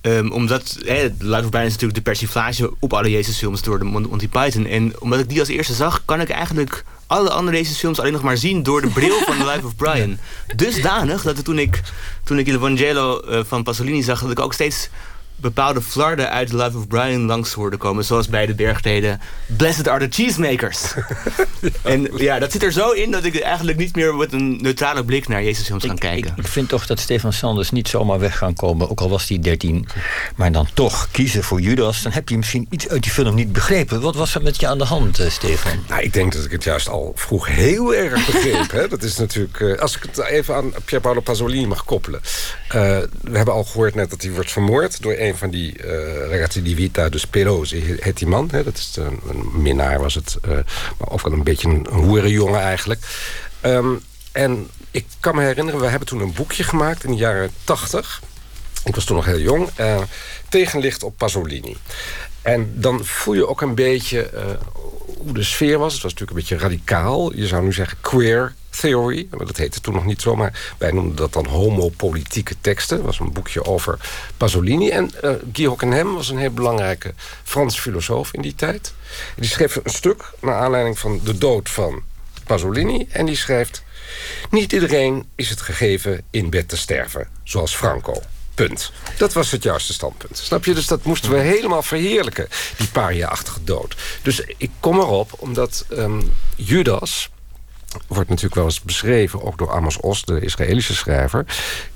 ehm, 0.00 0.30
omdat, 0.30 0.76
hè, 0.84 1.08
Life 1.18 1.44
of 1.44 1.50
Brian 1.50 1.64
is 1.66 1.72
natuurlijk 1.72 1.94
de 1.94 2.10
persiflage 2.10 2.72
op 2.78 2.92
alle 2.92 3.10
Jezusfilms 3.10 3.62
door 3.62 3.78
de 3.78 3.84
Mon- 3.84 4.06
Monty 4.08 4.28
Python. 4.28 4.66
En 4.66 5.00
omdat 5.00 5.18
ik 5.20 5.28
die 5.28 5.40
als 5.40 5.48
eerste 5.48 5.74
zag, 5.74 6.02
kan 6.04 6.20
ik 6.20 6.30
eigenlijk 6.30 6.84
alle 7.06 7.30
andere 7.30 7.56
Jezusfilms 7.56 7.98
alleen 8.00 8.12
nog 8.12 8.22
maar 8.22 8.36
zien 8.36 8.62
door 8.62 8.80
de 8.80 8.88
bril 8.88 9.18
van 9.18 9.36
The 9.44 9.46
Life 9.46 9.66
of 9.66 9.76
Brian. 9.76 10.18
Dusdanig 10.56 11.22
dat 11.22 11.44
toen 11.44 11.58
ik, 11.58 11.80
toen 12.24 12.38
ik 12.38 12.46
Il 12.46 12.58
Vangelo 12.58 13.20
eh, 13.20 13.40
van 13.44 13.62
Pasolini 13.62 14.02
zag, 14.02 14.20
dat 14.20 14.30
ik 14.30 14.40
ook 14.40 14.52
steeds 14.54 14.88
bepaalde 15.40 15.82
flarden 15.82 16.30
uit 16.30 16.48
The 16.48 16.56
Life 16.56 16.76
of 16.76 16.86
Brian 16.86 17.20
langs 17.20 17.52
hoorde 17.52 17.76
komen. 17.76 18.04
Zoals 18.04 18.28
bij 18.28 18.46
de 18.46 18.54
bergreden 18.54 19.20
Blessed 19.46 19.88
are 19.88 20.08
the 20.08 20.22
cheesemakers. 20.22 20.94
en 21.82 22.08
ja, 22.16 22.38
dat 22.38 22.52
zit 22.52 22.62
er 22.62 22.72
zo 22.72 22.90
in 22.90 23.10
dat 23.10 23.24
ik 23.24 23.40
eigenlijk 23.40 23.78
niet 23.78 23.96
meer 23.96 24.14
met 24.14 24.32
een 24.32 24.58
neutrale 24.62 25.04
blik 25.04 25.28
naar 25.28 25.42
Jezus 25.42 25.66
films 25.66 25.86
kan 25.86 25.98
kijken. 25.98 26.34
Ik 26.36 26.46
vind 26.46 26.68
toch 26.68 26.86
dat 26.86 26.98
Stefan 26.98 27.32
Sanders 27.32 27.70
niet 27.70 27.88
zomaar 27.88 28.18
weg 28.18 28.38
kan 28.38 28.54
komen, 28.54 28.90
ook 28.90 29.00
al 29.00 29.08
was 29.08 29.28
hij 29.28 29.38
13. 29.38 29.88
Maar 30.36 30.52
dan 30.52 30.68
toch 30.74 31.08
kiezen 31.10 31.42
voor 31.42 31.60
Judas, 31.60 32.02
dan 32.02 32.12
heb 32.12 32.28
je 32.28 32.36
misschien 32.36 32.66
iets 32.70 32.88
uit 32.88 33.02
die 33.02 33.12
film 33.12 33.34
niet 33.34 33.52
begrepen. 33.52 34.00
Wat 34.00 34.14
was 34.14 34.34
er 34.34 34.42
met 34.42 34.60
je 34.60 34.66
aan 34.66 34.78
de 34.78 34.84
hand, 34.84 35.18
eh, 35.18 35.30
Stefan? 35.30 35.84
Nou, 35.88 36.02
ik 36.02 36.12
denk 36.12 36.32
dat 36.32 36.44
ik 36.44 36.50
het 36.50 36.64
juist 36.64 36.88
al 36.88 37.12
vroeg 37.14 37.46
heel 37.46 37.94
erg 37.94 38.26
begreep. 38.26 38.70
hè. 38.70 38.88
Dat 38.88 39.02
is 39.02 39.16
natuurlijk, 39.16 39.60
eh, 39.60 39.78
als 39.78 39.96
ik 39.96 40.02
het 40.02 40.18
even 40.18 40.54
aan 40.54 40.72
Pier 40.84 41.00
Paolo 41.00 41.20
Pasolini 41.20 41.66
mag 41.66 41.84
koppelen. 41.84 42.20
Eh, 42.68 42.98
we 43.22 43.36
hebben 43.36 43.54
al 43.54 43.64
gehoord 43.64 43.94
net 43.94 44.10
dat 44.10 44.22
hij 44.22 44.30
wordt 44.30 44.52
vermoord 44.52 45.02
door 45.02 45.14
een 45.18 45.29
van 45.36 45.50
die 45.50 45.82
eh 45.82 46.28
ragazzi 46.30 46.62
di 46.62 46.74
vita, 46.74 47.08
dus 47.08 47.24
Pelosi 47.26 47.96
heet 48.00 48.18
die 48.18 48.26
man. 48.28 48.48
Hè. 48.50 48.64
Dat 48.64 48.76
is 48.76 48.96
een, 48.96 49.20
een 49.28 49.62
minnaar 49.62 50.00
was 50.00 50.14
het, 50.14 50.36
eh, 50.42 50.50
maar 50.98 51.08
ook 51.08 51.20
wel 51.20 51.32
een 51.32 51.42
beetje 51.42 51.68
een, 51.68 51.86
een 51.90 51.98
hoerenjongen 51.98 52.60
eigenlijk. 52.60 53.00
Ehm, 53.60 53.94
en 54.32 54.68
ik 54.90 55.06
kan 55.20 55.34
me 55.34 55.42
herinneren, 55.42 55.80
we 55.80 55.86
hebben 55.86 56.08
toen 56.08 56.20
een 56.20 56.32
boekje 56.32 56.62
gemaakt 56.64 57.04
in 57.04 57.10
de 57.10 57.16
jaren 57.16 57.50
tachtig. 57.64 58.20
Ik 58.84 58.94
was 58.94 59.04
toen 59.04 59.16
nog 59.16 59.24
heel 59.24 59.38
jong. 59.40 59.68
eh, 59.74 60.02
tegenlicht 60.48 61.02
op 61.02 61.16
Pasolini. 61.16 61.76
En 62.42 62.72
dan 62.74 63.04
voel 63.04 63.34
je 63.34 63.46
ook 63.48 63.60
een 63.60 63.74
beetje 63.74 64.22
eh, 64.22 64.44
hoe 65.18 65.32
de 65.34 65.42
sfeer 65.42 65.78
was. 65.78 65.92
Het 65.92 66.02
was 66.02 66.12
natuurlijk 66.12 66.30
een 66.30 66.46
beetje 66.48 66.68
radicaal. 66.68 67.36
Je 67.36 67.46
zou 67.46 67.62
nu 67.62 67.72
zeggen 67.72 67.98
queer 68.00 68.54
theory. 68.70 69.28
Dat 69.30 69.56
heette 69.56 69.80
toen 69.80 69.94
nog 69.94 70.04
niet 70.04 70.20
zo. 70.20 70.36
Maar 70.36 70.74
wij 70.78 70.92
noemden 70.92 71.16
dat 71.16 71.32
dan 71.32 71.46
homopolitieke 71.46 72.54
teksten. 72.60 72.96
Dat 72.96 73.06
was 73.06 73.18
een 73.18 73.32
boekje 73.32 73.64
over 73.64 73.98
Pasolini. 74.36 74.90
En 74.90 75.10
eh 75.20 75.34
Guy 75.52 76.04
was 76.04 76.28
een 76.28 76.38
heel 76.38 76.50
belangrijke 76.50 77.14
Frans 77.44 77.80
filosoof 77.80 78.32
in 78.32 78.42
die 78.42 78.54
tijd. 78.54 78.94
Die 79.36 79.48
schreef 79.48 79.76
een 79.76 79.90
stuk 79.90 80.30
naar 80.40 80.54
aanleiding 80.54 80.98
van 80.98 81.20
de 81.24 81.38
dood 81.38 81.68
van 81.68 82.02
Pasolini. 82.46 83.06
En 83.10 83.26
die 83.26 83.36
schrijft... 83.36 83.82
Niet 84.50 84.72
iedereen 84.72 85.28
is 85.34 85.50
het 85.50 85.60
gegeven 85.60 86.22
in 86.30 86.50
bed 86.50 86.68
te 86.68 86.76
sterven, 86.76 87.28
zoals 87.44 87.76
Franco. 87.76 88.22
Punt. 88.54 88.92
Dat 89.16 89.32
was 89.32 89.50
het 89.50 89.62
juiste 89.62 89.92
standpunt. 89.92 90.38
Snap 90.38 90.64
je? 90.64 90.74
Dus 90.74 90.86
dat 90.86 91.04
moesten 91.04 91.30
we 91.30 91.38
helemaal 91.38 91.82
verheerlijken, 91.82 92.48
die 92.76 92.88
paria-achtige 92.88 93.64
dood. 93.64 93.96
Dus 94.22 94.42
ik 94.56 94.70
kom 94.80 94.98
erop 94.98 95.32
omdat 95.38 95.84
ehm, 95.88 96.20
Judas 96.56 97.30
wordt 98.06 98.28
natuurlijk 98.28 98.54
wel 98.54 98.64
eens 98.64 98.80
beschreven, 98.80 99.42
ook 99.42 99.58
door 99.58 99.70
Amos 99.70 100.00
Oz, 100.00 100.22
de 100.22 100.40
Israëlische 100.40 100.94
schrijver. 100.94 101.44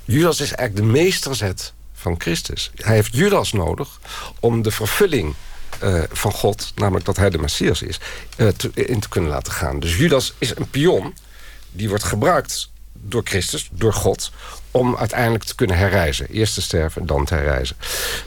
Judas 0.04 0.40
is 0.40 0.52
eigenlijk 0.52 0.87
de 0.87 0.92
meesterzet 0.98 1.72
van 1.92 2.14
Christus. 2.20 2.70
Hij 2.74 2.94
heeft 2.94 3.16
Judas 3.16 3.52
nodig 3.52 4.00
om 4.40 4.62
de 4.62 4.70
vervulling 4.70 5.35
eh, 5.78 6.02
van 6.12 6.33
God, 6.33 6.72
namelijk 6.74 7.04
dat 7.04 7.16
hij 7.16 7.30
de 7.30 7.38
Messias 7.38 7.83
is, 7.83 8.00
eh, 8.37 8.48
in 8.74 9.00
te 9.00 9.09
kunnen 9.09 9.30
laten 9.30 9.52
gaan. 9.52 9.80
Dus 9.80 9.96
Judas 9.96 10.35
is 10.38 10.57
een 10.57 10.70
pion 10.70 11.14
die 11.70 11.88
wordt 11.88 12.04
gebruikt 12.04 12.70
door 13.08 13.22
Christus, 13.24 13.68
door 13.72 13.92
God, 13.92 14.30
om 14.70 14.96
uiteindelijk 14.96 15.44
te 15.44 15.54
kunnen 15.54 15.76
herreizen. 15.76 16.26
Eerst 16.30 16.54
te 16.54 16.62
sterven, 16.62 17.06
dan 17.06 17.24
te 17.24 17.34
herreizen. 17.34 17.76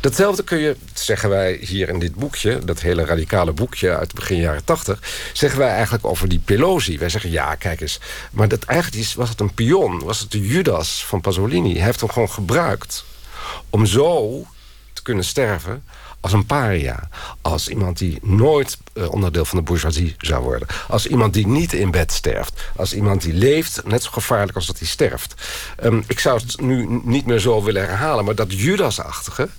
Datzelfde 0.01 0.43
kun 0.43 0.57
je, 0.57 0.75
zeggen 0.93 1.29
wij 1.29 1.57
hier 1.61 1.89
in 1.89 1.99
dit 1.99 2.15
boekje... 2.15 2.59
dat 2.65 2.81
hele 2.81 3.05
radicale 3.05 3.51
boekje 3.51 3.97
uit 3.97 4.13
begin 4.13 4.37
jaren 4.37 4.63
tachtig... 4.63 4.99
zeggen 5.33 5.59
wij 5.59 5.69
eigenlijk 5.69 6.05
over 6.05 6.29
die 6.29 6.41
Pelosi. 6.45 6.97
Wij 6.97 7.09
zeggen, 7.09 7.31
ja, 7.31 7.55
kijk 7.55 7.81
eens... 7.81 7.99
maar 8.31 8.47
dat 8.47 8.63
eigenlijk 8.63 9.13
was 9.13 9.29
het 9.29 9.39
een 9.39 9.53
pion, 9.53 10.03
was 10.03 10.19
het 10.19 10.31
de 10.31 10.47
Judas 10.47 11.05
van 11.05 11.21
Pasolini. 11.21 11.73
Hij 11.73 11.85
heeft 11.85 11.99
hem 11.99 12.09
gewoon 12.09 12.31
gebruikt 12.31 13.05
om 13.69 13.85
zo 13.85 14.45
te 14.93 15.01
kunnen 15.01 15.25
sterven 15.25 15.83
als 16.19 16.33
een 16.33 16.45
paria. 16.45 17.09
Als 17.41 17.67
iemand 17.69 17.97
die 17.97 18.19
nooit 18.21 18.77
eh, 18.93 19.11
onderdeel 19.11 19.45
van 19.45 19.57
de 19.57 19.63
bourgeoisie 19.63 20.15
zou 20.17 20.43
worden. 20.43 20.67
Als 20.87 21.07
iemand 21.07 21.33
die 21.33 21.47
niet 21.47 21.73
in 21.73 21.91
bed 21.91 22.11
sterft. 22.11 22.61
Als 22.75 22.93
iemand 22.93 23.21
die 23.21 23.33
leeft, 23.33 23.81
net 23.85 24.03
zo 24.03 24.09
gevaarlijk 24.11 24.55
als 24.55 24.67
dat 24.67 24.79
hij 24.79 24.87
sterft. 24.87 25.33
Ehm, 25.77 26.01
ik 26.07 26.19
zou 26.19 26.39
het 26.39 26.61
nu 26.61 27.01
niet 27.03 27.25
meer 27.25 27.39
zo 27.39 27.63
willen 27.63 27.87
herhalen... 27.87 28.25
maar 28.25 28.35
dat 28.35 28.53
Judas-achtige... 28.53 29.49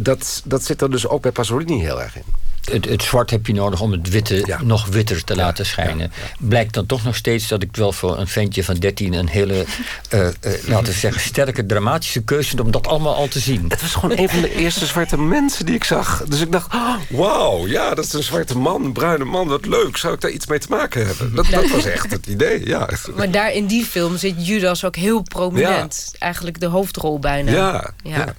Dat, 0.00 0.42
dat 0.44 0.64
zit 0.64 0.82
er 0.82 0.90
dus 0.90 1.08
ook 1.08 1.22
bij 1.22 1.32
Pasolini 1.32 1.80
heel 1.80 2.02
erg 2.02 2.16
in. 2.16 2.24
Het, 2.70 2.84
het 2.84 3.02
zwart 3.02 3.30
heb 3.30 3.46
je 3.46 3.52
nodig 3.52 3.80
om 3.80 3.92
het 3.92 4.08
witte 4.08 4.58
nog 4.62 4.86
witter 4.86 5.24
te 5.24 5.36
laten 5.36 5.66
schijnen. 5.66 6.12
Blijkt 6.38 6.74
dan 6.74 6.86
toch 6.86 7.04
nog 7.04 7.16
steeds 7.16 7.48
dat 7.48 7.62
ik 7.62 7.76
wel 7.76 7.92
voor 7.92 8.18
een 8.18 8.28
ventje 8.28 8.64
van 8.64 8.74
13 8.74 9.12
een 9.12 9.28
hele, 9.28 9.64
eh, 10.08 10.26
eh, 10.26 10.34
laten 10.66 10.86
we 10.86 10.92
zeggen, 10.92 11.20
sterke 11.20 11.66
dramatische 11.66 12.22
keuze 12.22 12.62
om 12.62 12.70
dat 12.70 12.86
allemaal 12.86 13.14
al 13.14 13.28
te 13.28 13.38
zien. 13.38 13.64
Het 13.68 13.80
was 13.80 13.94
gewoon 13.94 14.18
een 14.18 14.28
van 14.28 14.40
de 14.40 14.54
eerste 14.54 14.86
zwarte 14.86 15.18
mensen 15.20 15.66
die 15.66 15.74
ik 15.74 15.84
zag. 15.84 16.24
Dus 16.28 16.40
ik 16.40 16.52
dacht, 16.52 16.74
oh, 16.74 16.94
wauw, 17.08 17.66
ja, 17.66 17.94
dat 17.94 18.04
is 18.04 18.12
een 18.12 18.22
zwarte 18.22 18.58
man, 18.58 18.84
een 18.84 18.92
bruine 18.92 19.24
man, 19.24 19.48
wat 19.48 19.66
leuk. 19.66 19.96
Zou 19.96 20.14
ik 20.14 20.20
daar 20.20 20.30
iets 20.30 20.46
mee 20.46 20.58
te 20.58 20.66
maken 20.70 21.06
hebben? 21.06 21.34
Dat, 21.34 21.46
dat 21.50 21.70
was 21.70 21.84
echt 21.84 22.10
het 22.10 22.26
idee, 22.26 22.66
ja. 22.66 22.88
Maar 23.16 23.30
daar 23.30 23.52
in 23.52 23.66
die 23.66 23.84
film 23.84 24.16
zit 24.16 24.46
Judas 24.46 24.84
ook 24.84 24.96
heel 24.96 25.22
prominent. 25.22 26.12
Eigenlijk 26.18 26.60
de 26.60 26.66
hoofdrol 26.66 27.18
bijna. 27.18 27.52
Ja, 27.52 27.90
ja. 28.02 28.34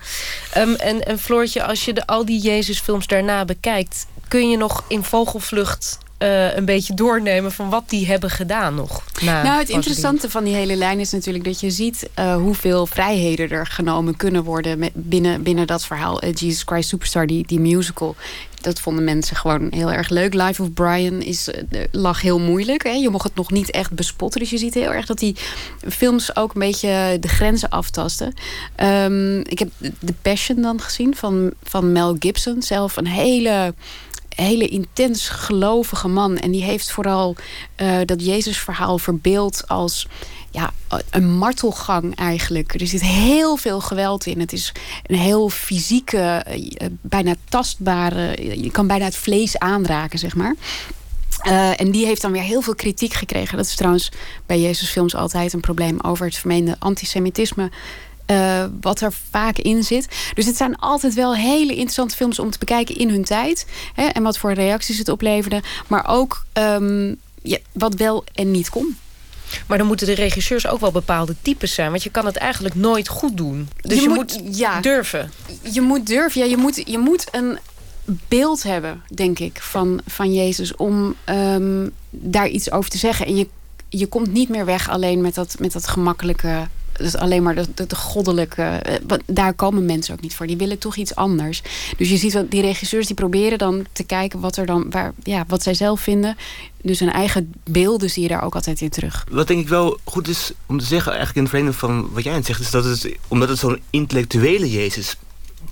Ehm, 0.51 0.73
en, 0.73 1.05
en 1.05 1.19
Floortje, 1.19 1.63
als 1.63 1.85
je 1.85 1.93
de, 1.93 2.07
al 2.07 2.25
die 2.25 2.39
Jezusfilms 2.41 3.07
daarna 3.07 3.45
bekijkt... 3.45 4.05
kun 4.29 4.49
je 4.49 4.57
nog 4.57 4.83
in 4.87 5.03
vogelvlucht 5.03 5.99
eh, 6.19 6.55
een 6.55 6.65
beetje 6.65 6.93
doornemen... 6.93 7.51
van 7.51 7.69
wat 7.69 7.89
die 7.89 8.07
hebben 8.07 8.29
gedaan 8.29 8.75
nog? 8.75 9.03
nou, 9.21 9.59
het 9.59 9.69
interessante 9.69 10.29
van 10.29 10.43
die 10.43 10.55
hele 10.55 10.75
lijn 10.75 10.99
is 10.99 11.11
natuurlijk 11.11 11.43
dat 11.43 11.59
je 11.59 11.71
ziet 11.71 12.09
eh, 12.13 12.35
hoeveel 12.35 12.85
vrijheden 12.85 13.49
er 13.49 13.65
genomen 13.65 14.17
kunnen 14.17 14.43
worden 14.43 14.79
met, 14.79 14.91
binnen, 14.93 15.43
binnen 15.43 15.67
dat 15.67 15.85
verhaal. 15.85 16.21
Eh, 16.21 16.33
Jesus 16.33 16.63
Christ 16.65 16.89
Superstar, 16.89 17.27
die, 17.27 17.47
die 17.47 17.59
musical. 17.59 18.15
Dat 18.61 18.79
vonden 18.79 19.03
mensen 19.03 19.35
gewoon 19.35 19.67
heel 19.69 19.91
erg 19.91 20.09
leuk. 20.09 20.33
Life 20.33 20.61
of 20.61 20.73
Brian 20.73 21.21
is, 21.21 21.49
lag 21.91 22.21
heel 22.21 22.39
moeilijk. 22.39 22.83
Hè? 22.83 22.91
Je 22.91 23.09
mocht 23.09 23.23
het 23.23 23.35
nog 23.35 23.51
niet 23.51 23.71
echt 23.71 23.91
bespotten. 23.91 24.39
Dus 24.39 24.49
je 24.49 24.57
ziet 24.57 24.73
heel 24.73 24.93
erg 24.93 25.05
dat 25.05 25.19
die 25.19 25.35
films 25.87 26.35
ook 26.35 26.53
een 26.53 26.59
beetje 26.59 27.17
de 27.19 27.27
grenzen 27.27 27.69
aftasten. 27.69 28.33
Ehm, 28.75 29.39
ik 29.39 29.59
heb 29.59 29.69
The 29.79 30.13
Passion 30.21 30.61
dan 30.61 30.81
gezien 30.81 31.15
van, 31.15 31.51
van 31.63 31.91
Mel 31.91 32.15
Gibson. 32.19 32.61
Zelf 32.61 32.97
een 32.97 33.07
hele 33.07 33.73
hele 34.43 34.67
intens 34.67 35.29
gelovige 35.29 36.07
man. 36.07 36.37
En 36.37 36.51
die 36.51 36.63
heeft 36.63 36.91
vooral 36.91 37.35
eh, 37.75 37.97
dat 38.05 38.25
Jezus-verhaal 38.25 38.97
verbeeld 38.97 39.67
als 39.67 40.07
ja, 40.51 40.73
een 41.09 41.37
martelgang 41.37 42.15
eigenlijk. 42.15 42.81
Er 42.81 42.87
zit 42.87 43.01
heel 43.01 43.55
veel 43.55 43.79
geweld 43.79 44.25
in. 44.25 44.39
Het 44.39 44.53
is 44.53 44.71
een 45.05 45.17
heel 45.17 45.49
fysieke, 45.49 46.17
eh, 46.17 46.87
bijna 47.01 47.35
tastbare... 47.49 48.53
Je 48.61 48.71
kan 48.71 48.87
bijna 48.87 49.05
het 49.05 49.15
vlees 49.15 49.57
aanraken, 49.57 50.19
zeg 50.19 50.35
maar. 50.35 50.55
Uh, 51.47 51.79
en 51.79 51.91
die 51.91 52.05
heeft 52.05 52.21
dan 52.21 52.31
weer 52.31 52.41
heel 52.41 52.61
veel 52.61 52.75
kritiek 52.75 53.13
gekregen. 53.13 53.57
Dat 53.57 53.65
is 53.65 53.75
trouwens 53.75 54.11
bij 54.45 54.59
Jezusfilms 54.59 55.15
altijd 55.15 55.53
een 55.53 55.59
probleem 55.59 55.99
over 56.01 56.25
het 56.25 56.35
vermeende 56.35 56.75
antisemitisme. 56.79 57.71
Uh, 58.31 58.65
wat 58.81 59.01
er 59.01 59.13
vaak 59.29 59.57
in 59.57 59.83
zit. 59.83 60.07
Dus 60.33 60.45
het 60.45 60.57
zijn 60.57 60.75
altijd 60.75 61.13
wel 61.13 61.35
hele 61.35 61.71
interessante 61.71 62.15
films 62.15 62.39
om 62.39 62.49
te 62.49 62.57
bekijken 62.59 62.95
in 62.95 63.09
hun 63.09 63.23
tijd. 63.23 63.65
Hè, 63.93 64.05
en 64.05 64.23
wat 64.23 64.37
voor 64.37 64.53
reacties 64.53 64.97
het 64.97 65.09
opleverde. 65.09 65.61
Maar 65.87 66.07
ook 66.07 66.45
um, 66.53 67.17
ja, 67.41 67.57
wat 67.71 67.93
wel 67.93 68.23
en 68.33 68.51
niet 68.51 68.69
kon. 68.69 68.97
Maar 69.67 69.77
dan 69.77 69.87
moeten 69.87 70.07
de 70.07 70.13
regisseurs 70.13 70.67
ook 70.67 70.79
wel 70.79 70.91
bepaalde 70.91 71.35
types 71.41 71.73
zijn. 71.73 71.89
Want 71.89 72.03
je 72.03 72.09
kan 72.09 72.25
het 72.25 72.35
eigenlijk 72.35 72.75
nooit 72.75 73.07
goed 73.07 73.37
doen. 73.37 73.69
Dus 73.81 73.95
je, 73.95 74.01
je 74.01 74.09
moet, 74.09 74.41
moet 74.43 74.57
ja, 74.57 74.81
durven. 74.81 75.31
Je 75.61 75.81
moet 75.81 76.07
durven. 76.07 76.41
Ja, 76.41 76.47
je, 76.47 76.57
moet, 76.57 76.81
je 76.85 76.97
moet 76.97 77.27
een 77.31 77.59
beeld 78.27 78.63
hebben, 78.63 79.01
denk 79.13 79.39
ik, 79.39 79.57
van, 79.61 80.01
van 80.07 80.33
Jezus. 80.33 80.75
Om 80.75 81.15
um, 81.25 81.91
daar 82.09 82.47
iets 82.47 82.71
over 82.71 82.89
te 82.89 82.97
zeggen. 82.97 83.25
En 83.25 83.35
je 83.35 83.47
je 83.89 84.07
komt 84.07 84.31
niet 84.31 84.49
meer 84.49 84.65
weg 84.65 84.89
alleen 84.89 85.21
met 85.21 85.35
dat, 85.35 85.55
met 85.59 85.71
dat 85.71 85.87
gemakkelijke 85.87 86.67
dus 86.99 87.15
alleen 87.15 87.43
maar 87.43 87.55
de, 87.55 87.65
de, 87.75 87.87
de 87.87 87.95
goddelijke. 87.95 88.61
eh, 88.61 89.17
daar 89.25 89.53
komen 89.53 89.85
mensen 89.85 90.13
ook 90.13 90.21
niet 90.21 90.35
voor. 90.35 90.47
Die 90.47 90.57
willen 90.57 90.77
toch 90.77 90.95
iets 90.95 91.15
anders. 91.15 91.61
Dus 91.97 92.09
je 92.09 92.17
ziet 92.17 92.33
dat 92.33 92.51
die 92.51 92.61
regisseurs 92.61 93.07
die 93.07 93.15
proberen 93.15 93.57
dan 93.57 93.85
te 93.91 94.03
kijken 94.03 94.39
wat 94.39 94.57
er 94.57 94.65
dan 94.65 94.89
waar, 94.89 95.13
ja, 95.23 95.45
wat 95.47 95.63
zij 95.63 95.73
zelf 95.73 96.01
vinden. 96.01 96.37
Dus 96.81 96.99
hun 96.99 97.11
eigen 97.11 97.53
beelden 97.63 98.09
zie 98.09 98.23
je 98.23 98.29
daar 98.29 98.43
ook 98.43 98.55
altijd 98.55 98.81
in 98.81 98.89
terug. 98.89 99.25
Wat 99.29 99.47
denk 99.47 99.59
ik 99.59 99.67
wel 99.67 99.99
goed 100.03 100.27
is 100.27 100.51
om 100.65 100.79
te 100.79 100.85
zeggen, 100.85 101.11
eigenlijk 101.11 101.37
in 101.37 101.43
het 101.43 101.51
verlengde 101.51 101.77
van 101.77 102.09
wat 102.13 102.23
jij 102.23 102.33
net 102.33 102.45
zegt, 102.45 102.59
is 102.61 102.71
dat 102.71 102.83
het, 102.83 103.15
omdat 103.27 103.49
het 103.49 103.59
zo'n 103.59 103.81
intellectuele 103.89 104.71
Jezus 104.71 105.15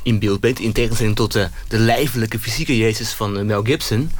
in 0.03 0.19
beeld 0.19 0.39
brengt, 0.39 0.59
in 0.59 0.71
tegenstelling 0.71 1.15
tot 1.15 1.31
de, 1.33 1.47
de 1.67 1.79
lijfelijke, 1.79 2.39
fysieke 2.39 2.77
Jezus 2.77 3.11
van 3.11 3.37
eh, 3.37 3.43
Mel 3.43 3.63
Gibson, 3.63 4.11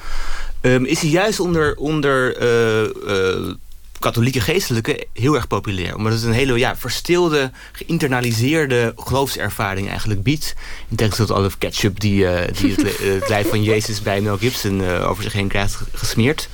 ehm, 0.61 0.83
is 0.85 0.99
hij 0.99 1.09
juist 1.09 1.39
onder, 1.39 1.75
onder 1.75 2.37
eh, 2.37 3.53
katholieke 3.99 4.41
geestelijken 4.41 5.05
heel 5.13 5.35
erg 5.35 5.47
populair. 5.47 5.95
Omdat 5.95 6.13
het 6.13 6.23
een 6.23 6.31
hele 6.31 6.57
ja, 6.57 6.75
verstilde, 6.75 7.51
geïnternaliseerde 7.71 8.93
geloofservaring 8.95 9.89
eigenlijk 9.89 10.23
biedt. 10.23 10.55
In 10.89 10.95
tegenstelling 10.95 11.33
tot 11.33 11.43
alle 11.43 11.51
ketchup 11.57 11.99
die, 11.99 12.27
eh, 12.27 12.53
die 12.61 12.73
het, 12.75 13.29
lijf 13.29 13.49
van 13.49 13.63
Jezus 13.63 14.01
bij 14.01 14.21
Mel 14.21 14.37
Gibson 14.37 14.83
eh, 14.83 15.09
over 15.09 15.23
zich 15.23 15.33
heen 15.33 15.47
krijgt 15.47 15.75
ge- 15.75 15.85
gesmeerd. 15.93 16.49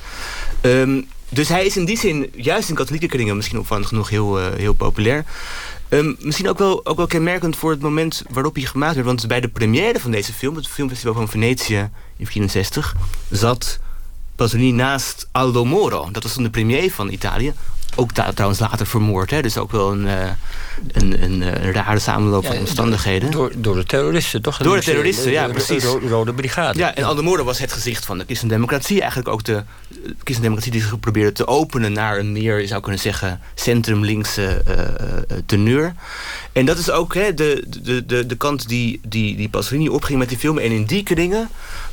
Ehm, 0.60 1.00
dus 1.28 1.48
hij 1.48 1.66
is 1.66 1.76
in 1.76 1.84
die 1.84 1.98
zin, 1.98 2.30
juist 2.36 2.68
in 2.68 2.74
katholieke 2.74 3.06
kringen 3.06 3.36
misschien 3.36 3.58
opvallend 3.58 3.86
genoeg, 3.86 4.08
heel, 4.08 4.40
eh, 4.40 4.46
heel 4.56 4.74
populair. 4.74 5.24
Ehm, 5.88 6.12
misschien 6.18 6.48
ook 6.48 6.58
wel, 6.58 6.86
ook 6.86 6.96
wel 6.96 7.06
kenmerkend 7.06 7.56
voor 7.56 7.70
het 7.70 7.80
moment 7.80 8.22
waarop 8.30 8.54
hij 8.54 8.64
gemaakt 8.64 8.94
werd. 8.94 9.06
Want 9.06 9.26
bij 9.26 9.40
de 9.40 9.48
première 9.48 10.00
van 10.00 10.10
deze 10.10 10.32
film, 10.32 10.56
het 10.56 10.68
filmfestival 10.68 11.14
van 11.14 11.28
Venetië 11.28 11.90
in 12.16 12.26
64, 12.26 12.94
zat 13.30 13.78
Pasolini 14.36 14.72
naast 14.72 15.28
Aldo 15.32 15.64
Moro. 15.64 16.08
Dat 16.12 16.22
was 16.22 16.32
toen 16.32 16.42
de 16.42 16.50
premier 16.50 16.90
van 16.92 17.08
Italië. 17.10 17.52
Ook 17.96 18.14
daar 18.14 18.32
trouwens 18.32 18.60
later 18.60 18.86
vermoord. 18.86 19.30
Hè? 19.30 19.42
Dus 19.42 19.56
ook 19.58 19.72
wel 19.72 19.92
een, 19.92 20.06
eh, 20.06 20.28
een, 20.92 21.22
een, 21.22 21.42
eh, 21.42 21.64
een 21.64 21.72
rare 21.72 21.98
samenloop 21.98 22.46
van 22.46 22.56
omstandigheden. 22.56 23.30
Door, 23.30 23.52
door 23.56 23.74
de 23.74 23.84
terroristen, 23.84 24.42
toch? 24.42 24.56
Door 24.56 24.76
de 24.76 24.82
terroristen, 24.82 25.30
ja, 25.30 25.48
precies. 25.48 25.82
de 25.82 25.88
Ro- 25.88 26.08
Rode 26.08 26.32
Brigade. 26.32 26.78
Ja, 26.78 26.94
en 26.94 27.04
Aldo 27.04 27.22
Moro 27.22 27.44
was 27.44 27.58
het 27.58 27.72
gezicht 27.72 28.04
van 28.04 28.18
de 28.18 28.24
christendemocratie. 28.24 28.98
Eigenlijk 29.00 29.28
ook 29.28 29.44
de 29.44 29.62
christendemocratie 30.00 30.72
die 30.72 30.80
zich 30.80 31.00
probeerde 31.00 31.32
te 31.32 31.46
openen 31.46 31.92
naar 31.92 32.18
een 32.18 32.32
meer, 32.32 32.60
je 32.60 32.66
zou 32.66 32.80
kunnen 32.82 33.00
zeggen, 33.00 33.40
centrum-linkse 33.54 34.46
eh, 34.66 35.36
teneur. 35.46 35.94
En 36.52 36.64
dat 36.66 36.78
is 36.78 36.90
ook 36.90 37.14
hè, 37.14 37.34
de, 37.34 37.64
de, 37.82 38.06
de, 38.06 38.26
de 38.26 38.36
kant 38.36 38.68
die, 38.68 39.00
die, 39.08 39.36
die 39.36 39.48
Pasolini 39.48 39.88
opging 39.88 40.18
met 40.18 40.28
die 40.28 40.38
film. 40.38 40.58
En 40.58 40.70
in 40.70 40.84
die 40.84 41.02
kringen 41.02 41.48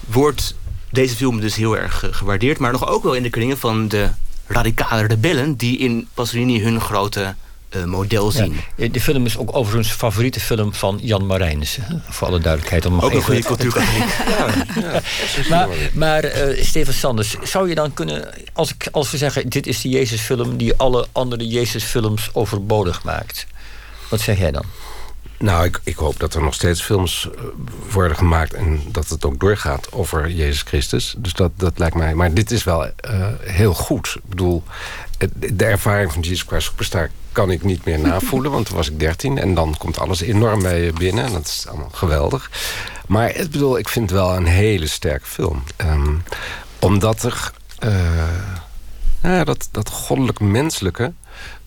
wordt 0.08 0.56
deze 0.92 1.16
film 1.16 1.40
dus 1.40 1.56
heel 1.56 1.78
erg 1.78 2.04
eh, 2.04 2.10
gewaardeerd. 2.14 2.60
Maar 2.60 2.72
nog 2.72 2.88
ook 2.88 3.04
wel 3.04 3.14
in 3.14 3.24
de 3.24 3.30
kringen 3.30 3.58
van 3.58 3.88
de 3.88 4.10
radicale 4.48 5.08
rebellen... 5.08 5.56
die 5.56 5.78
in 5.78 6.08
Pasolini 6.14 6.62
hun 6.62 6.82
grote 6.82 7.36
eh, 7.70 7.84
model 7.84 8.32
zien. 8.32 8.60
Ja, 8.76 8.88
de 8.88 9.02
film 9.02 9.26
is 9.26 9.38
ook 9.38 9.56
overigens 9.56 9.92
favoriete 9.92 10.40
film 10.40 10.74
van 10.74 11.00
Jan 11.02 11.26
Marijnissen. 11.26 12.04
Voor 12.10 12.28
alle 12.28 12.40
duidelijkheid. 12.40 12.86
Om 12.86 13.00
Ook 13.00 13.14
een 13.14 13.22
goede 13.22 13.44
cultuurkatholiek. 13.44 14.18
maar 15.50 15.68
maar 15.94 16.24
eh, 16.24 16.64
Steven 16.64 16.94
Sanders, 16.94 17.36
zou 17.44 17.70
je 17.70 17.76
dan 17.76 17.94
kunnen... 17.94 18.30
Als, 18.54 18.74
ik, 18.74 18.88
als 18.92 19.12
we 19.12 19.18
zeggen, 19.18 19.50
dit 19.50 19.68
is 19.68 19.82
de 19.82 19.90
Jezusfilm... 19.90 20.58
die 20.58 20.74
alle 20.76 21.08
andere 21.12 21.48
Jezusfilms 21.48 22.30
overbodig 22.34 23.04
maakt. 23.04 23.48
Wat 24.10 24.22
zeg 24.22 24.38
jij 24.38 24.52
dan? 24.52 24.66
Nou, 25.42 25.66
ik, 25.66 25.80
ik 25.84 25.96
hoop 25.96 26.20
dat 26.20 26.34
er 26.34 26.42
nog 26.42 26.54
steeds 26.54 26.82
films 26.82 27.30
eh, 27.36 27.44
worden 27.92 28.18
gemaakt... 28.18 28.54
en 28.54 28.82
dat 28.92 29.10
het 29.10 29.26
ook 29.26 29.40
doorgaat 29.40 29.92
over 29.92 30.30
Jezus 30.30 30.62
Christus. 30.62 31.16
Dus 31.18 31.34
dat, 31.34 31.52
dat 31.56 31.80
lijkt 31.80 31.96
mij... 31.96 32.16
Maar 32.16 32.34
dit 32.34 32.52
is 32.52 32.64
wel 32.64 32.86
eh, 32.86 33.28
heel 33.42 33.74
goed. 33.74 34.16
Ik 34.16 34.30
bedoel, 34.30 34.64
de 35.36 35.66
ervaring 35.66 36.12
van 36.12 36.22
Jesus 36.22 36.46
Christ 36.48 36.68
Superstar... 36.68 37.10
kan 37.32 37.52
ik 37.52 37.64
niet 37.64 37.86
meer 37.86 38.00
navoelen, 38.00 38.52
want 38.52 38.66
toen 38.66 38.76
was 38.76 38.90
ik 38.90 39.00
13... 39.00 39.38
en 39.38 39.54
dan 39.54 39.76
komt 39.78 40.00
alles 40.00 40.22
enorm 40.22 40.62
bij 40.62 40.82
je 40.82 40.94
binnen. 40.94 41.26
En 41.26 41.32
dat 41.32 41.46
is 41.46 41.66
allemaal 41.68 41.90
geweldig. 41.92 42.52
Maar 43.08 43.36
ik 43.36 43.52
bedoel, 43.52 43.78
ik 43.78 43.90
vind 43.90 44.10
het 44.10 44.20
wel 44.20 44.36
een 44.36 44.46
hele 44.46 44.88
sterke 44.88 45.26
film. 45.26 45.64
Ehm, 45.76 46.16
omdat 46.80 47.24
er... 47.24 47.52
eh, 47.80 47.92
ja, 49.24 49.44
dat, 49.44 49.70
dat 49.72 49.90
goddelijk-menselijke... 49.90 51.14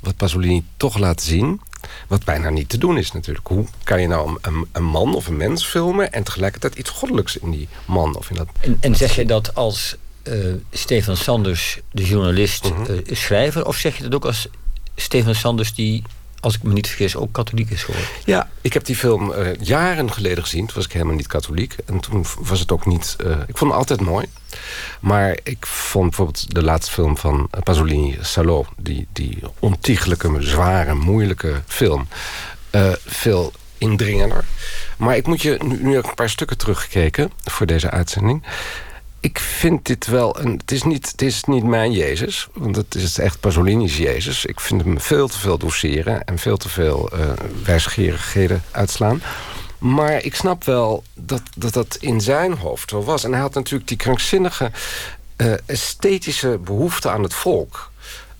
wat 0.01 0.17
Pasolini 0.17 0.65
toch 0.77 0.99
laat 0.99 1.23
zien... 1.23 1.61
wat 2.09 2.25
bijna 2.25 2.51
niet 2.51 2.69
te 2.69 2.79
doen 2.79 2.99
is 2.99 3.13
natuurlijk. 3.13 3.47
Hoe 3.47 3.67
kan 3.83 4.01
je 4.01 4.07
nou 4.07 4.39
een, 4.43 4.67
een, 4.73 4.85
man 4.85 5.15
of 5.15 5.27
een 5.27 5.37
mens 5.37 5.67
filmen... 5.67 6.13
en 6.13 6.23
tegelijkertijd 6.23 6.75
iets 6.75 6.91
goddelijks 6.91 7.37
in 7.37 7.51
die 7.51 7.69
man 7.85 8.17
of 8.17 8.31
in 8.31 8.37
dat... 8.37 8.49
En, 8.61 8.77
en 8.81 8.95
zeg 8.97 9.15
je 9.15 9.27
dat 9.27 9.55
als 9.55 9.97
eh, 10.23 10.35
Stefan 10.73 11.17
Sanders, 11.17 11.81
de 11.91 12.05
journalist, 12.05 12.71
Mhm. 12.71 12.83
eh, 12.93 13.17
schrijver... 13.17 13.67
of 13.67 13.77
zeg 13.77 13.97
je 13.97 14.03
dat 14.03 14.15
ook 14.15 14.25
als 14.25 14.49
Stefan 14.97 15.35
Sanders 15.35 15.75
die, 15.75 16.03
als 16.45 16.55
ik 16.55 16.63
me 16.63 16.73
niet 16.73 16.87
vergis... 16.87 17.17
ook 17.17 17.33
katholiek 17.33 17.71
is 17.71 17.83
geworden? 17.83 18.11
Ja, 18.25 18.49
ik 18.61 18.73
heb 18.73 18.85
die 18.85 18.97
film 18.97 19.33
eh, 19.33 19.55
jaren 19.61 20.13
geleden 20.13 20.43
gezien. 20.43 20.67
Toen 20.67 20.77
was 20.77 20.85
ik 20.85 20.93
helemaal 20.93 21.15
niet 21.15 21.27
katholiek. 21.27 21.77
En 21.87 22.01
toen 22.01 22.25
was 22.39 22.61
het 22.61 22.73
ook 22.73 22.87
niet... 22.87 23.17
eh, 23.25 23.31
ik 23.31 23.57
vond 23.57 23.71
hem 23.71 23.79
altijd 23.79 24.01
mooi. 24.01 24.27
Maar 25.01 25.39
ik 25.43 25.67
vond 25.67 26.09
bijvoorbeeld 26.09 26.55
de 26.55 26.63
laatste 26.63 26.93
film 26.93 27.17
van 27.17 27.51
Pasolini, 27.63 28.19
Salo... 28.21 28.67
die, 28.77 29.07
die 29.13 29.39
ontiegelijke, 29.59 30.37
zware, 30.39 30.95
moeilijke 30.95 31.63
film... 31.67 32.09
eh, 32.71 32.93
veel 33.07 33.53
indringender. 33.79 34.45
Maar 34.97 35.17
ik 35.17 35.27
moet 35.27 35.43
je... 35.43 35.59
Nu, 35.65 35.83
nu 35.83 35.97
een 35.97 36.15
paar 36.15 36.31
stukken 36.31 36.59
teruggekeken 36.59 37.31
voor 37.45 37.67
deze 37.67 37.91
uitzending... 37.91 38.43
Ik 39.25 39.39
vind 39.39 39.87
dit 39.87 40.07
wel 40.07 40.41
een. 40.41 40.57
Het 40.57 40.73
is 40.73 40.83
niet, 40.83 41.11
het 41.11 41.23
is 41.23 41.45
niet 41.45 41.65
mijn 41.65 41.93
Jezus, 41.93 42.49
want 42.53 42.77
het 42.77 42.95
is 42.95 43.19
echt 43.19 43.41
Pasolini's 43.41 43.97
Jezus. 43.97 44.45
Ik 44.45 44.61
vind 44.61 44.83
hem 44.83 45.01
veel 45.01 45.29
te 45.29 45.39
veel 45.39 45.59
doseren 45.59 46.25
en 46.25 46.39
veel 46.39 46.57
te 46.57 46.69
veel 46.69 47.11
wijsgerigheden 47.65 48.63
uitslaan. 48.71 49.23
Maar 49.79 50.23
ik 50.25 50.35
snap 50.35 50.65
wel 50.65 51.05
dat, 51.15 51.43
dat 51.57 51.97
in 52.01 52.21
zijn 52.21 52.53
hoofd 52.53 52.91
wel 52.91 53.05
was. 53.05 53.25
En 53.25 53.33
hij 53.33 53.41
had 53.41 53.55
natuurlijk 53.55 53.89
die 53.89 53.97
krankzinnige 53.97 54.71
eh, 55.37 55.53
esthetische 55.67 56.59
behoefte 56.65 57.11
aan 57.11 57.23
het 57.23 57.35
volk. 57.35 57.91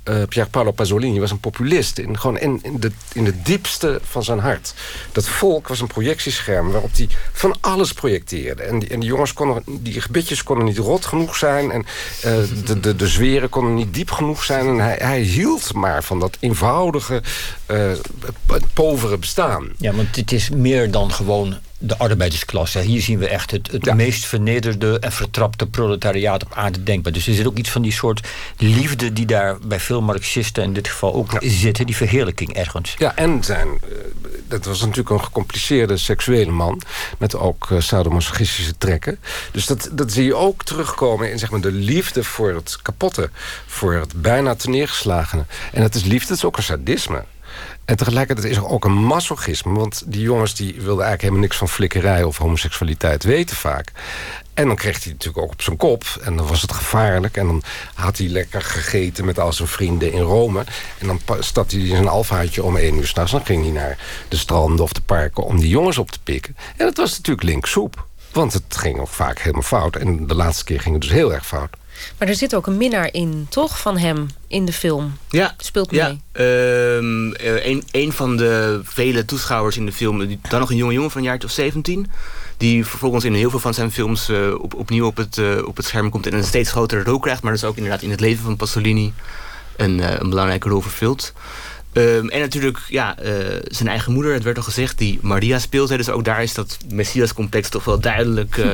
Eh 0.05 0.23
Pier 0.29 0.49
Paolo 0.49 0.71
Pasolini 0.71 1.21
was 1.21 1.31
een 1.31 1.41
populist. 1.41 1.99
In, 1.99 2.19
gewoon 2.19 2.39
in, 2.39 2.59
in, 2.63 2.81
de, 2.81 2.91
in 3.13 3.25
de 3.25 3.43
diepste 3.43 4.01
van 4.03 4.25
zijn 4.25 4.39
hart. 4.39 4.75
Dat 5.13 5.29
volk 5.29 5.69
was 5.69 5.81
een 5.81 5.87
projectiescherm 5.87 6.71
waarop 6.71 6.91
hij 6.97 7.09
van 7.33 7.57
alles 7.61 7.93
projecteerde. 7.93 8.63
En 8.63 8.79
die, 8.79 8.89
en 8.89 9.01
jongens 9.01 9.33
konden, 9.33 9.63
die 9.67 10.01
gebitjes 10.01 10.43
konden 10.43 10.65
niet 10.65 10.79
rot 10.79 11.05
genoeg 11.05 11.37
zijn. 11.37 11.71
En 11.71 11.85
eh, 12.23 12.33
de, 12.65 12.81
de, 12.81 12.97
de 12.97 13.09
zweren 13.09 13.49
konden 13.49 13.75
niet 13.75 13.95
diep 13.95 14.11
genoeg 14.11 14.45
zijn. 14.45 14.67
En 14.67 14.79
hij, 14.79 14.97
hij 14.99 15.21
hield 15.21 15.75
maar 15.75 16.03
van 16.03 16.21
dat 16.21 16.37
eenvoudige, 16.41 17.23
eh, 17.67 17.91
p- 18.47 18.59
povere 18.73 19.19
bestaan. 19.19 19.69
Ja, 19.79 19.93
want 19.93 20.17
het 20.17 20.33
is 20.33 20.51
meer 20.51 20.91
dan 20.91 21.13
gewoon 21.13 21.57
de 21.79 21.99
arbeidersklasse. 21.99 22.81
Hier 22.81 23.01
zien 23.01 23.19
we 23.19 23.29
echt 23.29 23.51
het, 23.51 23.71
het 23.73 23.95
meest 23.95 24.27
vernederde 24.27 24.99
en 24.99 25.13
vertrapte 25.13 25.67
proletariaat 25.67 26.45
op 26.45 26.55
aarde 26.55 26.83
denkbaar. 26.83 27.13
Dus 27.13 27.27
er 27.27 27.35
zit 27.35 27.47
ook 27.47 27.59
iets 27.59 27.71
van 27.71 27.83
die 27.83 27.93
soort 27.93 28.29
liefde 28.57 29.13
die 29.13 29.27
daar 29.27 29.59
bij 29.63 29.81
veel 29.81 30.03
Marxisten 30.03 30.63
in 30.63 30.73
dit 30.73 30.89
geval 30.89 31.15
ook 31.15 31.31
zitten, 31.41 31.87
die 31.87 31.97
verheerlijking 31.97 32.55
ergens. 32.55 32.95
Ja, 32.99 33.17
en 33.17 33.45
zijn, 33.45 33.69
eh, 33.69 33.89
dat 34.49 34.65
was 34.65 34.81
natuurlijk 34.81 35.11
een 35.11 35.25
gecompliceerde 35.25 35.97
seksuele 35.97 36.51
man... 36.51 36.83
met 37.19 37.37
ook 37.37 37.69
uh, 37.71 37.81
sadomasochistische 37.81 38.79
trekken. 38.79 39.19
Dus 39.53 39.67
dat, 39.67 39.89
dat 39.93 40.13
zie 40.13 40.25
je 40.25 40.35
ook 40.35 40.65
terugkomen 40.65 41.31
in 41.31 41.39
zeg 41.39 41.51
maar, 41.51 41.61
de 41.61 41.73
liefde 41.73 42.25
voor 42.25 42.55
het 42.55 42.79
kapotte... 42.83 43.31
voor 43.67 43.95
het 43.95 44.23
bijna 44.23 44.57
neergeslagene. 44.63 45.45
En 45.73 45.83
dat 45.83 45.95
is 45.95 46.05
liefde, 46.05 46.29
dat 46.29 46.37
is 46.37 46.45
ook 46.45 46.57
een 46.57 46.63
sadisme. 46.63 47.25
En 47.85 47.97
tegelijkertijd 47.97 48.49
is 48.49 48.57
er 48.57 48.69
ook 48.69 48.85
een 48.85 49.05
masochisme. 49.05 49.73
Want 49.73 50.03
die 50.07 50.21
jongens 50.21 50.55
die 50.55 50.73
wilden 50.73 51.05
eigenlijk 51.05 51.21
helemaal 51.21 51.43
niks 51.43 51.57
van 51.57 51.69
flikkerij 51.69 52.23
of 52.23 52.39
homoseksualiteit 52.39 53.25
weten 53.25 53.57
vaak. 53.57 53.93
En 54.55 54.67
dan 54.67 54.77
kreeg 54.77 55.05
hij 55.05 55.13
natuurlijk 55.13 55.45
ook 55.45 55.53
op 55.53 55.63
zijn 55.63 55.77
kop. 55.77 56.05
En 56.23 56.37
dan 56.37 56.47
was 56.47 56.63
het 56.63 56.73
gevaarlijk. 56.73 57.37
En 57.37 57.47
dan 57.47 57.63
had 57.95 58.19
hij 58.19 58.29
lekker 58.29 58.63
gegeten 58.63 59.25
met 59.25 59.39
al 59.39 59.53
zijn 59.53 59.69
vrienden 59.69 60.13
in 60.13 60.21
Rome. 60.21 60.65
En 60.99 61.07
dan 61.07 61.21
stapte 61.39 61.77
hij 61.77 61.85
in 61.85 61.97
zijn 61.97 62.09
alfaatje 62.09 62.63
om 62.63 62.77
één 62.77 62.97
uur 62.97 63.07
s'nachts. 63.07 63.33
Dan 63.33 63.45
ging 63.45 63.63
hij 63.63 63.73
naar 63.73 63.99
de 64.29 64.37
stranden 64.37 64.85
of 64.85 64.93
de 64.93 65.01
parken 65.01 65.45
om 65.45 65.61
die 65.61 65.69
jongens 65.69 65.99
op 65.99 66.11
te 66.11 66.21
pikken. 66.23 66.57
En 66.77 66.87
dat 66.87 66.97
was 66.97 67.17
natuurlijk 67.17 67.47
linksoep. 67.47 68.07
Want 68.33 68.53
het 68.53 68.77
ging 68.77 68.99
ook 68.99 69.09
vaak 69.09 69.39
helemaal 69.39 69.63
fout. 69.63 69.97
En 69.97 70.27
de 70.27 70.35
laatste 70.35 70.65
keer 70.65 70.81
ging 70.81 70.95
het 70.95 71.03
dus 71.03 71.13
heel 71.13 71.33
erg 71.33 71.47
fout. 71.47 71.71
Maar 72.19 72.29
er 72.29 72.35
zit 72.35 72.55
ook 72.55 72.67
een 72.67 72.77
minnaar 72.77 73.09
in, 73.13 73.47
toch? 73.49 73.81
Van 73.81 73.99
hem 73.99 74.27
in 74.49 74.65
de 74.65 74.73
film. 74.73 75.17
Ja. 75.31 75.55
Speelt 75.59 75.91
mee. 75.91 76.01
Ja. 76.01 76.17
Ehm, 76.33 77.33
eh, 77.33 77.67
een, 77.67 77.83
een 77.91 78.13
van 78.13 78.37
de 78.37 78.81
vele 78.85 79.25
toeschouwers 79.25 79.77
in 79.77 79.87
de 79.87 79.93
film, 79.93 80.39
dan 80.49 80.61
nog 80.61 80.71
een 80.71 80.77
jonge 80.77 80.93
jongen 80.93 81.11
van 81.11 81.21
een 81.21 81.27
jaartje 81.27 81.49
of 81.49 81.55
17. 81.55 82.11
Die 82.57 82.87
vervolgens 82.87 83.25
in 83.25 83.35
heel 83.35 83.51
veel 83.51 83.59
van 83.59 83.75
zijn 83.75 83.93
films 83.93 84.29
eh, 84.29 84.55
op, 84.61 84.75
opnieuw 84.75 85.07
op 85.07 85.17
het, 85.17 85.39
eh, 85.39 85.67
op 85.67 85.77
het 85.77 85.87
scherm 85.87 86.11
komt 86.11 86.27
en 86.27 86.35
een 86.35 86.45
steeds 86.45 86.71
grotere 86.71 87.03
rol 87.03 87.19
krijgt. 87.19 87.43
Maar 87.43 87.53
dus 87.53 87.65
ook 87.65 87.77
inderdaad 87.77 88.03
in 88.03 88.11
het 88.11 88.21
leven 88.21 88.45
van 88.45 88.57
Pasolini 88.57 89.13
een, 89.77 90.21
een 90.21 90.31
belangrijke 90.31 90.69
rol 90.69 90.81
vervult. 90.81 91.33
Ehm, 91.93 92.29
en 92.29 92.41
natuurlijk, 92.41 92.79
ja, 92.89 93.17
zijn 93.65 93.89
eigen 93.89 94.13
moeder, 94.13 94.33
het 94.33 94.43
werd 94.43 94.57
al 94.57 94.63
gezegd, 94.63 94.99
die 94.99 95.19
Maria 95.23 95.59
speelt. 95.59 95.89
Hè, 95.89 95.97
dus 95.97 96.11
ook 96.11 96.25
daar 96.25 96.43
is 96.43 96.55
dat 96.55 96.79
Messias-complex 96.93 97.69
toch 97.69 97.85
wel 97.85 98.01
duidelijk, 98.01 98.57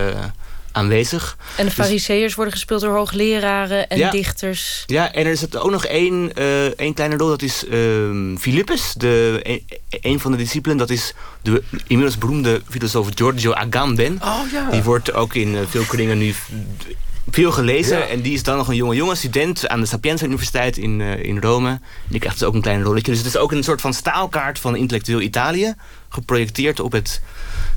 aanwezig. 0.73 1.37
En 1.57 1.65
de 1.67 1.75
Dus- 1.75 1.85
fariseërs 1.87 2.35
worden 2.35 2.53
gespeeld 2.53 2.81
door 2.81 2.95
hoogleraren 2.97 3.89
en 3.89 3.99
Ja. 3.99 4.11
dichters. 4.11 4.83
Ja, 4.87 5.13
en 5.13 5.25
er 5.27 5.33
is 5.33 5.55
ook 5.57 5.71
nog 5.71 5.85
één, 5.85 6.33
eh, 6.35 6.65
één 6.65 6.95
kleine 6.95 7.17
rol. 7.17 7.29
Dat 7.29 7.43
is 7.43 7.65
ehm 7.67 8.37
Philippus, 8.37 8.93
de, 8.97 9.41
een, 9.43 9.65
een 10.01 10.21
van 10.21 10.31
de 10.31 10.37
discipelen. 10.37 10.77
Dat 10.77 10.91
is 10.91 11.15
de 11.43 11.63
inmiddels 11.87 12.19
beroemde 12.19 12.61
filosoof 12.71 13.09
Giorgio 13.15 13.53
Agamben. 13.53 14.19
Oh 14.25 14.41
ja. 14.53 14.71
Die 14.71 14.83
wordt 14.83 15.13
ook 15.13 15.35
in 15.35 15.57
eh, 15.57 15.61
veel 15.69 15.85
kringen 15.85 16.19
nu 16.19 16.35
veel 17.31 17.53
gelezen. 17.53 17.99
Ja. 17.99 18.07
En 18.07 18.21
die 18.21 18.33
is 18.33 18.43
dan 18.43 18.57
nog 18.57 18.69
een 18.69 18.75
jonge 18.75 18.95
jongen, 18.95 19.17
student 19.17 19.69
aan 19.69 19.81
de 19.81 19.87
Sapienza 19.87 20.25
Universiteit 20.25 20.77
in, 20.77 21.01
eh, 21.01 21.25
in 21.25 21.39
Rome. 21.39 21.81
Die 22.09 22.19
krijgt 22.19 22.39
dus 22.39 22.49
ook 22.49 22.55
een 22.55 22.61
klein 22.61 22.83
rolletje. 22.83 23.11
Dus 23.11 23.19
het 23.21 23.29
is 23.29 23.37
ook 23.37 23.53
een 23.53 23.65
soort 23.65 23.81
van 23.81 23.95
staalkaart 23.95 24.59
van 24.59 24.77
intellectueel 24.77 25.21
Italië. 25.21 25.75
Geprojecteerd 26.09 26.81
op 26.81 26.93
het 26.93 27.21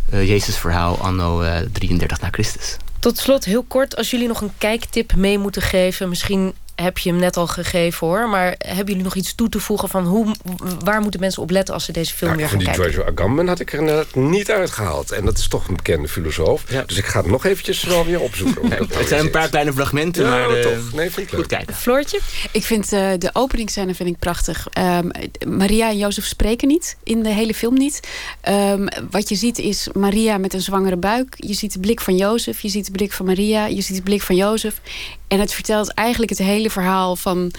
eh 0.10 0.28
Jezusverhaal 0.28 0.98
anno 0.98 1.41
eh 1.41 1.58
33 1.72 2.22
na 2.22 2.28
Christus. 2.32 2.78
Tot 3.00 3.18
slot, 3.18 3.46
heel 3.46 3.64
kort, 3.64 3.96
als 3.96 4.10
jullie 4.10 4.28
nog 4.28 4.41
een 4.41 4.52
kijktip 4.58 5.16
mee 5.16 5.38
moeten 5.38 5.62
geven... 5.62 6.10
misschien 6.10 6.54
heb 6.76 6.97
je 6.97 7.09
hem 7.09 7.19
net 7.19 7.38
al 7.38 7.47
gegeven 7.47 8.07
hoor... 8.07 8.30
maar 8.30 8.55
hebben 8.57 8.86
jullie 8.88 9.03
nog 9.03 9.15
iets 9.15 9.36
toe 9.36 9.49
te 9.49 9.59
voegen 9.59 9.89
van 9.89 10.05
hoe, 10.05 10.36
waar 10.84 11.01
moeten 11.01 11.19
mensen 11.19 11.41
op 11.41 11.49
letten... 11.49 11.74
als 11.74 11.86
ze 11.86 11.91
deze 11.91 12.13
film 12.13 12.32
Ja, 12.32 12.38
weer 12.38 12.49
van 12.49 12.55
gaan 12.61 12.65
die 12.65 12.76
kijken? 12.78 12.93
Giorgio 12.93 13.13
Agamben 13.13 13.47
had 13.47 13.59
ik 13.59 13.74
er 13.74 13.80
inderdaad 13.80 14.15
niet 14.15 14.51
uitgehaald. 14.51 15.11
En 15.11 15.26
dat 15.26 15.38
is 15.38 15.47
toch 15.47 15.67
een 15.67 15.76
bekende 15.76 16.07
filosoof. 16.07 16.63
Dus 16.63 16.97
ik 16.97 17.05
ga 17.05 17.19
het 17.19 17.30
nog 17.30 17.45
eventjes 17.45 17.84
wel 17.84 18.05
weer 18.05 18.19
opzoeken. 18.19 18.61
nou 18.69 18.82
Het 18.93 19.07
zijn 19.07 19.19
een 19.19 19.24
zit. 19.26 19.32
paar 19.32 19.49
kleine 19.49 19.74
fragmenten, 19.74 20.24
Ja, 20.24 20.30
maar 20.30 20.49
eh, 20.57 20.61
toch. 20.63 20.93
Nee, 20.93 21.11
vind 21.11 21.17
ik 21.17 21.30
goed 21.30 21.38
leuk. 21.38 21.47
kijken. 21.47 21.76
Floortje? 21.76 22.19
Ik 22.51 22.63
vind 22.63 22.93
eh, 22.93 23.09
de 23.17 23.30
openingsscène 23.34 23.95
vind 23.95 24.09
ik 24.09 24.19
prachtig. 24.19 24.67
Ehm, 24.71 25.07
Maria 25.47 25.89
en 25.89 25.97
Jozef 25.97 26.26
spreken 26.26 26.67
niet, 26.67 26.97
in 27.03 27.24
de 27.24 27.30
hele 27.30 27.53
film 27.53 27.74
niet. 27.78 27.99
Ehm, 28.41 28.88
wat 29.11 29.30
je 29.30 29.36
ziet 29.36 29.57
is 29.59 29.88
Maria 29.93 30.38
met 30.38 30.53
een 30.53 30.61
zwangere 30.61 30.97
buik. 30.97 31.34
Je 31.38 31.53
ziet 31.53 31.74
de 31.74 31.80
blik 31.80 32.01
van 32.01 32.15
Jozef, 32.17 32.59
je 32.61 32.69
ziet 32.69 32.86
de 32.86 32.91
blik 32.91 33.13
van 33.13 33.26
Maria, 33.26 33.65
je 33.65 33.82
ziet 33.82 33.95
de 33.95 34.01
blik 34.03 34.21
van 34.21 34.36
Jozef. 34.36 34.82
En 35.28 35.39
het 35.39 35.53
vertelt 35.53 35.93
eigenlijk 35.93 36.30
het 36.30 36.39
hele 36.39 36.62
verhaal 36.70 37.16
van 37.16 37.51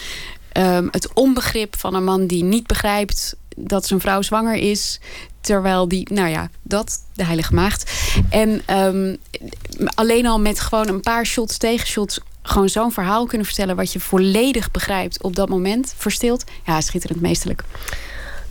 ehm, 0.53 0.89
het 0.91 1.13
onbegrip 1.13 1.77
van 1.79 1.95
een 1.95 2.05
man 2.05 2.27
die 2.27 2.45
niet 2.45 2.67
begrijpt 2.67 3.37
dat 3.57 3.87
zijn 3.87 4.01
vrouw 4.01 4.23
zwanger 4.23 4.55
is. 4.55 5.01
Terwijl 5.41 5.89
die, 5.89 6.13
nou 6.13 6.29
ja, 6.29 6.51
dat, 6.63 7.05
de 7.15 7.25
heilige 7.25 7.55
maagd. 7.55 7.93
En 8.31 8.63
ehm, 8.67 9.17
alleen 9.95 10.27
al 10.27 10.41
met 10.41 10.61
gewoon 10.61 10.89
een 10.89 11.01
paar 11.01 11.27
shots, 11.27 11.59
tegenshots... 11.59 12.21
gewoon 12.43 12.69
zo'n 12.69 12.93
verhaal 12.93 13.27
kunnen 13.27 13.47
vertellen... 13.47 13.77
wat 13.77 13.93
je 13.93 14.01
volledig 14.01 14.71
begrijpt 14.71 15.23
op 15.23 15.37
dat 15.37 15.49
moment, 15.49 15.95
verstilt. 15.97 16.45
Ja, 16.67 16.81
schitterend 16.81 17.21
meesterlijk. 17.21 17.65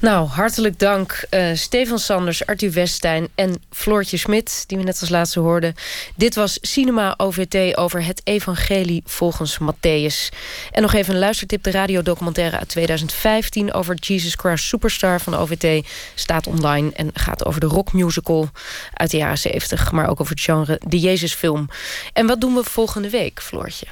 Nou, 0.03 0.27
hartelijk 0.27 0.79
dank 0.79 1.25
eh 1.29 1.55
Stefan 1.55 1.99
Sanders, 1.99 2.45
Arthur 2.45 2.71
Westijn 2.71 3.27
en 3.35 3.61
Floortje 3.69 4.17
Smit... 4.17 4.63
die 4.67 4.77
we 4.77 4.83
net 4.83 4.97
als 4.99 5.09
laatste 5.09 5.39
hoorden. 5.39 5.75
Dit 6.15 6.35
was 6.35 6.57
Cinema 6.61 7.13
OVT 7.17 7.77
over 7.77 8.05
het 8.05 8.21
evangelie 8.23 9.03
volgens 9.05 9.57
Matthäus. 9.59 10.35
En 10.71 10.81
nog 10.81 10.93
even 10.93 11.13
een 11.13 11.19
luistertip. 11.19 11.63
De 11.63 11.71
radiodocumentaire 11.71 12.59
uit 12.59 12.69
2015 12.69 13.73
over 13.73 13.95
Jesus 13.95 14.33
Christ 14.33 14.63
Superstar 14.63 15.21
van 15.21 15.35
OVT... 15.35 15.87
staat 16.15 16.47
online 16.47 16.91
en 16.93 17.09
gaat 17.13 17.45
over 17.45 17.59
de 17.59 17.67
rockmusical 17.67 18.49
uit 18.93 19.11
de 19.11 19.17
jaren 19.17 19.37
70... 19.37 19.91
maar 19.91 20.09
ook 20.09 20.19
over 20.19 20.33
het 20.33 20.43
genre 20.43 20.79
de 20.87 20.99
Jezusfilm. 20.99 21.69
En 22.13 22.27
wat 22.27 22.41
doen 22.41 22.53
we 22.53 22.63
volgende 22.63 23.09
week, 23.09 23.41
Floortje? 23.41 23.85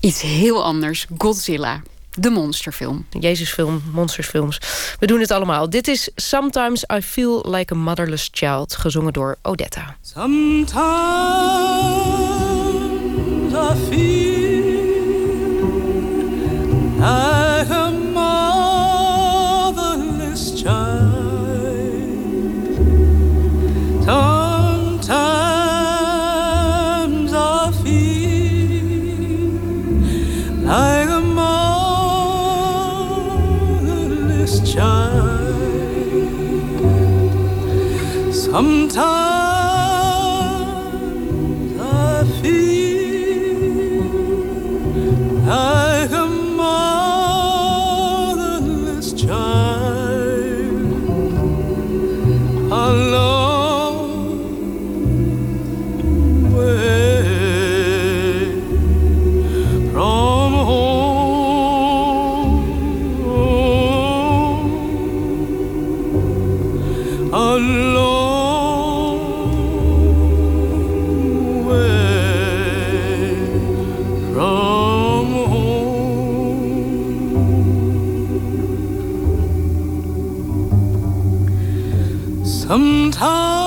Iets 0.00 0.20
heel 0.20 0.64
anders, 0.64 1.06
Godzilla. 1.18 1.82
De 2.18 2.30
monsterfilm. 2.30 3.06
Jezusfilm, 3.10 3.82
monstersfilms. 3.92 4.60
We 4.98 5.06
doen 5.06 5.20
het 5.20 5.30
allemaal. 5.30 5.70
Dit 5.70 5.88
is 5.88 6.10
Sometimes 6.14 6.84
I 6.96 7.02
Feel 7.02 7.44
Like 7.48 7.74
a 7.74 7.76
Motherless 7.76 8.28
Child, 8.32 8.76
gezongen 8.76 9.12
door 9.12 9.36
Odetta. 9.42 9.96
Sometimes 10.00 10.76
I 13.52 13.74
feel 13.90 14.26
Sometimes 38.56 39.45
Sometimes 82.76 83.65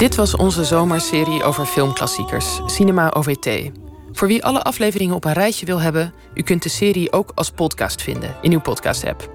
Dit 0.00 0.14
was 0.14 0.36
onze 0.36 0.64
zomerserie 0.64 1.42
over 1.42 1.66
filmklassiekers, 1.66 2.60
Cinema 2.66 3.10
OVT. 3.10 3.70
Voor 4.12 4.28
wie 4.28 4.44
alle 4.44 4.62
afleveringen 4.62 5.14
op 5.14 5.24
een 5.24 5.32
rijtje 5.32 5.66
wil 5.66 5.80
hebben, 5.80 6.12
u 6.34 6.42
kunt 6.42 6.62
de 6.62 6.68
serie 6.68 7.12
ook 7.12 7.32
als 7.34 7.50
podcast 7.50 8.02
vinden 8.02 8.36
in 8.40 8.52
uw 8.52 8.60
podcast-app. 8.60 9.30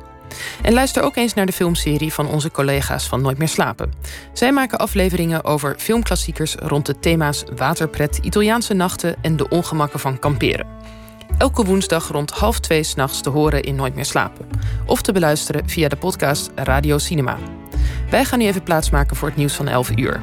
En 0.61 0.74
luister 0.74 1.03
ook 1.03 1.16
eens 1.16 1.34
naar 1.34 1.45
de 1.45 1.51
filmserie 1.51 2.13
van 2.13 2.28
onze 2.28 2.51
collega's 2.51 3.07
van 3.07 3.22
Nooit 3.22 3.38
meer 3.38 3.47
slapen. 3.47 3.93
Zij 4.34 4.51
maken 4.51 4.78
afleveringen 4.78 5.43
over 5.43 5.76
filmklassiekers 5.78 6.55
rond 6.55 6.86
de 6.86 6.99
thema's 6.99 7.43
waterpret, 7.55 8.18
Italiaanse 8.18 8.74
nachten 8.74 9.16
en 9.22 9.38
de 9.38 9.49
ongemakken 9.49 9.99
van 9.99 10.20
kamperen. 10.20 10.68
Elke 11.38 11.66
woensdag 11.66 12.08
rond 12.08 12.32
half 12.32 12.60
twee 12.60 12.84
s'nachts 12.84 13.22
te 13.22 13.30
horen 13.30 13.64
in 13.64 13.76
Nooit 13.76 13.96
meer 13.96 14.06
slapen. 14.06 14.48
Of 14.86 15.02
te 15.02 15.12
beluisteren 15.12 15.70
via 15.70 15.88
de 15.88 15.96
podcast 15.96 16.52
Radio 16.56 16.98
Cinema. 16.98 17.38
Wij 18.10 18.26
gaan 18.26 18.40
nu 18.40 18.46
even 18.46 18.64
plaatsmaken 18.64 19.16
voor 19.16 19.28
het 19.28 19.38
nieuws 19.38 19.54
van 19.54 19.68
11 19.68 19.92
uur. 19.96 20.22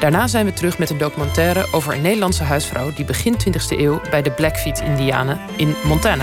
Daarna 0.00 0.26
zijn 0.26 0.46
we 0.46 0.52
terug 0.52 0.78
met 0.78 0.90
een 0.90 0.98
documentaire 0.98 1.66
over 1.72 1.94
een 1.94 2.02
Nederlandse 2.02 2.42
huisvrouw 2.42 2.92
die 2.92 3.04
begin 3.04 3.34
20e 3.34 3.78
eeuw 3.78 4.00
bij 4.10 4.22
de 4.22 4.30
Blackfeet-Indianen 4.30 5.38
in 5.56 5.74
Montana 5.84 6.22